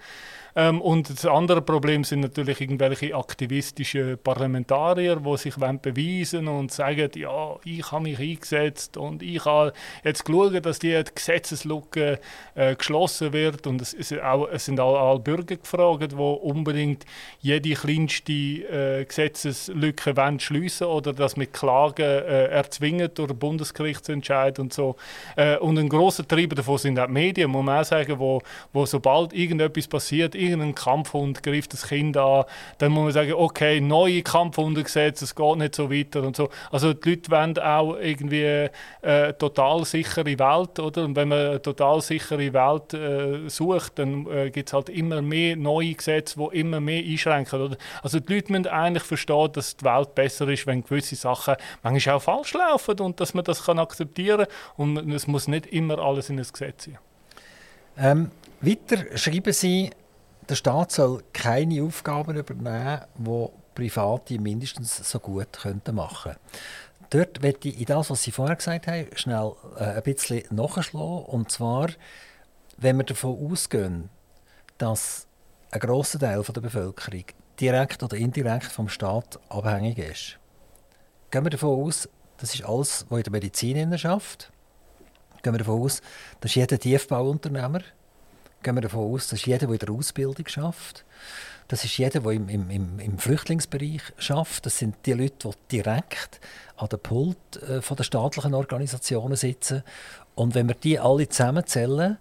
Ähm, 0.56 0.80
und 0.80 1.10
das 1.10 1.26
andere 1.26 1.60
Problem 1.60 2.02
sind 2.02 2.20
natürlich 2.20 2.62
irgendwelche 2.62 3.14
aktivistischen 3.14 4.18
Parlamentarier, 4.18 5.16
die 5.16 5.36
sich 5.36 5.54
beweisen 5.54 6.48
und 6.48 6.72
sagen, 6.72 7.10
ja, 7.14 7.56
ich 7.64 7.92
habe 7.92 8.04
mich 8.04 8.18
eingesetzt 8.18 8.96
und 8.96 9.22
ich 9.22 9.44
habe 9.44 9.74
jetzt 10.02 10.24
geschaut, 10.24 10.64
dass 10.64 10.78
die 10.78 10.98
Gesetzeslücke 11.14 12.18
äh, 12.54 12.74
geschlossen 12.74 13.34
wird. 13.34 13.66
Und 13.66 13.82
es, 13.82 13.92
ist 13.92 14.18
auch, 14.18 14.48
es 14.50 14.64
sind 14.64 14.80
auch 14.80 15.10
alle 15.10 15.20
Bürger 15.20 15.56
gefragt, 15.56 16.12
die 16.12 16.16
unbedingt 16.16 17.04
jede 17.40 17.74
kleinste 17.74 18.32
äh, 18.32 19.04
Gesetzeslücke 19.04 20.14
schliessen 20.38 20.86
oder 20.86 21.12
das 21.12 21.36
mit 21.36 21.52
Klagen 21.52 22.02
äh, 22.02 22.46
erzwingen 22.46 23.10
durch 23.14 23.34
Bundesgerichtsentscheid 23.34 24.58
und 24.58 24.72
so. 24.72 24.96
Äh, 25.36 25.58
und 25.58 25.78
ein 25.78 25.88
großer 25.88 26.26
Treiber 26.26 26.56
davon 26.56 26.78
sind 26.78 26.98
auch 26.98 27.06
die 27.06 27.12
Medien, 27.12 27.50
muss 27.50 27.64
man 27.64 27.80
auch 27.80 27.84
sagen, 27.84 28.18
wo, 28.18 28.40
wo 28.72 28.86
sobald 28.86 29.34
irgendetwas 29.34 29.86
passiert, 29.86 30.34
irgendein 30.50 30.74
Kampfhund 30.74 31.42
greift 31.42 31.72
das 31.72 31.88
Kind 31.88 32.16
an, 32.16 32.44
dann 32.78 32.92
muss 32.92 33.04
man 33.04 33.12
sagen, 33.12 33.32
okay, 33.34 33.80
neue 33.80 34.22
Kampfhundegesetze, 34.22 35.24
es 35.24 35.34
geht 35.34 35.56
nicht 35.56 35.74
so 35.74 35.90
weiter 35.90 36.22
und 36.22 36.36
so. 36.36 36.48
Also 36.70 36.92
die 36.92 37.10
Leute 37.10 37.30
wollen 37.30 37.58
auch 37.58 37.96
irgendwie 37.96 38.44
eine 38.44 38.70
äh, 39.02 39.32
total 39.34 39.84
sichere 39.84 40.38
Welt, 40.38 40.78
oder? 40.78 41.04
Und 41.04 41.16
wenn 41.16 41.28
man 41.28 41.38
eine 41.38 41.62
total 41.62 42.00
sichere 42.00 42.52
Welt 42.52 42.94
äh, 42.94 43.48
sucht, 43.48 43.98
dann 43.98 44.26
äh, 44.26 44.50
gibt 44.50 44.68
es 44.68 44.72
halt 44.72 44.88
immer 44.88 45.22
mehr 45.22 45.56
neue 45.56 45.94
Gesetze, 45.94 46.38
die 46.38 46.60
immer 46.60 46.80
mehr 46.80 47.02
einschränken, 47.02 47.60
oder? 47.60 47.76
Also 48.02 48.20
die 48.20 48.34
Leute 48.34 48.52
müssen 48.52 48.66
eigentlich 48.66 49.04
verstehen, 49.04 49.50
dass 49.52 49.76
die 49.76 49.84
Welt 49.84 50.14
besser 50.14 50.48
ist, 50.48 50.66
wenn 50.66 50.84
gewisse 50.84 51.16
Sachen 51.16 51.56
manchmal 51.82 52.16
auch 52.16 52.22
falsch 52.22 52.54
laufen 52.54 53.00
und 53.00 53.20
dass 53.20 53.34
man 53.34 53.44
das 53.44 53.64
kann 53.64 53.78
akzeptieren 53.78 54.46
kann 54.76 54.96
und 54.98 55.12
es 55.12 55.26
muss 55.26 55.48
nicht 55.48 55.66
immer 55.66 55.98
alles 55.98 56.30
in 56.30 56.38
ein 56.38 56.46
Gesetz 56.50 56.84
sein. 56.84 56.98
Ähm, 57.98 58.30
weiter 58.60 59.16
schreiben 59.16 59.52
Sie, 59.52 59.90
der 60.48 60.54
Staat 60.54 60.92
soll 60.92 61.22
keine 61.32 61.82
Aufgaben 61.82 62.36
übernehmen, 62.36 63.00
die 63.18 63.48
Private 63.74 64.38
mindestens 64.38 64.96
so 64.96 65.18
gut 65.18 65.52
könnten 65.52 65.94
machen 65.94 66.32
könnten. 66.32 66.40
Dort 67.10 67.42
möchte 67.42 67.68
ich 67.68 67.78
in 67.78 67.86
das, 67.86 68.10
was 68.10 68.22
Sie 68.22 68.32
vorher 68.32 68.56
gesagt 68.56 68.86
haben, 68.86 69.06
schnell 69.14 69.52
äh, 69.78 69.84
ein 69.84 70.02
bisschen 70.02 70.42
nachschlagen. 70.50 71.24
Und 71.24 71.52
zwar, 71.52 71.90
wenn 72.76 72.96
wir 72.96 73.04
davon 73.04 73.50
ausgehen, 73.50 74.10
dass 74.78 75.26
ein 75.70 75.80
grosser 75.80 76.18
Teil 76.18 76.42
der 76.42 76.60
Bevölkerung 76.60 77.24
direkt 77.60 78.02
oder 78.02 78.16
indirekt 78.16 78.66
vom 78.72 78.88
Staat 78.88 79.38
abhängig 79.48 79.98
ist. 79.98 80.38
Gehen 81.30 81.44
wir 81.44 81.50
davon 81.50 81.86
aus, 81.86 82.08
das 82.38 82.54
ist 82.54 82.64
alles, 82.64 83.06
was 83.08 83.18
in 83.18 83.24
der 83.24 83.32
Medizin 83.32 83.98
schafft. 83.98 84.52
Gehen 85.42 85.54
wir 85.54 85.58
davon 85.58 85.82
aus, 85.82 86.02
dass 86.40 86.54
jeder 86.54 86.78
Tiefbauunternehmer 86.78 87.80
gehen 88.62 88.74
wir 88.74 88.82
davon 88.82 89.12
aus, 89.12 89.28
dass 89.28 89.44
jeder, 89.44 89.66
der 89.66 89.70
in 89.70 89.78
der 89.78 89.90
Ausbildung 89.90 90.46
schafft, 90.46 91.04
das 91.68 91.84
ist 91.84 91.98
jeder, 91.98 92.20
der 92.20 92.32
im, 92.32 92.48
im, 92.48 93.00
im 93.00 93.18
Flüchtlingsbereich 93.18 94.02
schafft. 94.18 94.66
Das 94.66 94.78
sind 94.78 94.94
die 95.04 95.12
Leute, 95.12 95.50
die 95.50 95.78
direkt 95.78 96.40
an 96.76 96.88
der 96.88 96.96
Pult 96.96 97.62
äh, 97.62 97.82
von 97.82 97.96
der 97.96 98.04
staatlichen 98.04 98.54
Organisationen 98.54 99.36
sitzen. 99.36 99.82
Und 100.36 100.54
wenn 100.54 100.68
wir 100.68 100.76
die 100.76 101.00
alle 101.00 101.28
zusammenzählen, 101.28 102.18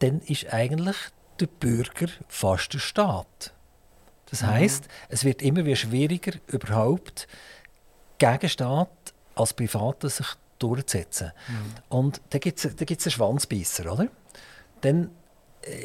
dann 0.00 0.20
ist 0.20 0.52
eigentlich 0.52 0.96
der 1.40 1.46
Bürger 1.46 2.08
fast 2.28 2.74
der 2.74 2.78
Staat. 2.78 3.54
Das 4.30 4.42
mhm. 4.42 4.46
heißt, 4.48 4.88
es 5.08 5.24
wird 5.24 5.40
immer 5.40 5.64
wieder 5.64 5.76
schwieriger, 5.76 6.32
überhaupt 6.48 7.26
gegen 8.18 8.48
Staat 8.48 8.90
als 9.34 9.54
Privater 9.54 10.10
sich 10.10 10.26
durchzusetzen. 10.58 11.32
Mhm. 11.48 11.74
Und 11.88 12.20
da 12.30 12.38
gibt 12.38 12.64
es 12.64 12.66
einen 12.66 13.10
Schwanzbeißer, 13.12 13.92
oder? 13.92 14.08
Dann 14.82 15.10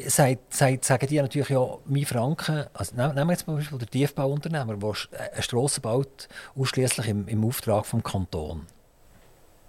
sagt, 0.06 0.54
sagt, 0.54 0.84
sagen 0.84 1.06
die 1.06 1.20
natürlich 1.20 1.48
ja, 1.48 1.66
mein 1.86 2.04
Franken, 2.04 2.66
also 2.72 2.94
nehmen 2.94 3.14
wir 3.14 3.32
jetzt 3.32 3.44
zum 3.44 3.56
Beispiel 3.56 3.78
den 3.78 3.90
Tiefbauunternehmer, 3.90 4.76
der 4.76 4.94
eine 5.32 5.42
Strasse 5.42 5.80
baut, 5.80 6.28
ausschließlich 6.56 7.08
im, 7.08 7.28
im 7.28 7.44
Auftrag 7.44 7.86
vom 7.86 8.02
Kanton. 8.02 8.66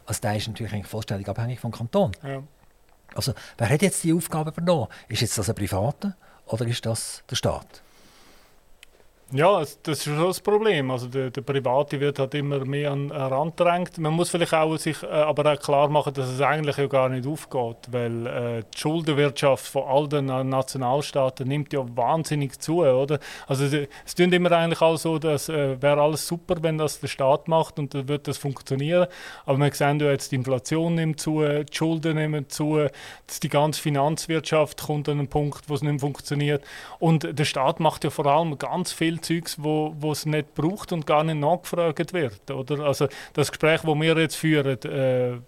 Also 0.06 0.22
der 0.22 0.36
ist 0.36 0.48
natürlich 0.48 0.86
vollständig 0.86 1.28
abhängig 1.28 1.60
vom 1.60 1.72
Kanton. 1.72 2.12
Ja. 2.24 2.44
Also 3.14 3.34
wer 3.58 3.70
hat 3.70 3.82
jetzt 3.82 4.04
die 4.04 4.14
Aufgabe 4.14 4.52
übernommen? 4.52 4.88
Ist 5.08 5.22
jetzt 5.22 5.38
das 5.38 5.50
ein 5.50 5.56
Privater 5.56 6.16
oder 6.46 6.66
ist 6.66 6.86
das 6.86 7.24
der 7.30 7.36
Staat? 7.36 7.82
Ja, 9.34 9.62
das 9.62 9.78
ist 9.86 10.04
schon 10.04 10.20
das 10.20 10.42
Problem. 10.42 10.92
Also 10.92 11.08
der, 11.08 11.30
der 11.30 11.42
Private 11.42 11.98
wird 12.02 12.20
halt 12.20 12.34
immer 12.36 12.66
mehr 12.66 12.92
an 12.92 13.08
den 13.08 13.16
Rand 13.16 13.56
gedrängt. 13.56 13.98
Man 13.98 14.12
muss 14.12 14.30
vielleicht 14.30 14.54
auch 14.54 14.76
sich 14.76 15.02
äh, 15.04 15.06
aber 15.06 15.54
auch 15.54 15.58
klar 15.58 15.88
machen, 15.88 16.14
dass 16.14 16.28
es 16.28 16.42
eigentlich 16.42 16.76
ja 16.76 16.88
gar 16.88 17.08
nicht 17.08 17.26
aufgeht, 17.26 17.78
weil 17.92 18.28
äh, 18.28 18.64
die 18.74 18.78
Schuldenwirtschaft 18.78 19.66
von 19.68 19.84
all 19.88 20.10
den 20.10 20.26
Nationalstaaten 20.26 21.48
nimmt 21.48 21.72
ja 21.72 21.86
wahnsinnig 21.96 22.60
zu, 22.60 22.84
oder? 22.84 23.20
Also 23.48 23.64
es 24.06 24.16
tun 24.16 24.34
immer 24.34 24.52
eigentlich 24.52 24.82
auch 24.82 24.98
so, 24.98 25.18
dass 25.18 25.48
äh, 25.48 25.82
wäre 25.82 26.02
alles 26.02 26.28
super, 26.28 26.56
wenn 26.62 26.78
das 26.78 27.00
der 27.00 27.08
Staat 27.08 27.48
macht 27.48 27.80
und 27.80 27.94
dann 27.94 28.10
wird 28.10 28.28
das 28.28 28.38
funktionieren. 28.38 29.08
Aber 29.46 29.58
wir 29.60 29.74
sehen 29.74 30.02
ja 30.02 30.12
jetzt, 30.12 30.34
die 30.34 30.36
Inflation 30.36 30.96
nimmt 30.96 31.22
zu, 31.22 31.40
die 31.42 31.74
Schulden 31.74 32.18
nehmen 32.18 32.50
zu, 32.50 32.86
die 33.42 33.50
ganze 33.50 33.82
Finanzwirtschaft 33.82 34.82
kommt 34.82 35.08
an 35.08 35.20
einen 35.20 35.30
Punkt, 35.30 35.70
wo 35.70 35.76
es 35.76 35.82
nicht 35.82 35.92
mehr 35.92 36.00
funktioniert. 36.02 36.66
Und 37.00 37.40
der 37.40 37.46
Staat 37.46 37.80
macht 37.80 38.04
ja 38.04 38.10
vor 38.10 38.26
allem 38.26 38.58
ganz 38.58 38.92
viel 38.92 39.21
Zeugs, 39.22 39.58
wo, 39.62 39.96
wo 40.00 40.12
es 40.12 40.26
nicht 40.26 40.54
braucht 40.54 40.92
und 40.92 41.06
gar 41.06 41.24
nicht 41.24 41.40
nachgefragt 41.40 42.14
wird. 42.14 42.52
Oder? 42.52 42.86
Also 42.86 43.08
das 43.34 43.52
Gespräch, 43.52 43.82
das 43.82 43.96
wir 43.96 44.18
jetzt 44.18 44.36
führen, 44.36 44.82
äh, 44.84 45.40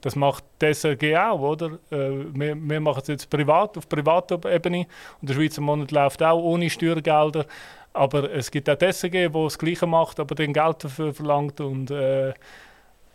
das 0.00 0.16
macht 0.16 0.44
die 0.60 0.66
SRG 0.66 1.16
auch, 1.16 1.40
oder? 1.40 1.78
Äh, 1.90 2.26
wir, 2.34 2.54
wir 2.56 2.80
machen 2.80 3.00
es 3.02 3.08
jetzt 3.08 3.30
privat, 3.30 3.78
auf 3.78 3.88
privater 3.88 4.38
Ebene 4.52 4.86
und 5.20 5.30
der 5.30 5.34
Schweizer 5.34 5.62
Monat 5.62 5.92
läuft 5.92 6.22
auch 6.22 6.42
ohne 6.42 6.68
Steuergelder. 6.68 7.46
Aber 7.94 8.30
es 8.30 8.50
gibt 8.50 8.68
auch 8.68 8.76
die 8.76 8.92
SRG, 8.92 9.28
die 9.28 9.44
das 9.44 9.58
Gleiche 9.58 9.86
macht, 9.86 10.20
aber 10.20 10.34
den 10.34 10.52
Geld 10.52 10.84
dafür 10.84 11.14
verlangt 11.14 11.60
und 11.60 11.90
äh, 11.90 12.34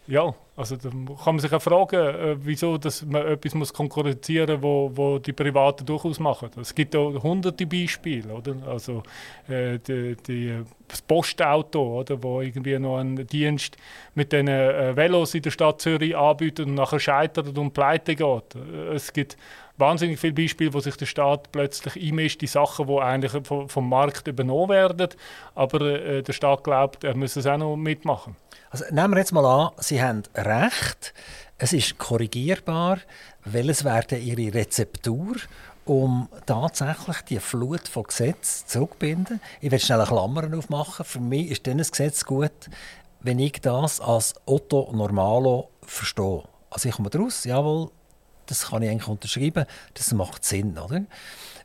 ja, 0.10 0.34
Also 0.60 0.76
da 0.76 0.90
kann 0.90 1.36
man 1.36 1.40
sich 1.40 1.54
auch 1.54 1.62
fragen, 1.62 1.96
äh, 1.96 2.36
wieso 2.42 2.78
dass 2.78 3.06
man 3.06 3.26
etwas 3.26 3.54
muss 3.54 3.72
konkurrenzieren 3.74 4.56
muss, 4.56 4.64
wo, 4.64 4.92
wo 4.94 5.20
die 5.20 5.32
Privaten 5.32 5.86
durchaus 5.86 6.20
machen. 6.20 6.50
Es 6.60 6.76
gibt 6.76 6.98
auch 6.98 7.24
hunderte 7.24 7.66
Beispiele, 7.66 8.34
oder? 8.34 8.56
Also 8.68 9.04
äh, 9.48 9.80
die, 9.80 10.18
die, 10.28 10.62
das 10.88 11.02
Postauto, 11.02 12.00
oder, 12.00 12.22
wo 12.22 12.42
irgendwie 12.42 12.78
noch 12.78 12.98
einen 12.98 13.26
Dienst 13.26 13.78
mit 14.16 14.34
den 14.34 14.50
äh, 14.50 14.98
Velos 14.98 15.34
in 15.34 15.44
der 15.44 15.52
Stadt 15.52 15.80
Zürich 15.80 16.18
anbietet 16.18 16.68
und 16.68 16.74
nachher 16.74 17.00
scheitert 17.00 17.58
und 17.58 17.74
pleite 17.74 18.16
geht. 18.16 18.56
Es 18.94 19.14
gibt 19.14 19.38
wahnsinnig 19.80 20.20
viele 20.20 20.34
Beispiele, 20.34 20.74
wo 20.74 20.80
sich 20.80 20.96
der 20.96 21.06
Staat 21.06 21.52
plötzlich 21.52 21.96
einmischt 21.96 22.42
in 22.42 22.48
Sachen, 22.48 22.88
die 22.88 22.98
eigentlich 23.00 23.48
vom, 23.48 23.90
Markt 23.90 24.28
übernommen 24.28 24.70
werden, 24.70 25.10
aber 25.56 25.82
äh, 25.82 26.22
der 26.22 26.34
Staat 26.34 26.64
glaubt, 26.64 27.04
er 27.04 27.16
müsse 27.16 27.40
es 27.40 27.48
auch 27.48 27.58
noch 27.58 27.76
mitmachen. 27.76 28.36
Also 28.70 28.86
nehmen 28.92 29.14
wir 29.14 29.20
jetzt 29.20 29.32
mal 29.32 29.46
an, 29.46 29.72
Sie 29.78 30.02
haben 30.02 30.24
recht, 30.36 31.14
es 31.58 31.74
ist 31.74 31.98
korrigierbar, 31.98 33.00
welches 33.46 33.84
wäre 33.84 34.18
Ihre 34.18 34.54
Rezeptur, 34.54 35.36
um 35.86 36.30
tatsächlich 36.46 37.22
die 37.22 37.40
Flut 37.40 37.88
von 37.88 38.04
Gesetzen 38.04 38.68
zurückzubinden. 38.68 39.42
Ich 39.60 39.72
werde 39.72 39.84
schnell 39.84 40.00
eine 40.02 40.08
Klammer 40.08 40.56
aufmachen. 40.56 41.04
Für 41.04 41.20
mich 41.20 41.50
ist 41.50 41.66
dieses 41.66 41.92
Gesetz 41.92 42.26
gut, 42.26 42.70
wenn 43.22 43.40
ich 43.40 43.60
das 43.62 44.00
als 44.00 44.36
Otto 44.46 44.92
Normalo 44.94 45.70
verstehe. 45.82 46.44
Also 46.70 46.90
ich 46.90 46.96
komme 46.96 47.10
daraus, 47.10 47.44
jawohl, 47.44 47.90
das 48.50 48.68
kann 48.68 48.82
ich 48.82 48.90
eigentlich 48.90 49.08
unterschreiben, 49.08 49.66
das 49.94 50.12
macht 50.14 50.44
Sinn, 50.44 50.78
oder? 50.78 51.04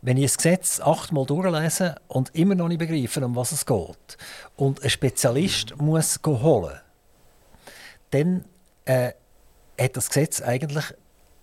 Wenn 0.03 0.17
ich 0.17 0.33
ein 0.33 0.37
Gesetz 0.37 0.81
achtmal 0.81 1.25
durchlese 1.25 1.97
und 2.09 2.35
immer 2.35 2.55
noch 2.55 2.69
nicht 2.69 2.79
begreife, 2.79 3.25
um 3.25 3.35
was 3.37 3.53
es 3.53 3.65
geht, 3.65 4.19
und 4.57 4.83
ein 4.83 4.91
Spezialist 4.91 5.77
muss 5.81 6.21
holen, 6.27 6.79
dann 8.11 8.45
äh, 8.85 9.13
hat 9.81 9.97
das 9.97 10.09
Gesetz 10.09 10.43
eigentlich 10.43 10.85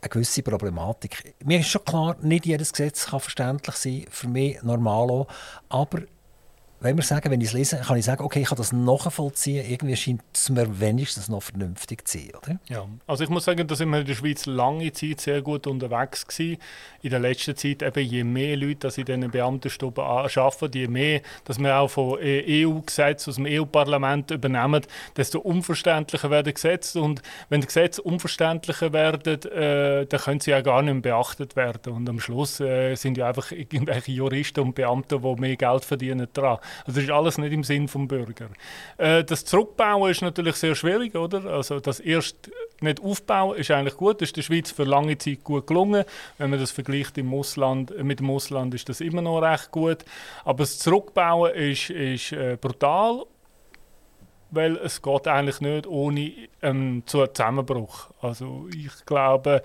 eine 0.02 0.10
gewisse 0.10 0.44
Problematik. 0.44 1.36
Mir 1.44 1.60
ist 1.60 1.70
schon 1.70 1.86
klar, 1.86 2.16
nicht 2.22 2.46
jedes 2.46 2.72
Gesetz 2.72 3.08
kann 3.08 3.20
verständlich 3.20 3.76
sein, 3.76 4.06
für 4.10 4.28
mich 4.28 4.62
normal 4.64 5.10
auch, 5.10 5.28
aber 5.70 6.02
wenn 6.82 6.98
wir 6.98 7.04
sagen, 7.04 7.30
wenn 7.30 7.40
ich 7.42 7.50
es 7.50 7.54
lese, 7.54 7.78
kann 7.78 7.96
ich 7.98 8.06
sagen, 8.06 8.24
okay, 8.24 8.42
ich 8.42 8.48
kann 8.48 8.58
das 8.58 8.72
nachvollziehen. 8.72 9.64
Irgendwie 9.70 9.96
scheint 9.96 10.24
es 10.34 10.50
mir 10.50 10.80
wenigstens 10.80 11.30
noch 11.30 11.44
vernünftig 11.44 12.08
zu 12.08 12.18
sein, 12.18 12.32
oder? 12.36 12.60
Ja, 12.70 12.88
also 13.06 13.24
ich 13.24 13.30
muss 13.30 13.46
sagen, 13.46 13.68
da 13.68 13.76
sind 13.76 13.90
wir 13.90 14.00
in 14.00 14.08
der 14.08 14.16
Schweiz 14.16 14.48
lange 14.48 14.92
Zeit 14.92 15.22
sehr 15.22 15.44
gut 15.44 15.68
unterwegs 15.68 16.26
gewesen. 16.26 16.58
In 17.04 17.12
der 17.12 17.20
letzten 17.20 17.56
Zeit 17.56 17.84
eben, 17.84 18.04
je 18.04 18.24
mehr 18.24 18.58
Leute, 18.58 18.90
die 18.90 19.02
in 19.02 19.06
diesen 19.06 19.32
Beamtenstuben 19.32 20.04
arbeiten, 20.04 20.72
je 20.74 20.88
mehr, 20.88 21.22
dass 21.46 21.60
wir 21.60 21.76
auch 21.76 21.88
von 21.88 22.18
EU-Gesetzen 22.20 23.30
aus 23.30 23.36
dem 23.36 23.46
EU-Parlament 23.48 24.32
übernehmen, 24.32 24.82
desto 25.16 25.40
unverständlicher 25.40 26.32
werden 26.32 26.52
Gesetze. 26.52 27.00
Und 27.00 27.22
wenn 27.50 27.62
die 27.62 27.68
Gesetze 27.68 28.02
unverständlicher 28.02 28.92
werden, 28.92 29.44
äh, 29.52 30.08
dann 30.08 30.20
können 30.20 30.40
sie 30.40 30.50
ja 30.50 30.62
gar 30.62 30.82
nicht 30.82 30.94
mehr 30.94 31.02
beachtet 31.02 31.56
werden. 31.56 31.94
Und 31.94 32.10
am 32.10 32.20
Schluss 32.20 32.60
äh, 32.60 32.96
sind 32.96 33.18
ja 33.18 33.28
einfach 33.28 33.52
irgendwelche 33.52 34.14
Juristen 34.14 34.62
und 34.62 34.74
Beamte, 34.74 35.20
die 35.20 35.36
mehr 35.36 35.56
Geld 35.56 35.86
verdienen, 35.86 36.28
dran. 36.34 36.58
Also 36.86 37.00
das 37.00 37.04
ist 37.04 37.10
alles 37.12 37.38
nicht 37.38 37.54
im 37.54 37.64
Sinn 37.64 37.88
des 37.88 38.08
Bürger. 38.08 38.50
Äh, 38.98 39.24
das 39.24 39.46
Zurückbauen 39.46 40.12
ist 40.12 40.22
natürlich 40.22 40.56
sehr 40.56 40.76
schwierig, 40.76 41.16
oder? 41.16 41.46
Also 41.46 41.80
das 41.80 42.00
erst 42.00 42.52
nicht 42.82 43.02
aufbauen 43.02 43.58
ist 43.58 43.72
eigentlich 43.72 43.98
gut. 43.98 44.22
Das 44.22 44.30
ist 44.30 44.38
der 44.38 44.42
Schweiz 44.42 44.72
für 44.72 44.84
lange 44.84 45.18
Zeit 45.18 45.44
gut 45.44 45.68
gelungen. 45.68 46.04
Wenn 46.38 46.50
man 46.50 46.60
das 46.60 46.72
vergleicht 46.72 47.18
im 47.18 47.34
Ausland, 47.34 47.94
mit 48.04 48.20
dem 48.20 48.30
Ausland, 48.30 48.74
ist 48.74 48.90
das 48.90 49.02
immer 49.02 49.22
noch 49.22 49.40
recht 49.40 49.72
gut. 49.72 50.06
Aber 50.44 50.60
das 50.60 50.80
Zurückbauen 50.80 51.54
ist, 51.54 51.90
ist 51.90 52.32
äh, 52.32 52.58
brutal 52.60 53.26
weil 54.52 54.76
es 54.78 55.02
geht 55.02 55.28
eigentlich 55.28 55.62
nicht 55.62 55.88
ohne 55.88 56.34
ähm, 56.62 57.04
zu 57.06 57.20
einem 57.20 57.34
Zusammenbruch. 57.34 58.10
Also 58.22 58.68
ich 58.76 59.06
glaube, 59.06 59.64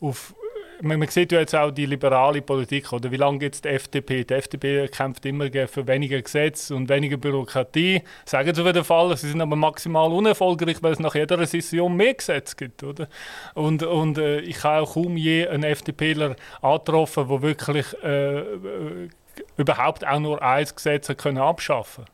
auf 0.00 0.34
man, 0.82 0.98
man 0.98 1.08
sieht 1.08 1.32
ja 1.32 1.40
jetzt 1.40 1.54
auch 1.54 1.70
die 1.70 1.86
liberale 1.86 2.42
Politik, 2.42 2.92
oder 2.92 3.10
wie 3.10 3.16
lange 3.16 3.38
gibt 3.38 3.56
es 3.56 3.60
die 3.62 3.68
FDP? 3.68 4.24
Die 4.24 4.34
FDP 4.34 4.88
kämpft 4.88 5.26
immer 5.26 5.48
für 5.68 5.86
weniger 5.86 6.20
Gesetze 6.20 6.74
und 6.74 6.88
weniger 6.88 7.16
Bürokratie. 7.16 8.02
Sagen 8.24 8.54
sie 8.54 8.60
auf 8.60 8.66
jeden 8.66 8.84
Fall, 8.84 9.16
sie 9.16 9.28
sind 9.28 9.40
aber 9.40 9.56
maximal 9.56 10.12
unerfolgreich, 10.12 10.82
weil 10.82 10.92
es 10.92 10.98
nach 10.98 11.14
jeder 11.14 11.44
Session 11.46 11.96
mehr 11.96 12.14
Gesetze 12.14 12.56
gibt. 12.56 12.82
Oder? 12.82 13.08
Und, 13.54 13.82
und 13.82 14.18
äh, 14.18 14.40
ich 14.40 14.62
habe 14.62 14.82
auch 14.82 14.94
kaum 14.94 15.16
je 15.16 15.46
einen 15.46 15.64
FDPler 15.64 16.36
angetroffen, 16.62 17.28
der 17.28 17.42
wirklich 17.42 17.86
äh, 18.02 18.38
äh, 18.38 19.08
überhaupt 19.56 20.06
auch 20.06 20.20
nur 20.20 20.42
ein 20.42 20.66
Gesetz 20.66 21.08
können 21.16 21.38
abschaffen 21.38 22.04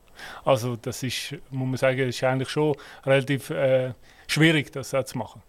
Also 0.45 0.77
das 0.77 1.03
ist, 1.03 1.37
muss 1.51 1.69
man 1.69 1.77
sagen, 1.77 2.09
ist 2.09 2.23
eigentlich 2.25 2.51
schon 2.51 2.77
relativ 3.05 3.51
äh, 3.51 3.93
schwierig, 4.27 4.73
das 4.73 4.91
zu 4.91 5.19
machen. 5.19 5.43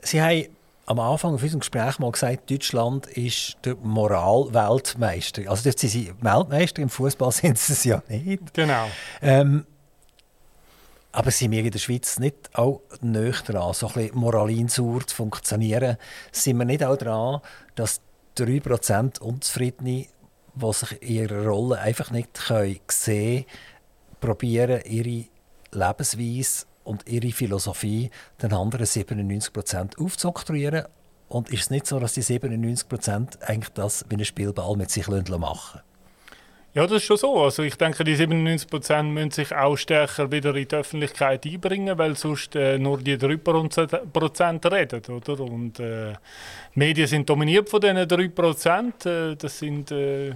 Sie 0.00 0.20
haben 0.20 0.46
am 0.86 1.00
Anfang 1.00 1.38
von 1.38 1.42
unserem 1.42 1.60
Gespräch 1.60 1.98
mal 1.98 2.12
gesagt, 2.12 2.50
Deutschland 2.50 3.06
ist 3.06 3.56
der 3.64 3.76
Moral-Weltmeister. 3.76 5.48
Also 5.48 5.62
sind 5.62 5.78
sie 5.78 6.12
Weltmeister, 6.20 6.82
im 6.82 6.90
Fußball 6.90 7.32
sind 7.32 7.58
sie 7.58 7.72
es 7.72 7.84
ja 7.84 8.02
nicht. 8.08 8.52
Genau. 8.54 8.86
Ähm, 9.22 9.66
aber 11.12 11.30
sind 11.30 11.52
wir 11.52 11.64
in 11.64 11.70
der 11.70 11.78
Schweiz 11.78 12.18
nicht 12.18 12.50
auch 12.54 12.82
näher 13.00 13.32
dran, 13.46 13.72
so 13.72 13.86
ein 13.86 13.92
bisschen 13.94 14.18
moralinsauer 14.18 15.06
zu 15.06 15.14
funktionieren? 15.14 15.96
Sind 16.32 16.58
wir 16.58 16.64
nicht 16.64 16.82
auch 16.82 16.96
dran, 16.96 17.40
dass 17.76 18.00
3% 18.36 19.20
Unzufriedene, 19.20 20.06
die 20.54 20.72
sich 20.72 21.02
in 21.02 21.08
ihrer 21.08 21.46
Rolle 21.46 21.78
einfach 21.78 22.10
nicht 22.10 22.36
sehen 22.36 22.80
können, 22.86 23.44
probieren, 24.20 24.82
ihre 24.86 25.26
Lebensweise 25.70 26.66
und 26.84 27.08
ihre 27.08 27.32
Philosophie 27.32 28.10
den 28.42 28.52
anderen 28.52 28.86
97 28.86 29.52
Prozent 29.52 29.98
aufzuoktroyieren. 29.98 30.84
Und 31.28 31.50
ist 31.50 31.62
es 31.62 31.70
nicht 31.70 31.86
so, 31.86 31.98
dass 31.98 32.12
die 32.12 32.22
97 32.22 32.88
Prozent 32.88 33.38
eigentlich 33.42 33.70
das 33.70 34.04
wie 34.08 34.16
ein 34.16 34.24
Spielball 34.24 34.76
mit 34.76 34.90
sich 34.90 35.08
machen 35.08 35.80
ja, 36.74 36.88
das 36.88 36.96
ist 36.96 37.04
schon 37.04 37.16
so. 37.16 37.40
Also 37.40 37.62
ich 37.62 37.76
denke, 37.76 38.02
die 38.02 38.16
97 38.16 38.68
Prozent 38.68 39.12
müssen 39.12 39.30
sich 39.30 39.54
auch 39.54 39.76
stärker 39.76 40.32
wieder 40.32 40.54
in 40.56 40.66
die 40.66 40.74
Öffentlichkeit 40.74 41.46
einbringen, 41.46 41.96
weil 41.96 42.16
sonst 42.16 42.56
äh, 42.56 42.78
nur 42.78 42.98
die 42.98 43.16
3 43.16 43.36
Prozent 43.36 44.66
reden. 44.66 45.02
Oder? 45.08 45.40
Und 45.40 45.78
äh, 45.78 46.14
Medien 46.74 47.06
sind 47.06 47.30
dominiert 47.30 47.68
von 47.68 47.80
diesen 47.80 48.08
3 48.08 48.28
Prozent. 48.28 49.06
Äh, 49.06 49.36
das 49.36 49.56
sind 49.56 49.92
äh, 49.92 50.32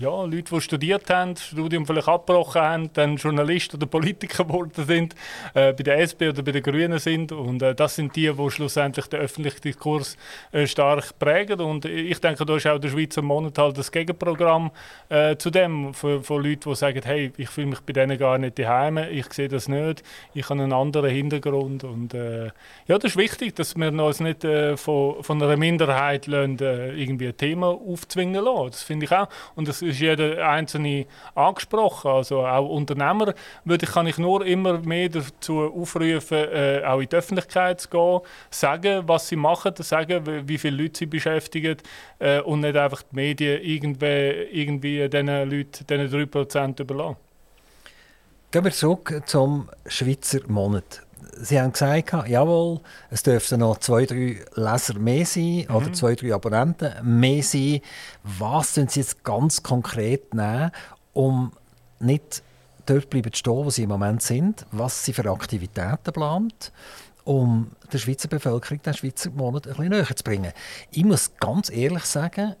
ja, 0.00 0.24
Leute, 0.24 0.54
die 0.54 0.60
studiert 0.62 1.10
haben, 1.10 1.34
das 1.34 1.44
Studium 1.44 1.84
vielleicht 1.84 2.08
abgebrochen 2.08 2.60
haben, 2.60 2.90
dann 2.94 3.16
Journalist 3.16 3.74
oder 3.74 3.84
Politiker 3.84 4.44
geworden 4.46 4.86
sind, 4.86 5.14
äh, 5.52 5.74
bei 5.74 5.82
der 5.82 5.98
SP 6.00 6.32
oder 6.32 6.42
bei 6.42 6.52
den 6.52 6.62
Grünen 6.62 6.98
sind. 6.98 7.32
Und 7.32 7.60
äh, 7.60 7.74
das 7.74 7.96
sind 7.96 8.16
die, 8.16 8.32
die 8.32 8.50
schlussendlich 8.50 9.06
den 9.06 9.20
öffentlichen 9.20 9.60
Diskurs 9.60 10.16
äh, 10.52 10.66
stark 10.66 11.18
prägen. 11.18 11.60
Und 11.60 11.84
ich 11.84 12.18
denke, 12.18 12.46
da 12.46 12.56
ist 12.56 12.66
auch 12.66 12.78
der 12.78 12.88
Schweizer 12.88 13.20
Monat 13.20 13.58
halt 13.58 13.76
das 13.76 13.92
Gegenprogramm 13.92 14.70
äh, 15.10 15.36
zu 15.36 15.50
dem, 15.50 15.92
von, 15.92 16.24
von 16.24 16.42
Leuten, 16.42 16.70
die 16.70 16.76
sagen, 16.76 17.02
hey, 17.04 17.30
ich 17.36 17.50
fühle 17.50 17.66
mich 17.66 17.80
bei 17.80 17.92
denen 17.92 18.16
gar 18.16 18.38
nicht 18.38 18.58
daheim, 18.58 18.96
ich 18.96 19.30
sehe 19.34 19.48
das 19.48 19.68
nicht, 19.68 20.02
ich 20.32 20.48
habe 20.48 20.62
einen 20.62 20.72
anderen 20.72 21.10
Hintergrund. 21.10 21.84
Und 21.84 22.14
äh, 22.14 22.46
ja, 22.86 22.98
das 22.98 23.12
ist 23.12 23.16
wichtig, 23.18 23.54
dass 23.56 23.76
wir 23.76 23.92
uns 23.92 24.20
nicht 24.20 24.44
äh, 24.44 24.78
von, 24.78 25.22
von 25.22 25.42
einer 25.42 25.58
Minderheit 25.58 26.26
lassen, 26.26 26.56
irgendwie 26.58 27.28
ein 27.28 27.36
Thema 27.36 27.66
aufzwingen 27.66 28.42
lassen. 28.42 28.70
Das 28.70 28.82
finde 28.82 29.04
ich 29.04 29.12
auch. 29.12 29.28
Und 29.54 29.68
das 29.68 29.82
ist 29.90 30.00
jeder 30.00 30.48
Einzelne 30.48 31.06
angesprochen. 31.34 32.10
Also 32.10 32.46
auch 32.46 32.68
Unternehmer 32.68 33.34
würde, 33.64 33.86
kann 33.86 34.06
ich 34.06 34.18
nur 34.18 34.44
immer 34.46 34.78
mehr 34.78 35.08
dazu 35.08 35.60
aufrufen, 35.60 36.38
äh, 36.38 36.82
auch 36.84 37.00
in 37.00 37.08
die 37.08 37.16
Öffentlichkeit 37.16 37.80
zu 37.80 37.88
gehen, 37.88 38.20
sagen, 38.50 39.02
was 39.06 39.28
sie 39.28 39.36
machen, 39.36 39.74
sagen, 39.78 40.48
wie 40.48 40.58
viele 40.58 40.82
Leute 40.82 40.98
sie 40.98 41.06
beschäftigen 41.06 41.76
äh, 42.18 42.40
und 42.40 42.60
nicht 42.60 42.76
einfach 42.76 43.02
die 43.02 43.14
Medien 43.16 43.62
irgendwie, 43.62 44.06
irgendwie 44.52 45.08
diesen 45.08 45.26
Leuten, 45.26 45.86
diesen 45.86 46.30
3% 46.30 46.80
überlassen. 46.80 47.16
Gehen 48.50 48.64
wir 48.64 48.72
zurück 48.72 49.22
zum 49.26 49.70
Schweizer 49.86 50.40
Monat. 50.48 51.02
Sie 51.38 51.60
haben 51.60 51.72
gesagt, 51.72 52.28
jawohl, 52.28 52.80
es 53.10 53.22
dürften 53.22 53.60
noch 53.60 53.78
zwei, 53.78 54.06
drei 54.06 54.38
Leser 54.54 54.98
mehr 54.98 55.26
sein 55.26 55.66
mhm. 55.68 55.74
oder 55.74 55.92
zwei, 55.92 56.14
drei 56.14 56.34
Abonnenten 56.34 56.92
mehr 57.02 57.42
sein. 57.42 57.80
Was 58.22 58.74
sind 58.74 58.90
Sie 58.90 59.00
jetzt 59.00 59.24
ganz 59.24 59.62
konkret 59.62 60.34
nehmen, 60.34 60.70
um 61.12 61.52
nicht 61.98 62.42
dort 62.86 63.10
bleiben 63.10 63.32
zu 63.32 63.38
stehen, 63.38 63.64
wo 63.64 63.70
Sie 63.70 63.82
im 63.84 63.88
Moment 63.88 64.22
sind, 64.22 64.66
was 64.72 65.04
Sie 65.04 65.12
für 65.12 65.30
Aktivitäten 65.30 66.12
plant, 66.12 66.72
um 67.24 67.70
der 67.92 67.98
Schweizer 67.98 68.28
Bevölkerung 68.28 68.82
den 68.82 68.94
Schweizer 68.94 69.30
Monat 69.30 69.66
ein 69.66 69.74
bisschen 69.74 69.90
näher 69.90 70.16
zu 70.16 70.24
bringen? 70.24 70.52
Ich 70.90 71.04
muss 71.04 71.32
ganz 71.38 71.70
ehrlich 71.70 72.04
sagen, 72.04 72.56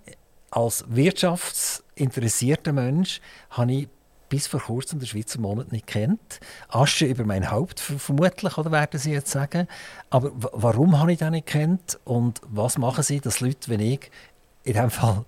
als 0.50 0.84
wirtschaftsinteressierter 0.88 2.72
Mensch 2.72 3.20
habe 3.50 3.72
ich 3.72 3.88
bis 4.30 4.46
vor 4.46 4.60
kurzem 4.60 4.98
den 5.00 5.06
Schweizer 5.06 5.38
Monat 5.38 5.72
nicht 5.72 5.86
kennt. 5.86 6.40
Asche 6.68 7.04
über 7.04 7.24
mein 7.24 7.50
Haupt 7.50 7.80
vermutlich, 7.80 8.56
oder 8.56 8.72
werden 8.72 8.98
Sie 8.98 9.12
jetzt 9.12 9.30
sagen. 9.30 9.68
Aber 10.08 10.30
warum 10.34 10.98
habe 10.98 11.12
ich 11.12 11.18
den 11.18 11.32
nicht 11.32 11.46
kennt 11.46 11.98
und 12.04 12.40
was 12.46 12.78
machen 12.78 13.02
Sie, 13.02 13.20
dass 13.20 13.40
Leute 13.40 13.68
wie 13.70 13.94
ich 13.94 14.10
in 14.62 14.72
diesem 14.72 14.90
Fall 14.90 15.26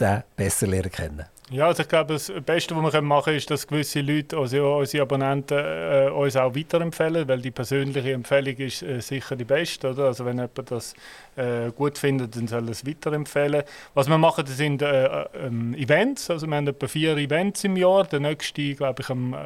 den 0.00 0.22
besser 0.36 0.66
lernen 0.66 0.92
kennen? 0.92 1.24
Ja, 1.48 1.68
also 1.68 1.82
ich 1.82 1.88
glaube, 1.88 2.14
das 2.14 2.32
Beste, 2.44 2.74
was 2.74 2.92
wir 2.92 3.02
machen 3.02 3.26
können, 3.26 3.36
ist, 3.36 3.48
dass 3.48 3.68
gewisse 3.68 4.00
Leute, 4.00 4.36
also 4.36 4.78
unsere 4.78 5.02
Abonnenten, 5.02 5.56
äh, 5.56 6.10
uns 6.10 6.34
auch 6.34 6.52
weiterempfehlen, 6.56 7.28
weil 7.28 7.40
die 7.40 7.52
persönliche 7.52 8.12
Empfehlung 8.12 8.56
ist 8.56 8.82
äh, 8.82 9.00
sicher 9.00 9.36
die 9.36 9.44
beste. 9.44 9.92
Oder? 9.92 10.06
Also 10.06 10.24
wenn 10.24 10.38
jemand 10.38 10.68
das 10.68 10.94
äh, 11.36 11.70
gut 11.70 11.98
findet, 11.98 12.34
dann 12.34 12.48
soll 12.48 12.64
er 12.64 12.70
es 12.70 12.84
weiterempfehlen. 12.84 13.62
Was 13.94 14.08
wir 14.08 14.18
machen, 14.18 14.44
das 14.44 14.56
sind 14.56 14.82
äh, 14.82 15.24
ähm, 15.34 15.74
Events. 15.74 16.30
Also 16.30 16.48
wir 16.48 16.56
haben 16.56 16.66
etwa 16.66 16.88
vier 16.88 17.16
Events 17.16 17.62
im 17.62 17.76
Jahr. 17.76 18.02
Der 18.02 18.18
nächste, 18.18 18.74
glaube 18.74 19.02
ich, 19.02 19.08
am 19.08 19.36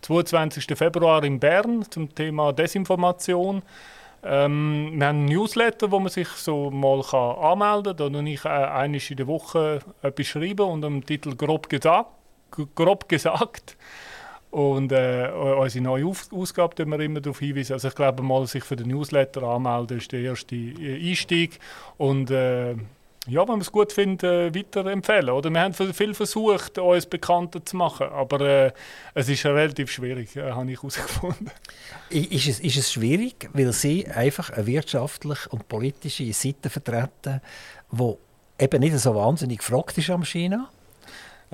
22. 0.00 0.68
Äh, 0.68 0.74
Februar 0.74 1.22
in 1.22 1.38
Bern 1.38 1.86
zum 1.88 2.12
Thema 2.12 2.52
Desinformation. 2.52 3.62
Ähm, 4.24 4.92
wir 4.94 5.06
haben 5.06 5.18
einen 5.18 5.24
Newsletter, 5.26 5.90
wo 5.90 5.98
man 5.98 6.10
sich 6.10 6.28
so 6.28 6.70
mal 6.70 7.02
kann 7.02 7.38
anmelden 7.38 7.96
kann. 7.96 8.12
Da 8.12 8.20
ich 8.30 8.44
äh, 8.44 8.48
einmal 8.48 9.00
in 9.00 9.16
der 9.16 9.26
Woche 9.26 9.80
etwas 10.02 10.26
schreiben 10.26 10.68
und 10.68 10.84
am 10.84 11.04
Titel 11.04 11.34
«Grob 11.34 11.68
gesagt». 11.68 12.10
Grob 12.74 13.08
gesagt. 13.08 13.76
Und 14.50 14.92
äh, 14.92 15.30
unsere 15.32 15.82
neue 15.82 16.06
Auf 16.06 16.28
Ausgabe 16.30 16.74
tun 16.74 16.90
wir 16.90 17.00
immer 17.00 17.22
darauf 17.22 17.38
hinweisen. 17.38 17.72
Also 17.72 17.88
ich 17.88 17.94
glaube 17.94 18.22
mal, 18.22 18.46
sich 18.46 18.62
für 18.62 18.76
den 18.76 18.88
Newsletter 18.88 19.42
anmelden 19.44 19.96
ist 19.96 20.12
der 20.12 20.20
erste 20.20 20.54
äh, 20.54 21.08
Einstieg. 21.08 21.58
Und 21.96 22.30
äh, 22.30 22.74
ja, 23.28 23.42
wenn 23.42 23.48
man 23.48 23.60
es 23.60 23.70
gut 23.70 23.92
findet, 23.92 24.24
äh, 24.24 24.54
weiterempfehlen. 24.54 25.30
Oder? 25.30 25.50
Wir 25.50 25.60
haben 25.60 25.74
viel 25.74 26.14
versucht, 26.14 26.78
uns 26.78 27.06
bekannter 27.06 27.64
zu 27.64 27.76
machen, 27.76 28.08
aber 28.08 28.40
äh, 28.40 28.72
es 29.14 29.28
ist 29.28 29.46
relativ 29.46 29.92
schwierig, 29.92 30.34
äh, 30.34 30.50
habe 30.50 30.70
ich 30.70 30.78
herausgefunden. 30.78 31.50
Ist 32.10 32.46
es, 32.46 32.60
ist 32.60 32.76
es 32.76 32.92
schwierig, 32.92 33.48
weil 33.54 33.72
Sie 33.72 34.06
einfach 34.06 34.50
eine 34.50 34.66
wirtschaftliche 34.66 35.48
und 35.48 35.66
politische 35.66 36.30
Seite 36.34 36.68
vertreten, 36.68 37.40
die 37.90 38.14
eben 38.58 38.80
nicht 38.80 38.98
so 38.98 39.14
wahnsinnig 39.14 39.58
gefragt 39.60 39.96
ist 39.96 40.10
am 40.10 40.22
China? 40.22 40.68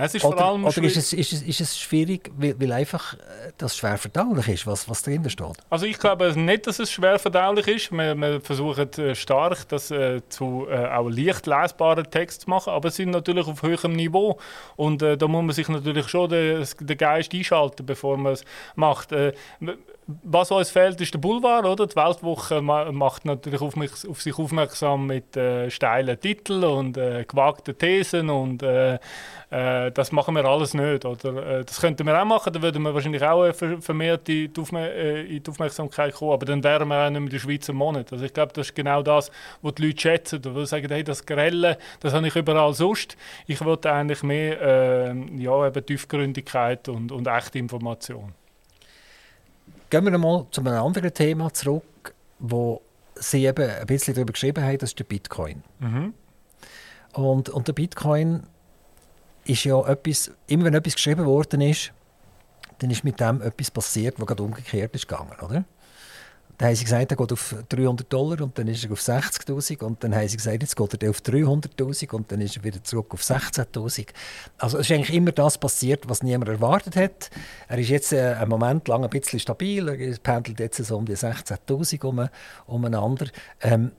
Es 0.01 0.14
ist 0.14 0.24
oder, 0.24 0.36
vor 0.36 0.46
allem 0.46 0.64
oder 0.64 0.84
ist 0.84 0.96
es, 0.96 1.12
ist, 1.12 1.32
es, 1.32 1.42
ist 1.42 1.61
es 1.61 1.76
schwierig, 1.76 2.30
weil, 2.36 2.55
weil 2.61 2.70
einfach 2.70 3.14
äh, 3.14 3.18
das 3.59 3.76
schwer 3.76 3.99
verdaulich 3.99 4.46
ist, 4.46 4.64
was, 4.64 4.88
was 4.88 5.03
drin 5.03 5.28
steht? 5.28 5.57
Also 5.70 5.86
ich 5.86 5.99
glaube 5.99 6.32
nicht, 6.38 6.68
dass 6.68 6.78
es 6.78 6.92
schwer 6.92 7.18
verdaulich 7.18 7.66
ist. 7.66 7.90
Wir, 7.90 8.14
wir 8.14 8.40
versuchen 8.40 8.88
äh, 8.92 9.16
stark, 9.16 9.68
das 9.68 9.90
äh, 9.90 10.20
zu 10.28 10.68
äh, 10.70 10.86
auch 10.86 11.09
leicht 11.09 11.49
lesbaren 11.49 12.09
Text 12.09 12.42
zu 12.42 12.51
machen, 12.51 12.72
aber 12.72 12.90
es 12.90 12.94
sind 12.94 13.11
natürlich 13.11 13.49
auf 13.49 13.62
höherem 13.62 13.94
Niveau 13.94 14.38
und 14.76 15.03
äh, 15.03 15.16
da 15.16 15.26
muss 15.26 15.42
man 15.42 15.53
sich 15.53 15.68
natürlich 15.68 16.09
schon 16.09 16.30
den, 16.30 16.64
den 16.80 16.96
Geist 16.96 17.34
einschalten, 17.34 17.84
bevor 17.84 18.16
man 18.18 18.34
es 18.34 18.44
macht. 18.76 19.12
Was 20.22 20.50
uns 20.50 20.70
fehlt, 20.70 20.98
ist 21.02 21.12
der 21.12 21.18
Boulevard. 21.18 21.66
Oder? 21.66 21.86
Die 21.86 21.94
Weltwoche 21.94 22.62
macht 22.62 23.26
natürlich 23.26 23.61
auf, 23.61 23.76
mich, 23.76 23.90
auf 24.09 24.22
sich 24.22 24.38
aufmerksam 24.38 25.06
mit 25.06 25.36
äh, 25.36 25.70
steilen 25.70 26.18
Titeln 26.18 26.64
und 26.64 26.96
äh, 26.96 27.26
gewagten 27.28 27.76
Thesen. 27.76 28.30
Und 28.30 28.62
äh, 28.62 28.94
äh 29.50 29.90
das 29.92 30.11
machen 30.11 30.34
wir 30.34 30.46
alles 30.46 30.72
nicht. 30.72 31.04
Oder? 31.04 31.59
Äh, 31.59 31.64
das 31.66 31.78
könnten 31.82 32.06
wir 32.06 32.18
auch 32.18 32.24
machen, 32.24 32.54
dann 32.54 32.62
würden 32.62 32.82
wir 32.84 32.94
wahrscheinlich 32.94 33.22
auch 33.22 33.44
äh, 33.44 33.52
vermehrt 33.52 34.26
in 34.30 34.50
die, 34.50 34.59
Aufmer 34.59 34.90
in 34.90 35.42
die 35.42 35.50
Aufmerksamkeit 35.50 36.14
kommen. 36.14 36.32
Aber 36.32 36.46
dann 36.46 36.64
wären 36.64 36.88
wir 36.88 37.04
auch 37.04 37.11
nicht 37.11 37.20
mehr 37.20 37.30
der 37.30 37.38
Schweizer 37.38 37.74
Monat. 37.74 38.11
Also 38.11 38.24
ich 38.24 38.32
glaube, 38.32 38.54
das 38.54 38.68
ist 38.68 38.74
genau 38.74 39.02
das, 39.02 39.30
was 39.61 39.74
die 39.74 39.88
Leute 39.88 40.00
schätzen. 40.00 40.40
Oder 40.46 40.64
sagen, 40.64 40.88
hey, 40.88 41.04
das 41.04 41.26
Grelle, 41.26 41.76
das 42.00 42.14
habe 42.14 42.26
ich 42.26 42.34
überall 42.34 42.72
sonst. 42.72 43.18
Ich 43.46 43.62
wollte 43.62 43.92
eigentlich 43.92 44.22
mehr 44.22 45.14
ja, 45.36 45.66
eben 45.66 45.84
Tiefgründigkeit 45.84 46.88
und, 46.88 47.12
und 47.12 47.26
echte 47.26 47.59
Information. 47.59 48.32
Gehen 49.91 50.05
wir 50.05 50.18
mal 50.18 50.47
zu 50.51 50.61
einem 50.61 50.74
anderen 50.74 51.12
Thema 51.12 51.53
zurück, 51.53 52.14
wo 52.39 52.82
Sie 53.14 53.47
eben 53.47 53.68
ein 53.68 53.86
bisschen 53.86 54.14
darüber 54.14 54.32
geschrieben 54.32 54.62
haben, 54.62 54.78
das 54.78 54.91
ist 54.91 54.99
der 54.99 55.05
Bitcoin. 55.05 55.62
Mhm. 55.80 56.14
Und, 57.14 57.49
und 57.49 57.66
der 57.66 57.72
Bitcoin 57.72 58.45
ist 59.45 59.64
ja 59.64 59.80
etwas, 59.86 60.30
immer 60.47 60.64
wenn 60.64 60.74
etwas 60.74 60.95
geschrieben 60.95 61.24
worden 61.24 61.61
ist, 61.62 61.93
dann 62.78 62.91
ist 62.91 63.03
mit 63.03 63.18
dem 63.18 63.43
etwas 63.43 63.70
passiert, 63.70 64.20
was 64.20 64.26
gerade 64.26 64.43
umgekehrt 64.43 64.95
ist 64.95 65.09
gegangen, 65.09 65.32
oder? 65.43 65.64
Dann 66.59 66.70
haben 66.70 66.74
sie 66.74 66.84
gesagt, 66.84 67.12
er 67.12 67.16
geht 67.16 67.32
auf 67.32 67.54
300 67.68 68.12
Dollar 68.12 68.40
und 68.40 68.59
dann 68.59 68.66
ist 68.66 68.84
er 68.84 68.90
auf 68.90 69.00
60'000 69.00 69.80
und 69.84 70.02
dann 70.02 70.12
haben 70.12 70.26
sie 70.26 70.36
gesagt, 70.36 70.61
jetzt 70.61 70.74
geht 70.74 71.02
er 71.02 71.11
auf 71.11 71.20
300'000 71.20 72.12
und 72.12 72.32
dann 72.32 72.40
ist 72.40 72.56
er 72.56 72.64
wieder 72.64 72.82
zurück 72.82 73.14
auf 73.14 73.22
16'000. 73.22 74.09
Also 74.59 74.78
es 74.78 74.90
ist 74.90 74.92
eigentlich 74.92 75.14
immer 75.14 75.30
das 75.30 75.56
passiert, 75.56 76.09
was 76.09 76.24
niemand 76.24 76.48
erwartet 76.50 76.96
hat. 76.96 77.30
Er 77.68 77.78
ist 77.78 77.90
jetzt 77.90 78.12
äh, 78.12 78.34
einen 78.34 78.50
Moment 78.50 78.88
lang 78.88 79.04
ein 79.04 79.11
bisschen 79.11 79.38
stabil, 79.38 79.88
er 79.88 80.18
pendelt 80.18 80.59
jetzt 80.59 80.84
so 80.84 80.96
um 80.96 81.06
die 81.06 81.16
16'000 81.16 82.04
um, 82.04 82.28
umeinander. 82.66 83.28
Ähm, 83.61 83.92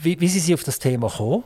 wie, 0.00 0.18
wie 0.18 0.28
sind 0.28 0.40
Sie 0.40 0.54
auf 0.54 0.64
das 0.64 0.78
Thema 0.78 1.08
gekommen? 1.10 1.44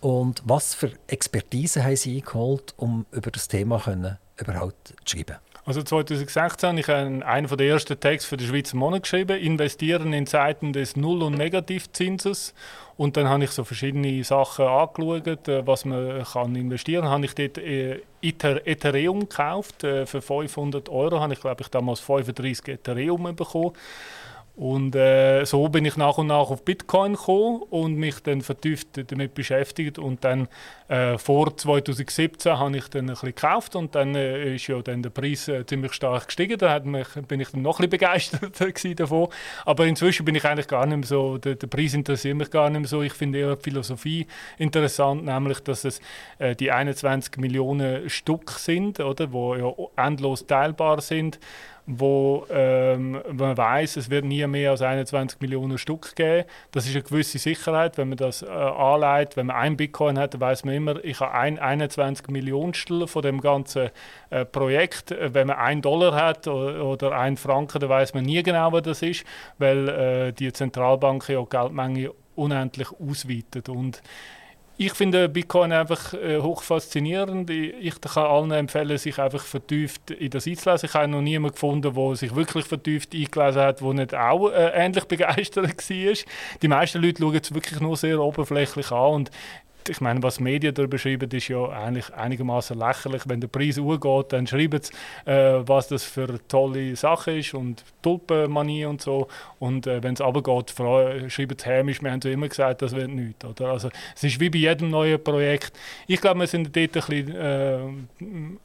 Und 0.00 0.42
was 0.44 0.72
für 0.72 0.92
Expertise 1.08 1.82
haben 1.82 1.96
Sie 1.96 2.18
eingeholt, 2.18 2.74
um 2.76 3.06
über 3.10 3.32
das 3.32 3.48
Thema 3.48 3.80
können, 3.80 4.18
überhaupt 4.36 4.94
zu 5.04 5.16
schreiben? 5.16 5.36
Also 5.66 5.82
2016 5.82 6.68
habe 6.68 6.78
ich 6.78 6.88
einen 6.88 7.48
der 7.48 7.66
ersten 7.66 7.98
Texte 7.98 8.28
für 8.28 8.36
den 8.36 8.46
Schweizer 8.46 8.76
Monat 8.76 9.02
geschrieben, 9.02 9.36
Investieren 9.36 10.12
in 10.12 10.24
Zeiten 10.28 10.72
des 10.72 10.94
Null- 10.94 11.24
und 11.24 11.36
Negativzinses. 11.36 12.54
Und 12.96 13.16
dann 13.16 13.28
habe 13.28 13.42
ich 13.42 13.50
so 13.50 13.64
verschiedene 13.64 14.22
Sachen 14.22 14.64
angeschaut, 14.64 15.48
äh, 15.48 15.66
was 15.66 15.84
man 15.84 16.22
kann 16.22 16.54
investieren 16.54 17.02
kann. 17.02 17.10
Habe 17.10 17.24
ich 17.24 17.34
dort 17.34 17.58
äh, 17.58 18.00
Ethereum 18.22 19.20
gekauft. 19.20 19.82
Äh, 19.82 20.06
für 20.06 20.22
500 20.22 20.88
Euro 20.88 21.18
habe 21.18 21.32
ich, 21.32 21.40
glaube 21.40 21.62
ich, 21.62 21.68
damals 21.68 21.98
35 21.98 22.68
Ethereum 22.68 23.34
bekommen. 23.34 23.72
Und 24.56 24.96
äh, 24.96 25.44
so 25.44 25.68
bin 25.68 25.84
ich 25.84 25.98
nach 25.98 26.16
und 26.16 26.28
nach 26.28 26.48
auf 26.48 26.64
Bitcoin 26.64 27.12
gekommen 27.12 27.60
und 27.68 27.96
mich 27.96 28.22
dann 28.22 28.40
vertieft 28.40 28.88
damit 29.10 29.34
beschäftigt. 29.34 29.98
Und 29.98 30.24
dann 30.24 30.48
äh, 30.88 31.18
vor 31.18 31.54
2017 31.54 32.58
habe 32.58 32.78
ich 32.78 32.88
dann 32.88 33.02
ein 33.02 33.06
bisschen 33.08 33.28
gekauft 33.28 33.76
und 33.76 33.94
dann 33.94 34.14
äh, 34.14 34.54
ist 34.54 34.66
ja 34.66 34.80
dann 34.80 35.02
der 35.02 35.10
Preis 35.10 35.46
äh, 35.48 35.66
ziemlich 35.66 35.92
stark 35.92 36.28
gestiegen. 36.28 36.56
Da 36.56 36.80
mich, 36.80 37.06
bin 37.28 37.40
ich 37.40 37.50
dann 37.50 37.60
noch 37.60 37.80
ein 37.80 37.90
bisschen 37.90 38.30
begeistert 38.50 38.98
davon. 38.98 39.28
Aber 39.66 39.84
inzwischen 39.84 40.24
bin 40.24 40.34
ich 40.34 40.44
eigentlich 40.46 40.68
gar 40.68 40.86
nicht 40.86 40.96
mehr 40.96 41.06
so, 41.06 41.36
der, 41.36 41.56
der 41.56 41.66
Preis 41.66 41.92
interessiert 41.92 42.36
mich 42.36 42.50
gar 42.50 42.70
nicht 42.70 42.80
mehr 42.80 42.88
so. 42.88 43.02
Ich 43.02 43.12
finde 43.12 43.40
eher 43.40 43.56
die 43.56 43.62
Philosophie 43.62 44.26
interessant, 44.56 45.26
nämlich, 45.26 45.60
dass 45.60 45.84
es 45.84 46.00
äh, 46.38 46.56
die 46.56 46.72
21 46.72 47.36
Millionen 47.36 48.08
Stück 48.08 48.52
sind, 48.52 49.00
oder, 49.00 49.30
wo 49.32 49.54
ja 49.54 49.70
endlos 50.02 50.46
teilbar 50.46 51.02
sind 51.02 51.38
wo 51.86 52.46
ähm, 52.50 53.20
man 53.32 53.56
weiß, 53.56 53.96
es 53.96 54.10
wird 54.10 54.24
nie 54.24 54.44
mehr 54.46 54.72
als 54.72 54.82
21 54.82 55.40
Millionen 55.40 55.78
Stück 55.78 56.16
geben. 56.16 56.44
Das 56.72 56.86
ist 56.86 56.94
eine 56.94 57.04
gewisse 57.04 57.38
Sicherheit, 57.38 57.96
wenn 57.96 58.08
man 58.08 58.18
das 58.18 58.42
äh, 58.42 58.46
anleitet. 58.46 59.36
Wenn 59.36 59.46
man 59.46 59.56
ein 59.56 59.76
Bitcoin 59.76 60.18
hat, 60.18 60.34
dann 60.34 60.40
weiß 60.40 60.64
man 60.64 60.74
immer, 60.74 61.04
ich 61.04 61.20
habe 61.20 61.32
ein 61.32 61.58
21 61.58 62.28
Millionstel 62.28 63.06
von 63.06 63.22
dem 63.22 63.40
ganzen 63.40 63.90
äh, 64.30 64.44
Projekt. 64.44 65.14
Wenn 65.18 65.46
man 65.46 65.56
einen 65.58 65.80
Dollar 65.80 66.14
hat 66.14 66.48
oder, 66.48 66.84
oder 66.84 67.12
einen 67.16 67.36
Franken, 67.36 67.78
dann 67.78 67.88
weiß 67.88 68.14
man 68.14 68.24
nie 68.24 68.42
genau, 68.42 68.72
was 68.72 68.82
das 68.82 69.02
ist, 69.02 69.24
weil 69.58 69.88
äh, 69.88 70.32
die 70.32 70.52
Zentralbank 70.52 71.28
ja 71.28 71.40
die 71.40 71.48
Geldmenge 71.48 72.10
unendlich 72.34 72.88
ausweitet. 72.90 73.68
Und 73.68 74.02
ich 74.78 74.92
finde 74.92 75.28
Bitcoin 75.28 75.72
einfach 75.72 76.12
äh, 76.12 76.38
hoch 76.40 76.62
faszinierend. 76.62 77.48
Ich, 77.48 78.00
kann 78.00 78.26
allen 78.26 78.50
empfehlen, 78.50 78.98
sich 78.98 79.18
einfach 79.18 79.42
vertieft 79.42 80.10
in 80.10 80.28
das 80.30 80.46
einzulesen. 80.46 80.88
Ich 80.88 80.94
habe 80.94 81.08
noch 81.08 81.22
niemanden 81.22 81.54
gefunden, 81.54 81.94
der 81.94 82.16
sich 82.16 82.34
wirklich 82.34 82.66
vertieft 82.66 83.14
eingelesen 83.14 83.62
hat, 83.62 83.80
der 83.80 83.94
nicht 83.94 84.14
auch 84.14 84.50
äh, 84.50 84.72
ähnlich 84.74 85.04
begeistert 85.08 85.66
war. 85.66 86.14
Die 86.62 86.68
meisten 86.68 87.00
Leute 87.00 87.22
schauen 87.22 87.36
es 87.36 87.54
wirklich 87.54 87.80
nur 87.80 87.96
sehr 87.96 88.20
oberflächlich 88.20 88.90
an 88.92 89.14
und 89.14 89.30
ich 89.88 90.00
meine, 90.00 90.22
was 90.22 90.40
Medien 90.40 90.74
darüber 90.74 90.98
schreiben, 90.98 91.30
ist 91.30 91.48
ja 91.48 91.68
eigentlich 91.68 92.12
einigermaßen 92.14 92.78
lächerlich. 92.78 93.22
Wenn 93.26 93.40
der 93.40 93.48
Preis 93.48 93.78
hochgeht, 93.78 94.32
dann 94.32 94.46
schreiben 94.46 94.80
sie, 94.82 95.30
äh, 95.30 95.66
was 95.66 95.88
das 95.88 96.04
für 96.04 96.28
eine 96.28 96.48
tolle 96.48 96.96
Sache 96.96 97.38
ist 97.38 97.54
und 97.54 97.84
Tulpenmanie 98.02 98.84
und 98.86 99.02
so. 99.02 99.28
Und 99.58 99.86
äh, 99.86 100.02
wenn 100.02 100.14
es 100.14 100.20
runtergeht, 100.20 100.70
schreiben 100.70 101.56
sie 101.58 101.68
hämisch, 101.68 102.02
wir 102.02 102.10
haben 102.10 102.20
ja 102.22 102.30
immer 102.30 102.48
gesagt, 102.48 102.82
das 102.82 102.94
wird 102.94 103.10
nichts. 103.10 103.44
Oder? 103.44 103.70
Also, 103.70 103.88
es 104.14 104.24
ist 104.24 104.40
wie 104.40 104.50
bei 104.50 104.58
jedem 104.58 104.90
neuen 104.90 105.22
Projekt. 105.22 105.72
Ich 106.06 106.20
glaube, 106.20 106.40
wir 106.40 106.46
sind 106.46 106.74
dort 106.76 106.76
ein 106.76 106.92
bisschen 106.92 107.36
äh, 107.36 107.78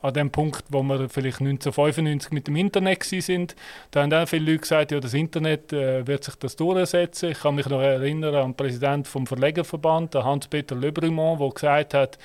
an 0.02 0.14
dem 0.14 0.32
Punkt, 0.32 0.64
wo 0.70 0.84
wir 0.84 1.10
vielleicht 1.10 1.40
1995 1.42 2.32
mit 2.32 2.48
dem 2.48 2.56
Internet 2.56 3.04
sind. 3.04 3.56
Da 3.92 4.02
haben 4.02 4.10
dann 4.10 4.28
viele 4.28 4.52
Leute 4.52 4.60
gesagt, 4.60 4.92
ja, 4.92 5.00
das 5.00 5.14
Internet 5.14 5.74
äh, 5.74 6.06
wird 6.06 6.24
sich 6.24 6.36
das 6.36 6.56
durchsetzen. 6.56 7.32
Ich 7.32 7.40
kann 7.40 7.56
mich 7.56 7.68
noch 7.68 7.82
erinnern 7.82 8.36
an 8.36 8.52
den 8.52 8.56
Präsidenten 8.56 9.06
vom 9.06 9.28
Verlegerverband, 9.28 10.16
Hans-Peter 10.16 10.76
Löbring, 10.76 11.11
Dumont, 11.16 11.42
der 11.42 11.50
gesagt 11.50 11.94
hat, 11.94 12.18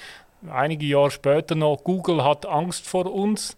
einige 0.48 0.86
Jahre 0.86 1.10
später 1.10 1.54
noch, 1.54 1.82
Google 1.82 2.22
hat 2.24 2.46
Angst 2.46 2.86
vor 2.86 3.12
uns. 3.12 3.56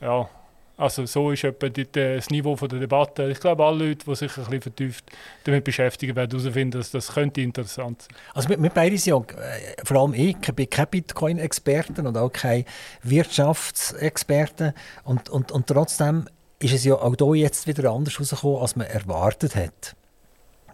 Ja, 0.00 0.28
also 0.76 1.06
so 1.06 1.30
ist 1.30 1.44
etwa 1.44 1.68
das 1.68 2.30
Niveau 2.30 2.56
der 2.56 2.80
Debatte. 2.80 3.30
Ich 3.30 3.38
glaube, 3.38 3.64
alle 3.64 3.88
Leute, 3.88 4.04
die 4.04 4.14
sich 4.16 4.36
ein 4.36 4.44
bisschen 4.44 4.62
vertieft 4.62 5.04
damit 5.44 5.64
beschäftigen, 5.64 6.16
werden 6.16 6.40
herausfinden, 6.40 6.78
dass 6.78 6.90
das 6.90 7.12
könnte 7.12 7.40
interessant 7.40 8.02
sein. 8.02 8.16
Also 8.34 8.48
wir 8.48 8.70
beide 8.70 8.98
sind 8.98 9.12
ja, 9.12 9.38
äh, 9.38 9.84
vor 9.84 9.98
allem 9.98 10.14
ich, 10.14 10.36
bin 10.38 10.68
kein 10.68 10.88
Bitcoin-Experten 10.88 12.06
und 12.06 12.16
auch 12.16 12.32
kein 12.32 12.64
Wirtschaftsexperten 13.02 14.72
und, 15.04 15.28
und, 15.28 15.52
und 15.52 15.66
trotzdem 15.66 16.26
ist 16.58 16.72
es 16.72 16.84
ja 16.84 16.94
auch 16.94 17.14
hier 17.16 17.34
jetzt 17.36 17.66
wieder 17.66 17.90
anders 17.90 18.14
herausgekommen, 18.14 18.60
als 18.60 18.74
man 18.74 18.86
erwartet 18.86 19.54
hat. 19.54 19.94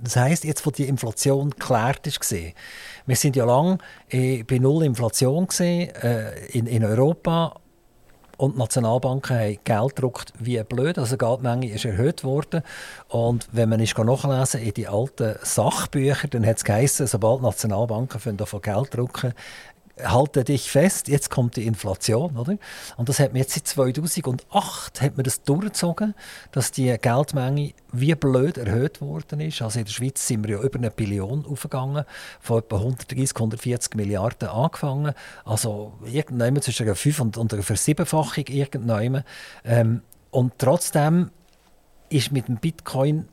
Das 0.01 0.17
heißt, 0.17 0.45
jetzt, 0.45 0.65
wo 0.65 0.71
die 0.71 0.85
Inflation 0.85 1.51
geklärt 1.51 2.07
ist, 2.07 2.21
wir 3.09 3.17
sind 3.17 3.37
ja 3.37 3.47
lange 3.47 3.79
äh, 4.11 4.43
bei 4.45 4.59
Null 4.59 4.85
Inflation 4.85 5.47
gesehen, 5.47 5.89
äh, 5.97 6.47
in, 6.49 6.67
in 6.67 6.85
Europa 6.85 7.55
und 8.37 8.55
die 8.55 8.59
Nationalbanken 8.61 9.37
haben 9.37 9.59
Geld 9.65 9.97
gedruckt 9.97 10.33
wie 10.39 10.63
blöd. 10.63 10.97
Also 10.97 11.17
die 11.17 11.25
Geldmenge 11.25 11.71
ist 11.71 11.85
erhöht 11.85 12.23
worden. 12.23 12.63
Und 13.09 13.49
wenn 13.51 13.69
man 13.69 13.81
ist 13.81 13.99
nachlesen 13.99 14.63
in 14.63 14.75
die 14.75 14.87
alten 14.87 15.35
Sachbücher, 15.43 16.29
dann 16.29 16.47
hat 16.47 16.59
es 16.59 16.65
geheißen, 16.65 17.09
sobald 17.09 17.43
Nationalbanken 17.43 18.37
davon 18.37 18.63
Geld 18.63 18.95
drucken, 18.95 19.35
halte 20.05 20.45
dich 20.45 20.71
fest, 20.71 21.09
jetzt 21.09 21.31
kommt 21.31 21.57
die 21.57 21.67
Inflation, 21.67 22.37
oder? 22.37 22.57
Und 22.97 23.09
das 23.09 23.19
hat 23.19 23.33
man 23.33 23.41
jetzt 23.43 23.55
seit 23.55 23.67
2008 23.67 25.01
hat 25.01 25.17
man 25.17 25.25
das 25.25 25.43
durchgezogen, 25.43 26.15
dass 26.53 26.71
die 26.71 26.97
Geldmenge 26.99 27.73
wie 27.93 28.15
blöd 28.15 28.59
erhöht 28.59 29.01
worden 29.01 29.41
ist. 29.41 29.63
Also 29.63 29.79
in 29.79 29.85
der 29.85 29.93
Schweiz 29.93 30.27
sind 30.27 30.47
wir 30.47 30.59
ja 30.59 30.63
über 30.63 30.79
eine 30.79 30.91
Billion 30.91 31.47
aufgegangen, 31.47 32.05
von 32.41 32.59
etwa 32.59 32.77
130, 32.77 33.37
140 33.37 33.95
Milliarden 33.95 34.49
angefangen. 34.49 35.15
Also 35.45 35.95
irgendwann 36.05 36.61
zwischen 36.63 36.87
einer 36.87 36.97
5 36.97 37.21
und, 37.21 37.53
einer 37.53 37.63
Versiebenfachung 37.63 38.45
irgendwann. 38.49 39.25
Ähm, 39.65 40.03
und 40.31 40.53
trotzdem 40.59 41.31
ist 42.11 42.33
mit 42.33 42.49
dem 42.49 42.57
Bitcoin 42.57 43.29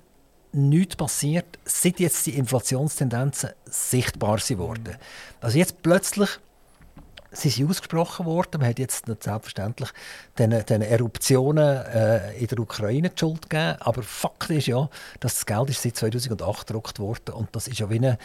nichts 0.56 0.96
passiert, 0.96 1.60
seit 1.66 2.00
jetzt 2.00 2.26
die 2.26 2.38
Inflationstendenzen 2.38 3.50
sichtbar 3.66 4.40
sind 4.40 4.60
worden. 4.60 4.96
Also 5.42 5.58
jetzt 5.58 5.82
plötzlich 5.82 6.30
sie 7.36 7.50
sind 7.50 7.70
ausgesprochen 7.70 8.26
worden. 8.26 8.62
Man 8.62 8.70
hat 8.70 8.80
jetzt 8.80 9.06
selbstverständlich 9.06 9.90
den, 10.38 10.66
den 10.66 10.82
Eruptionen 10.82 11.86
äh, 11.86 12.38
in 12.38 12.48
der 12.48 12.60
Ukraine 12.60 13.10
die 13.10 13.20
Schuld 13.20 13.50
gegeben. 13.50 13.78
Aber 13.80 14.04
Fakt 14.04 14.50
ist 14.50 14.68
ja, 14.68 14.90
dass 15.20 15.36
das 15.36 15.46
Geld 15.46 15.70
ist 15.70 15.82
seit 15.82 15.98
2008 15.98 16.68
gedruckt 16.68 17.00
wurde 17.00 17.34
und 17.34 17.56
das 17.56 17.68
ist 17.68 17.80
ja 17.80 17.90
wie 17.90 17.98
eine 17.98 18.18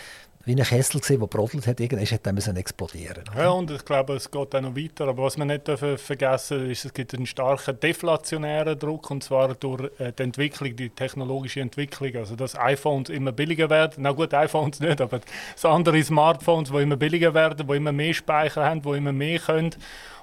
wie 0.45 0.55
ein 0.55 0.63
Kessel, 0.63 1.01
der 1.07 1.27
brodelt 1.27 1.67
hat, 1.67 1.81
irgendwann 1.81 2.07
hat 2.07 2.33
müssen 2.33 2.57
explodieren. 2.57 3.25
Ja, 3.37 3.51
und 3.51 3.71
ich 3.71 3.85
glaube, 3.85 4.15
es 4.15 4.31
geht 4.31 4.55
auch 4.55 4.61
noch 4.63 4.75
weiter. 4.75 5.09
Aber 5.09 5.25
was 5.25 5.37
man 5.37 5.49
nicht 5.49 5.69
vergessen 5.69 6.71
ist, 6.71 6.87
es 6.87 6.95
gibt 6.95 7.15
einen 7.15 7.27
starken 7.27 7.79
deflationären 7.79 8.79
Druck, 8.79 9.11
und 9.11 9.23
zwar 9.23 9.55
durch 9.55 9.91
äh, 9.99 10.13
die 10.13 10.23
Entwicklung, 10.23 10.75
die 10.75 10.89
technologische 10.89 11.61
Entwicklung. 11.61 12.17
Also, 12.17 12.37
dass 12.37 12.57
iPhones 12.57 13.11
immer 13.11 13.33
billiger 13.33 13.69
werden. 13.69 14.03
Na 14.03 14.13
gut, 14.13 14.33
iPhones 14.33 14.81
nicht, 14.81 15.01
aber 15.03 15.21
andere 15.63 16.03
Smartphones, 16.03 16.71
die 16.71 16.79
immer 16.79 16.97
billiger 16.97 17.35
werden, 17.35 17.67
die 17.67 17.77
immer 17.77 17.93
mehr 17.93 18.15
Speicher 18.15 18.65
haben, 18.65 18.81
die 18.81 18.97
immer 18.97 19.13
mehr 19.13 19.39
können. 19.41 19.75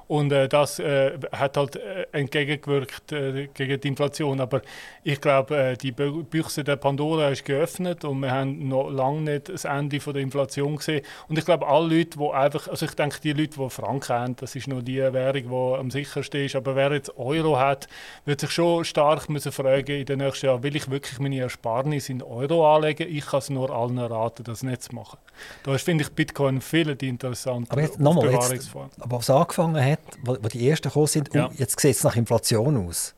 Und 0.07 0.31
äh, 0.31 0.47
das 0.47 0.79
äh, 0.79 1.17
hat 1.31 1.57
halt 1.57 1.75
äh, 1.75 2.05
entgegengewirkt 2.13 3.11
äh, 3.11 3.47
gegen 3.53 3.79
die 3.79 3.87
Inflation. 3.89 4.39
Aber 4.39 4.61
ich 5.03 5.19
glaube, 5.19 5.57
äh, 5.57 5.77
die 5.77 5.91
Büchse 5.91 6.63
der 6.63 6.77
Pandora 6.77 7.29
ist 7.29 7.43
geöffnet 7.43 8.05
und 8.05 8.21
wir 8.21 8.31
haben 8.31 8.69
noch 8.69 8.89
lange 8.89 9.21
nicht 9.21 9.49
das 9.49 9.65
Ende 9.65 9.99
von 9.99 10.13
der 10.13 10.23
Inflation 10.23 10.77
gesehen. 10.77 11.03
Und 11.27 11.37
ich 11.37 11.45
glaube, 11.45 11.67
alle 11.67 11.97
Leute, 11.97 12.17
die 12.17 12.29
einfach, 12.31 12.67
also 12.69 12.85
ich 12.85 12.93
denke, 12.93 13.19
die 13.21 13.33
Leute, 13.33 13.59
die 13.59 13.69
Franken 13.69 14.15
haben, 14.15 14.35
das 14.37 14.55
ist 14.55 14.67
noch 14.67 14.81
die 14.81 14.97
Währung, 14.97 15.43
die 15.49 15.79
am 15.79 15.91
sichersten 15.91 16.45
ist. 16.45 16.55
Aber 16.55 16.75
wer 16.75 16.93
jetzt 16.93 17.17
Euro 17.17 17.59
hat, 17.59 17.87
wird 18.25 18.39
sich 18.39 18.51
schon 18.51 18.85
stark 18.85 19.29
müssen 19.29 19.51
fragen 19.51 19.99
in 19.99 20.05
den 20.05 20.19
nächsten 20.19 20.45
Jahren, 20.45 20.63
will 20.63 20.75
ich 20.75 20.89
wirklich 20.89 21.19
meine 21.19 21.39
Ersparnisse 21.39 22.13
in 22.13 22.23
Euro 22.23 22.75
anlegen? 22.75 23.07
Ich 23.09 23.25
kann 23.25 23.39
es 23.39 23.49
nur 23.49 23.69
allen 23.71 23.99
raten, 23.99 24.43
das 24.43 24.63
nicht 24.63 24.83
zu 24.83 24.95
machen. 24.95 25.17
Da 25.63 25.77
finde 25.77 26.03
ich 26.03 26.11
Bitcoin 26.11 26.61
viel 26.61 26.89
interessanter 26.89 27.71
Aber 27.71 27.81
jetzt 27.81 27.99
nochmal, 27.99 28.33
was 28.33 29.29
angefangen 29.29 29.83
hat, 29.83 29.96
hat, 29.97 30.17
wo, 30.23 30.37
wo 30.41 30.47
die 30.47 30.67
ersten 30.69 30.89
gekommen 30.89 31.07
sind, 31.07 31.33
ja. 31.33 31.49
jetzt 31.57 31.79
sieht 31.79 31.95
es 31.95 32.03
nach 32.03 32.15
Inflation 32.15 32.87
aus 32.87 33.15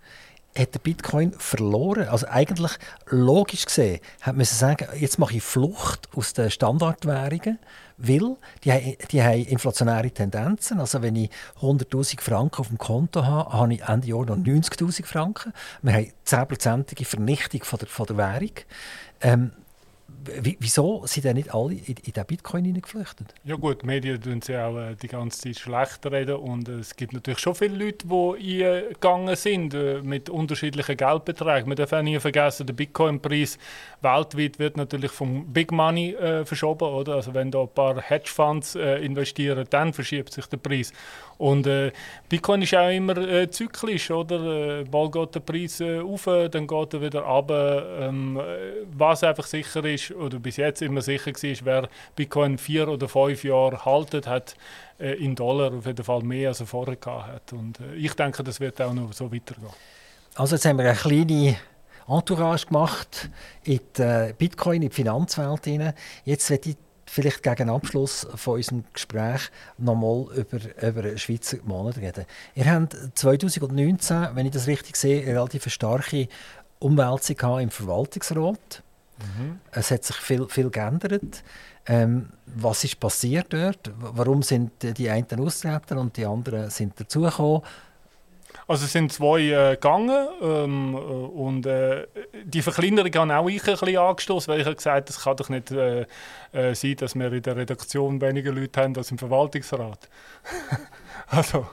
hat 0.58 0.74
der 0.74 0.80
Bitcoin 0.80 1.34
verloren. 1.34 2.08
Also 2.08 2.28
eigentlich 2.28 2.72
logisch 3.08 3.66
gesehen 3.66 4.00
hat 4.22 4.36
man 4.36 4.46
sagen, 4.46 4.88
jetzt 4.98 5.20
mache 5.20 5.36
ich 5.36 5.44
Flucht 5.44 6.10
aus 6.16 6.34
den 6.34 6.50
Standardwährungen, 6.50 7.60
weil 7.98 8.38
die, 8.64 8.98
die 9.12 9.22
haben 9.22 9.46
inflationäre 9.46 10.12
Tendenzen. 10.12 10.80
Also 10.80 11.02
wenn 11.02 11.16
ich 11.16 11.30
100'000 11.62 12.22
Franken 12.22 12.62
auf 12.62 12.68
dem 12.68 12.78
Konto 12.78 13.26
habe, 13.26 13.54
habe 13.54 13.74
ich 13.74 13.82
Ende 13.84 14.08
Jahr 14.08 14.26
noch 14.26 14.38
90'000 14.38 15.06
Franken. 15.06 15.54
Wir 15.82 15.94
haben 15.94 16.12
10%ige 16.26 17.06
Vernichtung 17.06 17.64
von 17.64 17.80
der, 17.80 17.88
von 17.88 18.06
der 18.08 18.18
Währung. 18.18 18.52
Ähm, 19.22 19.52
wieso 20.60 21.06
sind 21.06 21.26
denn 21.26 21.36
nicht 21.36 21.54
alle 21.54 21.74
in, 21.74 21.96
in 22.04 22.14
den 22.14 22.26
Bitcoin 22.26 22.66
hineingeflüchtet? 22.66 23.34
Ja 23.44 23.56
gut, 23.56 23.82
die 23.82 23.86
Medien 23.86 24.22
tun 24.22 24.42
sie 24.42 24.58
auch 24.58 24.78
äh, 24.78 24.96
die 24.96 25.08
ganze 25.08 25.40
Zeit 25.40 25.60
schlecht 25.60 26.06
reden 26.06 26.36
und 26.36 26.68
äh, 26.70 26.74
es 26.74 26.96
gibt 26.96 27.14
natürlich 27.14 27.40
schon 27.40 27.56
viele 27.56 27.86
Leute, 27.86 28.08
die 28.08 28.66
eingegangen 28.66 29.36
sind 29.36 29.74
äh, 29.74 30.02
mit 30.02 30.30
unterschiedlichen 30.30 30.98
Geldbeträgen. 30.98 31.70
Man 31.70 31.76
darf 31.76 31.94
auch 31.94 32.02
nie 32.02 32.20
vergessen, 32.20 32.68
der 32.68 32.74
Bitcoin-Preis 32.74 33.58
weltweit 34.02 34.60
wird 34.60 34.78
natürlich 34.78 35.12
vom 35.12 35.46
Big 35.52 35.72
Money 35.72 36.14
äh, 36.14 36.46
verschoben, 36.46 36.88
oder? 36.88 37.16
Also 37.16 37.34
wenn 37.34 37.52
da 37.52 37.62
ein 37.62 37.74
paar 37.74 38.02
Hedgefonds 38.02 38.76
äh, 38.76 38.98
investieren, 39.04 39.66
dann 39.70 39.94
verschiebt 39.94 40.34
sich 40.34 40.46
der 40.48 40.58
Preis. 40.58 40.94
Und 41.38 41.68
äh, 41.68 41.92
Bitcoin 42.28 42.62
ist 42.62 42.76
auch 42.76 42.90
immer 42.90 43.18
äh, 43.18 43.50
zyklisch, 43.50 44.12
oder? 44.12 44.82
Äh, 44.82 44.84
geht 44.84 45.36
der 45.36 45.40
Preis 45.40 45.80
äh, 45.80 46.00
auf, 46.00 46.26
dann 46.26 46.68
geht 46.68 46.94
er 46.94 47.02
wieder 47.02 47.22
runter. 47.22 48.00
Ähm, 48.02 48.40
was 48.92 49.24
einfach 49.24 49.46
sicher 49.46 49.84
ist, 49.86 50.09
oder 50.12 50.40
bis 50.40 50.58
jetzt 50.58 50.82
immer 50.82 51.02
sicher 51.02 51.32
war, 51.32 51.66
wer 51.66 51.90
Bitcoin 52.16 52.58
vier 52.58 52.88
oder 52.88 53.08
fünf 53.08 53.44
Jahre 53.44 53.86
haltet, 53.86 54.28
hat 54.28 54.56
äh, 55.00 55.14
in 55.14 55.36
Dollar 55.36 55.74
auf 55.74 55.86
jeden 55.86 56.04
Fall 56.04 56.22
mehr, 56.24 56.50
als 56.50 56.60
er 56.60 56.66
vorher 56.66 56.96
gehabt 56.96 57.54
Und 57.54 57.80
äh, 57.80 57.96
ich 57.96 58.14
denke, 58.14 58.44
das 58.44 58.60
wird 58.60 58.82
auch 58.82 58.94
noch 58.94 59.14
so 59.14 59.32
weitergehen. 59.32 59.68
Also 60.36 60.56
jetzt 60.56 60.66
haben 60.66 60.78
wir 60.78 60.86
eine 60.86 60.98
kleine 60.98 61.58
Entourage 62.08 62.68
gemacht 62.68 63.30
in 63.64 63.80
die 63.98 64.34
Bitcoin, 64.38 64.82
in 64.82 64.90
die 64.90 64.96
Finanzwelt 64.96 65.66
hinein. 65.66 65.94
Jetzt 66.26 66.50
werde 66.50 66.70
ich 66.70 66.78
vielleicht 67.10 67.44
gegen 67.44 67.70
Abschluss 67.70 68.28
von 68.36 68.56
unserem 68.56 68.84
Gespräch 68.94 69.42
nochmal 69.78 70.26
über, 70.36 70.60
über 70.88 71.02
den 71.02 71.18
Schweizer 71.18 71.58
Monat 71.64 71.98
reden. 71.98 72.26
Ihr 72.56 72.72
habt 72.72 72.96
2019, 73.16 74.30
wenn 74.34 74.46
ich 74.46 74.52
das 74.52 74.68
richtig 74.68 74.96
sehe, 74.96 75.22
eine 75.24 75.34
relativ 75.34 75.68
starke 75.72 76.28
Umwälzung 76.80 77.60
im 77.60 77.70
Verwaltungsrat. 77.72 78.84
Mhm. 79.20 79.60
Es 79.72 79.92
hat 79.92 80.04
sich 80.04 80.16
viel, 80.16 80.48
viel 80.48 80.70
geändert. 80.70 81.44
Ähm, 81.86 82.30
was 82.46 82.84
ist 82.84 83.00
passiert 83.00 83.48
dort? 83.52 83.92
Warum 84.00 84.44
sind 84.44 84.72
die 84.82 85.10
einen 85.10 85.40
austreten 85.40 85.98
und 85.98 86.16
die 86.18 86.26
anderen 86.26 86.70
sind 86.70 87.00
dazugekommen? 87.00 87.62
Also 88.68 88.86
es 88.86 88.92
sind 88.92 89.12
zwei 89.12 89.42
äh, 89.42 89.76
gegangen 89.76 90.28
ähm, 90.42 90.94
äh, 90.94 90.98
und 90.98 91.66
äh, 91.66 92.06
die 92.44 92.62
Verkleinerung 92.62 93.32
habe 93.32 93.40
auch 93.40 93.50
ich 93.50 93.68
ein 93.68 93.76
bisschen 93.76 93.98
angestoßen, 93.98 94.52
weil 94.52 94.60
ich 94.60 94.66
habe 94.66 94.76
gesagt 94.76 95.10
es 95.10 95.22
kann 95.24 95.36
doch 95.38 95.50
nicht 95.50 95.72
äh, 95.72 96.06
äh, 96.52 96.76
sein, 96.76 96.96
dass 96.98 97.16
wir 97.16 97.34
in 97.34 97.42
der 97.42 97.56
Redaktion 97.56 98.22
weniger 98.22 98.52
Leute 98.52 98.80
haben 98.80 98.96
als 98.96 99.10
im 99.10 99.18
Verwaltungsrat. 99.18 100.08
also 101.28 101.68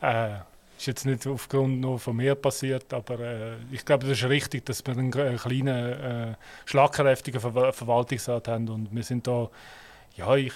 äh, 0.00 0.34
ist 0.78 0.86
jetzt 0.86 1.06
nicht 1.06 1.26
aufgrund 1.26 1.80
nur 1.80 1.98
von 1.98 2.16
mir 2.16 2.34
passiert, 2.34 2.92
aber 2.94 3.18
äh, 3.20 3.56
ich 3.72 3.84
glaube, 3.84 4.06
das 4.06 4.18
ist 4.18 4.28
richtig, 4.28 4.64
dass 4.64 4.86
wir 4.86 4.96
einen 4.96 5.10
kleinen, 5.10 5.68
äh, 5.68 6.34
schlagkräftigen 6.66 7.40
Ver 7.40 7.72
Verwaltungsrat 7.72 8.48
haben 8.48 8.68
und 8.68 8.94
wir 8.94 9.02
sind 9.02 9.26
da, 9.26 9.50
ja, 10.16 10.36
ich, 10.36 10.52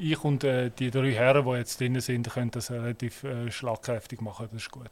ich 0.00 0.22
und 0.24 0.44
äh, 0.44 0.70
die 0.70 0.90
drei 0.90 1.12
Herren, 1.12 1.44
die 1.44 1.52
jetzt 1.52 1.80
drin 1.80 1.98
sind, 2.00 2.30
können 2.30 2.50
das 2.50 2.70
relativ 2.70 3.24
äh, 3.24 3.50
schlagkräftig 3.50 4.20
machen. 4.20 4.48
Das 4.52 4.62
ist 4.62 4.70
gut. 4.70 4.90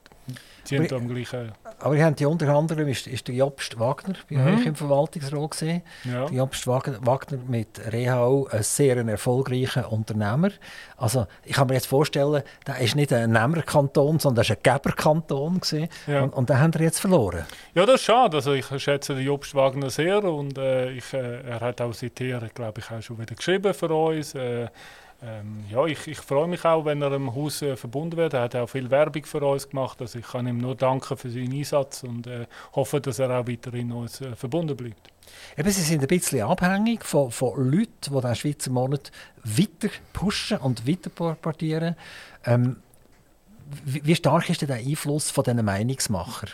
Sie 0.64 0.78
aber, 0.78 0.96
haben 0.96 1.08
gleichen 1.08 1.52
aber 1.80 1.96
ihr 1.96 2.04
habt 2.04 2.20
ja 2.20 2.28
unter 2.28 2.48
anderem 2.48 2.88
ist, 2.88 3.06
ist 3.06 3.28
der 3.28 3.34
Jobst 3.34 3.78
Wagner 3.78 4.14
bei 4.28 4.36
mhm. 4.36 4.58
euch 4.58 4.66
im 4.66 4.74
Verwaltungsrat 4.74 5.50
gesehen. 5.52 5.82
Ja. 6.04 6.26
Der 6.26 6.36
Jobst 6.36 6.66
Wagner 6.66 7.38
mit 7.46 7.80
Rehau 7.92 8.46
ein 8.50 8.62
sehr 8.62 8.96
erfolgreicher 8.96 9.90
Unternehmer. 9.90 10.50
Also 10.96 11.26
ich 11.44 11.54
kann 11.54 11.68
mir 11.68 11.74
jetzt 11.74 11.86
vorstellen, 11.86 12.42
der 12.66 12.78
ist 12.78 12.96
nicht 12.96 13.12
ein 13.12 13.32
Nehmerkanton, 13.32 14.18
sondern 14.18 14.44
er 14.44 14.50
ist 14.50 14.50
ein 14.50 14.62
Geberkanton 14.62 15.60
Ja. 16.06 16.22
Und, 16.22 16.34
und 16.34 16.50
den 16.50 16.58
haben 16.58 16.74
wir 16.74 16.82
jetzt 16.82 17.00
verloren. 17.00 17.44
Ja, 17.74 17.86
das 17.86 17.96
ist 17.96 18.04
schade. 18.04 18.36
Also 18.36 18.52
ich 18.52 18.66
schätze 18.82 19.14
den 19.14 19.24
Jobst 19.24 19.54
Wagner 19.54 19.88
sehr 19.88 20.22
und 20.24 20.58
äh, 20.58 20.90
ich, 20.90 21.12
äh, 21.14 21.40
er 21.42 21.60
hat 21.60 21.80
auch 21.80 21.94
seither, 21.94 22.40
glaube 22.54 22.80
ich, 22.80 22.90
auch 22.90 23.00
schon 23.00 23.18
wieder 23.18 23.34
geschrieben 23.34 23.72
für 23.72 23.94
uns. 23.94 24.34
Äh, 24.34 24.68
ähm, 25.20 25.64
ja, 25.68 25.84
ich, 25.86 26.06
ich 26.06 26.18
freue 26.18 26.46
mich 26.46 26.64
auch, 26.64 26.84
wenn 26.84 27.02
er 27.02 27.12
im 27.12 27.34
Haus 27.34 27.60
äh, 27.62 27.76
verbunden 27.76 28.16
wird. 28.16 28.34
Er 28.34 28.42
hat 28.42 28.54
auch 28.54 28.68
viel 28.68 28.88
Werbung 28.88 29.24
für 29.24 29.44
uns 29.44 29.68
gemacht. 29.68 30.00
Also 30.00 30.20
ich 30.20 30.26
kann 30.26 30.46
ihm 30.46 30.58
nur 30.58 30.76
danken 30.76 31.16
für 31.16 31.28
seinen 31.28 31.52
Einsatz 31.52 32.04
und 32.04 32.28
äh, 32.28 32.46
hoffe, 32.74 33.00
dass 33.00 33.18
er 33.18 33.30
auch 33.30 33.48
weiterhin 33.48 33.90
uns 33.90 34.20
äh, 34.20 34.36
verbunden 34.36 34.76
bleibt. 34.76 35.10
Eben, 35.56 35.70
Sie 35.70 35.82
sind 35.82 36.02
ein 36.02 36.06
bisschen 36.06 36.42
abhängig 36.42 37.04
von, 37.04 37.32
von 37.32 37.70
Leuten, 37.70 38.14
die 38.14 38.20
den 38.20 38.34
Schweizer 38.36 38.70
Monat 38.70 39.10
weiter 39.42 39.88
pushen 40.12 40.58
und 40.58 40.86
weiter 40.86 41.10
portieren. 41.10 41.96
Ähm, 42.44 42.76
wie, 43.84 44.04
wie, 44.04 44.14
stark 44.14 44.48
ist 44.48 44.62
denn 44.62 44.68
der 44.68 44.78
Einfluss 44.78 45.32
von 45.32 45.42
diesen 45.42 45.64
Meinungsmacher? 45.64 46.48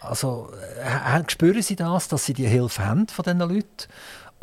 Also, 0.00 0.50
äh, 0.82 1.22
spüren 1.28 1.62
Sie 1.62 1.76
das, 1.76 2.08
dass 2.08 2.26
Sie 2.26 2.34
die 2.34 2.46
Hilfe 2.48 2.84
haben 2.84 3.06
von 3.06 3.22
diesen 3.22 3.38
Leuten? 3.38 3.86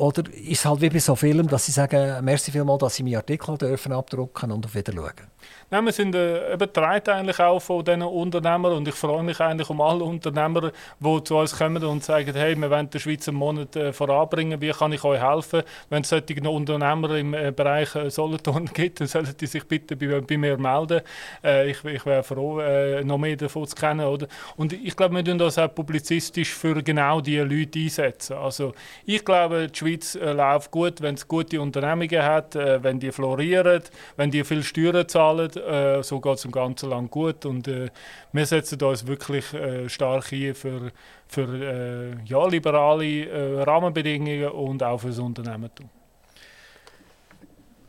Oder 0.01 0.23
ist 0.33 0.61
es 0.61 0.65
halt 0.65 0.81
wie 0.81 0.89
bei 0.89 0.97
so 0.97 1.15
Filmen, 1.15 1.47
dass 1.47 1.67
sie 1.67 1.71
sagen, 1.71 2.25
merci 2.25 2.51
vielmals, 2.51 2.79
dass 2.79 2.95
sie 2.95 3.03
meinen 3.03 3.17
Artikel 3.17 3.55
dürfen 3.55 3.91
abdrucken 3.91 4.51
und 4.51 4.65
auf 4.65 4.73
Wiedersehen? 4.73 5.27
Nein, 5.73 5.85
wir 5.85 5.93
sind 5.93 6.13
äh, 6.15 6.53
übertreibt 6.53 7.07
eigentlich 7.07 7.39
auch 7.39 7.61
von 7.61 7.85
diesen 7.85 8.01
Unternehmern 8.01 8.73
und 8.73 8.85
ich 8.89 8.93
freue 8.93 9.23
mich 9.23 9.39
eigentlich 9.39 9.69
um 9.69 9.79
alle 9.79 10.03
Unternehmer, 10.03 10.73
die 10.99 11.23
zu 11.23 11.37
uns 11.37 11.57
kommen 11.57 11.81
und 11.81 12.03
sagen, 12.03 12.33
hey, 12.35 12.57
wir 12.57 12.69
wollen 12.69 12.89
den 12.89 12.99
Schweizer 12.99 13.31
Monat 13.31 13.77
äh, 13.77 13.93
voranbringen, 13.93 14.59
wie 14.59 14.71
kann 14.71 14.91
ich 14.91 15.01
euch 15.05 15.21
helfen? 15.21 15.63
Wenn 15.89 16.01
es 16.01 16.09
solche 16.09 16.49
Unternehmer 16.49 17.15
im 17.15 17.33
äh, 17.33 17.53
Bereich 17.55 17.95
äh, 17.95 18.09
Solothurn 18.09 18.65
gibt, 18.73 18.99
dann 18.99 19.07
sollen 19.07 19.33
die 19.39 19.47
sich 19.47 19.63
bitte 19.63 19.95
bei, 19.95 20.19
bei 20.19 20.37
mir 20.37 20.57
melden. 20.57 21.03
Äh, 21.41 21.71
ich, 21.71 21.85
ich 21.85 22.05
wäre 22.05 22.23
froh, 22.23 22.59
äh, 22.59 23.01
noch 23.05 23.17
mehr 23.17 23.37
davon 23.37 23.65
zu 23.65 23.73
kennen. 23.73 24.05
Oder? 24.05 24.27
Und 24.57 24.73
ich 24.73 24.93
glaube, 24.93 25.15
wir 25.15 25.23
tun 25.23 25.37
das 25.37 25.57
auch 25.57 25.73
publizistisch 25.73 26.53
für 26.53 26.83
genau 26.83 27.21
diese 27.21 27.43
Leute 27.43 27.79
einsetzen. 27.79 28.35
Also 28.35 28.73
ich 29.05 29.23
glaube, 29.23 29.69
die 29.69 29.79
Schweiz 29.79 30.15
äh, 30.15 30.33
läuft 30.33 30.69
gut, 30.69 30.99
wenn 30.99 31.15
es 31.15 31.25
gute 31.25 31.61
Unternehmungen 31.61 32.23
hat, 32.23 32.55
wenn 32.55 32.99
die 32.99 33.13
florieren, 33.13 33.83
wenn 34.17 34.31
die 34.31 34.43
viel 34.43 34.63
Steuern 34.63 35.07
zahlen 35.07 35.49
äh, 35.67 36.03
so 36.03 36.19
geht 36.19 36.35
es 36.35 36.45
im 36.45 36.51
ganzen 36.51 36.89
Land 36.89 37.11
gut. 37.11 37.45
Und 37.45 37.67
äh, 37.67 37.89
wir 38.31 38.45
setzen 38.45 38.81
uns 38.83 39.05
wirklich 39.07 39.53
äh, 39.53 39.89
stark 39.89 40.31
ein 40.31 40.53
für, 40.53 40.91
für 41.27 41.47
äh, 41.47 42.15
ja, 42.25 42.47
liberale 42.47 43.25
äh, 43.25 43.61
Rahmenbedingungen 43.63 44.49
und 44.49 44.83
auch 44.83 44.99
für 44.99 45.07
das 45.07 45.19
Unternehmertum. 45.19 45.89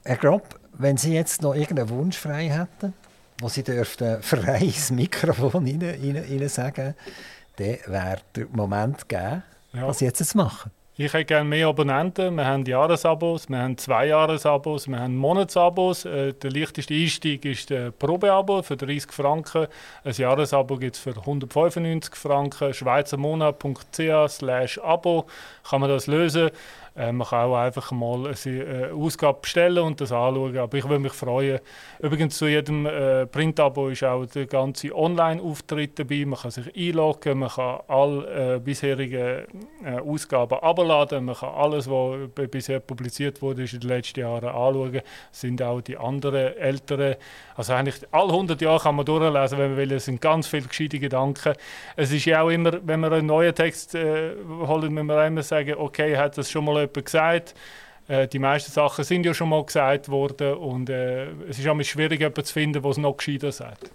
Herr 0.04 0.16
Grob, 0.16 0.58
wenn 0.72 0.96
Sie 0.96 1.14
jetzt 1.14 1.42
noch 1.42 1.54
irgendeinen 1.54 1.88
Wunsch 1.90 2.18
frei 2.18 2.48
hätten, 2.48 2.94
wo 3.40 3.48
Sie 3.48 3.62
dürften 3.62 4.22
frei 4.22 4.58
ins 4.58 4.90
Mikrofon 4.90 5.66
rein, 5.66 5.82
rein, 5.82 6.16
rein 6.16 6.48
sagen, 6.48 6.94
dann 7.56 7.76
wäre 7.86 8.18
der 8.34 8.46
Moment 8.52 9.08
gegeben, 9.08 9.42
ja. 9.72 9.86
was 9.86 9.98
Sie 9.98 10.06
jetzt 10.06 10.34
machen. 10.34 10.70
Ich 10.94 11.14
hätte 11.14 11.24
gerne 11.24 11.48
mehr 11.48 11.68
Abonnenten. 11.68 12.34
Wir 12.34 12.44
haben 12.44 12.66
Jahresabos, 12.66 13.48
wir 13.48 13.56
haben 13.56 13.78
Zwei-Jahresabos, 13.78 14.88
wir 14.88 15.00
haben 15.00 15.16
Monatsabos. 15.16 16.04
Äh, 16.04 16.34
der 16.34 16.50
leichteste 16.50 16.92
Einstieg 16.92 17.46
ist 17.46 17.70
der 17.70 17.92
Probeabo 17.92 18.62
für 18.62 18.76
30 18.76 19.10
Franken. 19.10 19.68
Ein 20.04 20.12
Jahresabo 20.12 20.76
gibt 20.76 20.96
es 20.96 21.00
für 21.00 21.16
195 21.16 22.14
Franken. 22.14 22.74
schweizermonat.ch 22.74 24.78
Abo 24.82 25.26
kann 25.66 25.80
man 25.80 25.88
das 25.88 26.08
lösen. 26.08 26.50
Äh, 26.96 27.12
man 27.12 27.26
kann 27.26 27.50
auch 27.50 27.56
einfach 27.56 27.90
mal 27.92 28.26
eine 28.26 28.52
äh, 28.52 28.90
Ausgabe 28.90 29.40
bestellen 29.42 29.78
und 29.78 30.00
das 30.00 30.12
anschauen. 30.12 30.56
Aber 30.56 30.76
ich 30.76 30.84
würde 30.84 30.98
mich 30.98 31.12
freuen. 31.12 31.60
Übrigens 32.00 32.36
zu 32.36 32.46
jedem 32.46 32.86
äh, 32.86 33.26
Printabo 33.26 33.88
ist 33.88 34.04
auch 34.04 34.26
der 34.26 34.46
ganze 34.46 34.94
Online-Auftritt 34.94 35.98
dabei. 35.98 36.24
Man 36.26 36.38
kann 36.38 36.50
sich 36.50 36.74
einloggen, 36.76 37.38
man 37.38 37.48
kann 37.48 37.80
alle 37.88 38.56
äh, 38.56 38.58
bisherigen 38.58 39.46
äh, 39.84 39.98
Ausgaben 40.06 40.58
abladen, 40.58 41.24
man 41.24 41.34
kann 41.34 41.50
alles, 41.50 41.88
was 41.88 42.28
bisher 42.50 42.80
publiziert 42.80 43.40
wurde, 43.40 43.62
in 43.62 43.80
den 43.80 43.88
letzten 43.88 44.20
Jahren 44.20 44.44
anschauen. 44.44 45.00
Es 45.32 45.40
sind 45.40 45.62
auch 45.62 45.80
die 45.80 45.96
anderen 45.96 46.56
älteren, 46.56 47.16
also 47.56 47.72
eigentlich 47.72 47.96
alle 48.10 48.32
100 48.32 48.60
Jahre 48.60 48.80
kann 48.80 48.96
man 48.96 49.04
durchlesen, 49.04 49.58
wenn 49.58 49.70
man 49.70 49.76
will. 49.78 49.92
Es 49.92 50.04
sind 50.06 50.20
ganz 50.20 50.46
viele 50.46 50.66
gescheite 50.66 50.98
Gedanken. 50.98 51.54
Es 51.96 52.12
ist 52.12 52.24
ja 52.24 52.42
auch 52.42 52.50
immer, 52.50 52.72
wenn 52.84 53.00
wir 53.00 53.12
einen 53.12 53.26
neuen 53.26 53.54
Text 53.54 53.94
äh, 53.94 54.34
holen, 54.66 54.92
müssen 54.92 55.06
wir 55.06 55.26
immer 55.26 55.42
sagen, 55.42 55.74
okay, 55.78 56.16
hat 56.16 56.36
das 56.38 56.50
schon 56.50 56.64
mal 56.64 56.81
jemand 56.82 57.04
gesagt. 57.04 57.54
Äh, 58.08 58.28
die 58.28 58.38
meisten 58.38 58.72
Sachen 58.72 59.04
sind 59.04 59.24
ja 59.24 59.34
schon 59.34 59.48
mal 59.48 59.64
gesagt 59.64 60.08
worden 60.08 60.54
und 60.54 60.90
äh, 60.90 61.26
es 61.48 61.58
ist 61.58 61.68
auch 61.68 61.80
schwierig, 61.82 62.20
jemanden 62.20 62.44
zu 62.44 62.52
finden, 62.52 62.82
der 62.82 62.90
es 62.90 62.96
noch 62.98 63.16
gescheiter 63.16 63.52
sagt. 63.52 63.90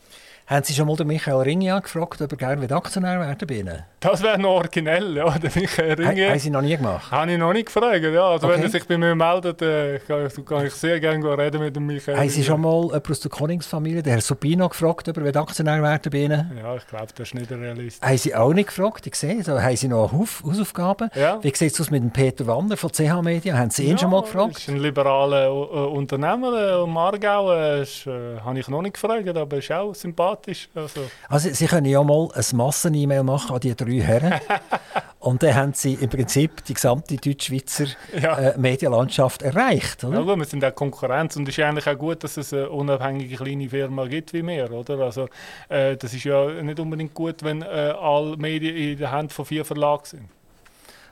Haben 0.50 0.64
Sie 0.64 0.74
schon 0.74 0.88
mal 0.88 0.96
den 0.96 1.08
Michael 1.08 1.42
Ringia 1.42 1.78
gefragt, 1.80 2.22
ob 2.22 2.32
er 2.32 2.38
gerne 2.38 2.74
Aktionär 2.74 3.20
werden 3.20 3.50
will? 3.50 3.84
Das 4.00 4.24
wäre 4.24 4.40
noch 4.40 4.52
originell, 4.52 5.18
ja, 5.18 5.38
der 5.38 5.52
Michael 5.54 5.96
Ringia. 5.96 6.30
Haben 6.30 6.40
Sie 6.40 6.50
noch 6.50 6.62
nie 6.62 6.78
gemacht? 6.78 7.12
Habe 7.12 7.34
ich 7.34 7.38
noch 7.38 7.52
nicht 7.52 7.66
gefragt, 7.66 8.02
ja. 8.02 8.30
Also 8.30 8.48
okay. 8.48 8.56
wenn 8.56 8.64
er 8.64 8.70
sich 8.70 8.88
bei 8.88 8.98
mir 8.98 9.14
meldet, 9.14 9.62
äh, 9.62 10.00
kann, 10.00 10.30
kann, 10.46 10.66
ich 10.66 10.74
sehr 10.74 11.02
gerne 11.02 11.38
reden 11.38 11.60
mit 11.60 11.76
dem 11.76 11.86
Michael 11.86 12.18
Haben 12.18 12.30
Sie 12.30 12.46
schon 12.46 12.62
mal 12.62 12.82
jemanden 12.82 13.12
aus 13.12 13.20
der 13.20 13.30
Koningsfamilie, 13.30 14.02
der 14.02 14.14
Herr 14.14 14.22
Subino, 14.22 14.70
gefragt, 14.70 15.10
ob 15.10 15.18
er 15.18 15.36
Aktionär 15.36 15.84
werden 15.84 16.14
will? 16.14 16.46
Ja, 16.58 16.78
ich 16.78 16.88
glaube, 16.88 17.08
das 17.14 17.28
ist 17.28 17.36
nicht 17.36 17.52
realistisch. 17.52 18.08
Haben 18.08 18.18
Sie 18.18 18.34
auch 18.34 18.54
nicht 18.54 18.68
gefragt? 18.68 19.06
Ich 19.06 19.16
sehe, 19.16 19.44
so, 19.44 19.62
haben 19.62 19.76
Sie 19.76 19.90
noch 19.90 20.14
Hausaufgaben? 20.14 21.10
Ja. 21.14 21.44
Wie 21.44 21.54
sieht 21.54 21.74
es 21.74 21.82
aus 21.82 21.92
mit 21.92 22.02
dem 22.02 22.12
Peter 22.12 22.48
Wander 22.48 22.78
von 22.78 22.90
CH 22.90 23.22
Media? 23.22 23.58
Haben 23.58 23.72
Sie 23.72 23.84
ihn 23.84 23.92
ja, 23.92 23.98
schon 23.98 24.12
mal 24.12 24.22
gefragt? 24.22 24.56
Das 24.56 24.62
ist 24.62 24.70
ein 24.70 24.78
liberaler 24.78 25.54
uh, 25.54 25.88
Unternehmer 25.94 26.54
äh, 26.54 26.84
im 26.86 26.96
Aargau. 26.96 27.52
Äh, 27.52 27.82
äh, 27.82 28.40
habe 28.40 28.60
ich 28.60 28.70
noch 28.70 28.82
nicht 28.82 28.94
gefragt, 28.94 29.28
aber 29.28 29.58
ist 29.58 29.70
auch 29.74 29.94
sympathisch. 29.94 30.37
Also. 30.76 31.02
Also 31.30 31.50
Sie 31.52 31.66
können 31.66 31.86
ja 31.86 32.04
mal 32.04 32.30
ein 32.34 32.44
Massen-E-Mail 32.54 33.24
machen 33.24 33.56
an 33.56 33.60
die 33.60 33.76
drei 33.76 34.02
Herren. 34.02 34.40
und 35.20 35.44
dann 35.44 35.56
haben 35.56 35.74
Sie 35.74 35.94
im 35.94 36.10
Prinzip 36.10 36.64
die 36.66 36.74
gesamte 36.74 37.16
Deutschschweizer 37.18 37.86
ja. 38.20 38.38
äh, 38.38 38.58
Medienlandschaft 38.58 39.42
erreicht. 39.42 40.04
Oder? 40.04 40.20
Ja 40.20 40.24
gut, 40.24 40.38
wir 40.38 40.46
sind 40.46 40.64
auch 40.64 40.76
Konkurrenz 40.76 41.36
und 41.36 41.48
es 41.48 41.58
ist 41.58 41.64
eigentlich 41.64 41.88
auch 41.88 41.98
gut, 41.98 42.24
dass 42.24 42.38
es 42.38 42.54
eine 42.54 42.70
unabhängige 42.70 43.36
kleine 43.36 43.70
Firma 43.70 44.06
gibt 44.08 44.34
wie 44.34 44.46
wir. 44.46 44.72
Oder? 44.72 45.00
Also, 45.00 45.28
äh, 45.70 45.98
das 45.98 46.14
ist 46.14 46.24
ja 46.24 46.62
nicht 46.62 46.80
unbedingt 46.80 47.14
gut, 47.14 47.44
wenn 47.44 47.62
äh, 47.62 47.66
alle 47.66 48.38
Medien 48.38 48.76
in 48.76 48.98
der 48.98 49.12
Hand 49.12 49.34
von 49.34 49.46
vier 49.46 49.66
Verlagen 49.66 50.06
sind. 50.06 50.30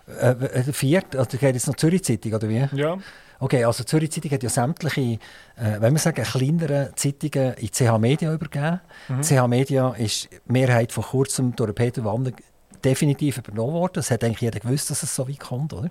Äh, 0.08 0.30
äh 0.30 0.74
vier? 0.74 1.04
Also 1.18 1.38
geht 1.38 1.56
jetzt 1.56 1.68
noch 1.68 1.76
Zürich 1.76 2.04
Zeitung, 2.04 2.34
oder 2.34 2.48
wie? 2.48 2.68
Ja. 2.74 2.98
Okay, 3.40 3.64
also 3.64 3.84
die 3.84 3.88
Zürich 3.88 4.12
Zeitung 4.12 4.32
hat 4.32 4.44
ja 4.44 4.50
sämtliche, 4.50 5.02
äh, 5.02 5.18
wenn 5.80 5.94
wir 5.94 6.00
sagen, 6.00 6.24
kleinere 6.24 6.92
Zeitungen 6.96 7.54
in 7.56 7.72
CH 7.72 7.98
Media 7.98 8.34
übergeben. 8.34 8.82
Mhm. 9.08 9.22
CH 9.22 9.48
Media 9.48 9.90
ist 9.92 10.30
Mehrheit 10.46 10.92
von 10.92 11.04
kurzem 11.04 11.56
durch 11.56 11.76
Peter 11.76 12.04
Wander 12.06 12.32
definitiv 12.84 13.38
übernommen 13.38 13.74
worden. 13.74 13.94
Das 13.96 14.12
hat 14.12 14.24
eigentlich 14.24 14.42
jeder 14.42 14.60
gewusst, 14.60 14.90
dass 14.90 15.04
es 15.04 15.16
so 15.16 15.28
weit 15.28 15.40
kommt, 15.40 15.74
oder? 15.74 15.90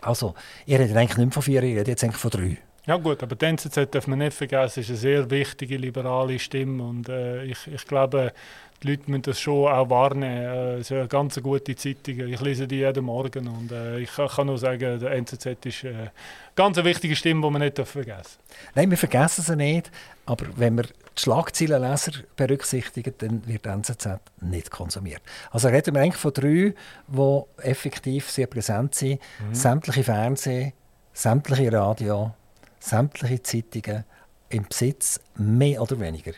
Also, 0.00 0.34
ihr 0.66 0.78
redet 0.78 0.96
eigentlich 0.96 1.16
nicht 1.16 1.26
mehr 1.26 1.32
von 1.32 1.42
vier, 1.42 1.62
ihr 1.62 1.78
redet 1.78 1.88
jetzt 1.88 2.04
eigentlich 2.04 2.20
von 2.20 2.30
drei. 2.30 2.58
Ja 2.86 2.96
gut, 2.96 3.20
aber 3.20 3.34
die 3.34 3.46
NZZ 3.46 3.90
darf 3.90 4.06
man 4.06 4.20
nicht 4.20 4.34
vergessen, 4.34 4.80
ist 4.80 4.90
eine 4.90 4.98
sehr 4.98 5.28
wichtige 5.28 5.76
liberale 5.76 6.38
Stimme 6.38 6.84
und 6.84 7.08
äh, 7.08 7.42
ich, 7.42 7.66
ich 7.66 7.84
glaube, 7.84 8.32
die 8.80 8.90
Leute 8.90 9.10
müssen 9.10 9.22
das 9.22 9.40
schon 9.40 9.66
auch 9.66 9.90
wahrnehmen. 9.90 10.36
Äh, 10.36 10.74
es 10.74 10.90
ist 10.90 10.92
eine 10.92 11.08
ganz 11.08 11.40
gute 11.42 11.74
Zeitung. 11.74 12.28
Ich 12.28 12.40
lese 12.40 12.68
die 12.68 12.76
jeden 12.76 13.04
Morgen 13.04 13.48
und 13.48 13.72
äh, 13.72 13.98
ich 13.98 14.10
kann 14.14 14.46
nur 14.46 14.58
sagen, 14.58 15.00
der 15.00 15.10
NZZ 15.12 15.46
ist 15.66 15.84
eine 15.84 16.04
äh, 16.04 16.08
ganz 16.54 16.76
wichtige 16.76 17.16
Stimme, 17.16 17.42
die 17.42 17.50
man 17.50 17.62
nicht 17.62 17.76
vergessen 17.76 18.06
darf. 18.06 18.38
Nein, 18.76 18.90
wir 18.90 18.98
vergessen 18.98 19.42
sie 19.42 19.56
nicht, 19.56 19.90
aber 20.24 20.46
wenn 20.54 20.76
wir 20.76 20.84
die 20.84 21.22
Schlagzeilenleser 21.22 22.12
berücksichtigen, 22.36 23.14
dann 23.18 23.46
wird 23.48 23.64
die 23.64 23.68
NZZ 23.68 24.20
nicht 24.42 24.70
konsumiert. 24.70 25.22
Also 25.50 25.66
reden 25.68 25.92
wir 25.92 26.02
eigentlich 26.02 26.20
von 26.20 26.32
drei, 26.32 26.72
die 27.08 27.42
effektiv 27.62 28.30
sehr 28.30 28.46
präsent 28.46 28.94
sind. 28.94 29.20
Mhm. 29.40 29.54
Sämtliche 29.54 30.04
Fernsehen, 30.04 30.72
sämtliche 31.12 31.72
Radio, 31.72 32.32
sämtliche 32.78 33.42
Zeitungen 33.42 34.04
im 34.48 34.66
Besitz 34.68 35.20
mehr 35.36 35.82
oder 35.82 35.98
weniger 35.98 36.32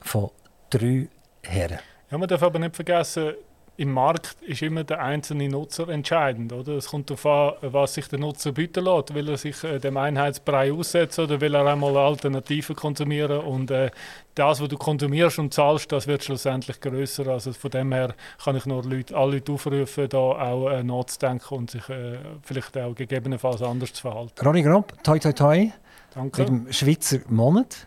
von 0.00 0.30
drei 0.70 1.08
Herren. 1.42 1.78
Ja, 2.10 2.18
man 2.18 2.28
darf 2.28 2.42
aber 2.42 2.58
nicht 2.58 2.74
vergessen, 2.74 3.34
im 3.80 3.92
Markt 3.92 4.36
ist 4.42 4.60
immer 4.60 4.84
der 4.84 5.00
einzelne 5.00 5.48
Nutzer 5.48 5.88
entscheidend. 5.88 6.52
Oder? 6.52 6.72
Es 6.74 6.88
kommt 6.88 7.08
darauf 7.08 7.24
an, 7.24 7.72
was 7.72 7.94
sich 7.94 8.08
der 8.08 8.18
Nutzer 8.18 8.52
bieten 8.52 8.84
lässt. 8.84 9.14
Will 9.14 9.30
er 9.30 9.38
sich 9.38 9.64
äh, 9.64 9.78
dem 9.78 9.96
Einheitsbrei 9.96 10.70
aussetzen 10.70 11.24
oder 11.24 11.40
will 11.40 11.54
er 11.54 11.64
einmal 11.66 11.96
Alternativen 11.96 12.76
konsumieren? 12.76 13.40
Und 13.40 13.70
äh, 13.70 13.90
das, 14.34 14.60
was 14.60 14.68
du 14.68 14.76
konsumierst 14.76 15.38
und 15.38 15.54
zahlst, 15.54 15.90
das 15.92 16.06
wird 16.06 16.22
schlussendlich 16.22 16.78
grösser. 16.78 17.26
Also 17.28 17.54
von 17.54 17.70
dem 17.70 17.92
her 17.92 18.14
kann 18.44 18.54
ich 18.54 18.66
nur 18.66 18.84
Leute, 18.84 19.16
alle 19.16 19.36
Leute 19.36 19.52
aufrufen, 19.52 20.10
da 20.10 20.18
auch 20.18 20.68
äh, 20.68 20.82
nachzudenken 20.82 21.54
und 21.54 21.70
sich 21.70 21.88
äh, 21.88 22.18
vielleicht 22.42 22.76
auch 22.76 22.94
gegebenenfalls 22.94 23.62
anders 23.62 23.94
zu 23.94 24.02
verhalten. 24.02 24.44
Ronny 24.44 24.62
Grob, 24.62 24.92
toi 25.02 25.18
toi 25.18 25.32
toi. 25.32 25.70
Danke. 26.14 26.42
Mit 26.42 26.48
dem 26.48 26.72
Schweizer 26.72 27.18
Monat. 27.28 27.86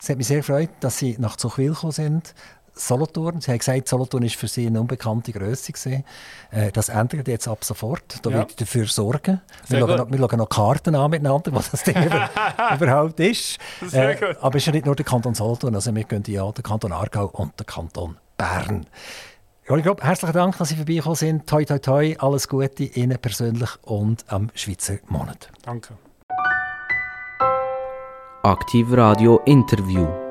Es 0.00 0.08
hat 0.08 0.16
mich 0.16 0.28
sehr 0.28 0.38
gefreut, 0.38 0.70
dass 0.80 0.98
Sie 0.98 1.16
nach 1.18 1.36
Zuchwil 1.36 1.70
gekommen 1.70 1.92
sind. 1.92 2.34
Solothurn. 2.78 3.40
Sie 3.40 3.50
haben 3.50 3.58
gesagt, 3.58 3.88
Solothurn 3.88 4.22
war 4.22 4.30
für 4.30 4.48
Sie 4.48 4.66
eine 4.66 4.80
unbekannte 4.80 5.32
Größe. 5.32 6.04
Äh, 6.50 6.72
das 6.72 6.88
ändert 6.88 7.28
jetzt 7.28 7.48
ab 7.48 7.64
sofort. 7.64 8.24
Da 8.24 8.30
ja. 8.30 8.38
wird 8.38 8.60
dafür 8.60 8.86
sorgen. 8.86 9.40
wir 9.66 9.80
schauen, 9.80 9.96
noch, 9.96 10.10
wir 10.10 10.18
schauen, 10.18 10.38
noch, 10.38 10.48
Karten 10.48 10.94
an 10.94 11.10
miteinander, 11.10 11.52
was 11.52 11.70
das 11.70 11.82
Ding 11.82 11.96
überhaupt 12.76 13.20
ist. 13.20 13.58
Äh, 13.92 14.16
aber 14.40 14.56
es 14.56 14.62
ist 14.62 14.66
ja 14.66 14.72
nicht 14.72 14.86
nur 14.86 14.96
der 14.96 15.04
Kanton 15.04 15.34
Solothurn. 15.34 15.74
Also 15.74 15.94
wir 15.94 16.04
gehen 16.04 16.22
ja 16.26 16.50
den 16.52 16.62
Kanton 16.62 16.92
Aargau 16.92 17.26
und 17.26 17.58
den 17.58 17.66
Kanton 17.66 18.16
Bern. 18.36 18.86
Ronny 19.68 19.82
Grob, 19.82 20.02
herzlichen 20.02 20.32
Dank, 20.32 20.56
dass 20.56 20.70
Sie 20.70 20.76
vorbeigekommen 20.76 21.16
sind. 21.16 21.46
Toi, 21.46 21.64
toi, 21.64 21.78
toi. 21.78 22.16
Alles 22.18 22.48
Gute 22.48 22.84
Ihnen 22.84 23.18
persönlich 23.18 23.70
und 23.82 24.24
am 24.28 24.50
Schweizer 24.54 24.98
Monat. 25.08 25.50
Danke. 25.62 25.94
Aktiv 28.44 28.94
Radio 28.94 29.42
Interview. 29.46 30.27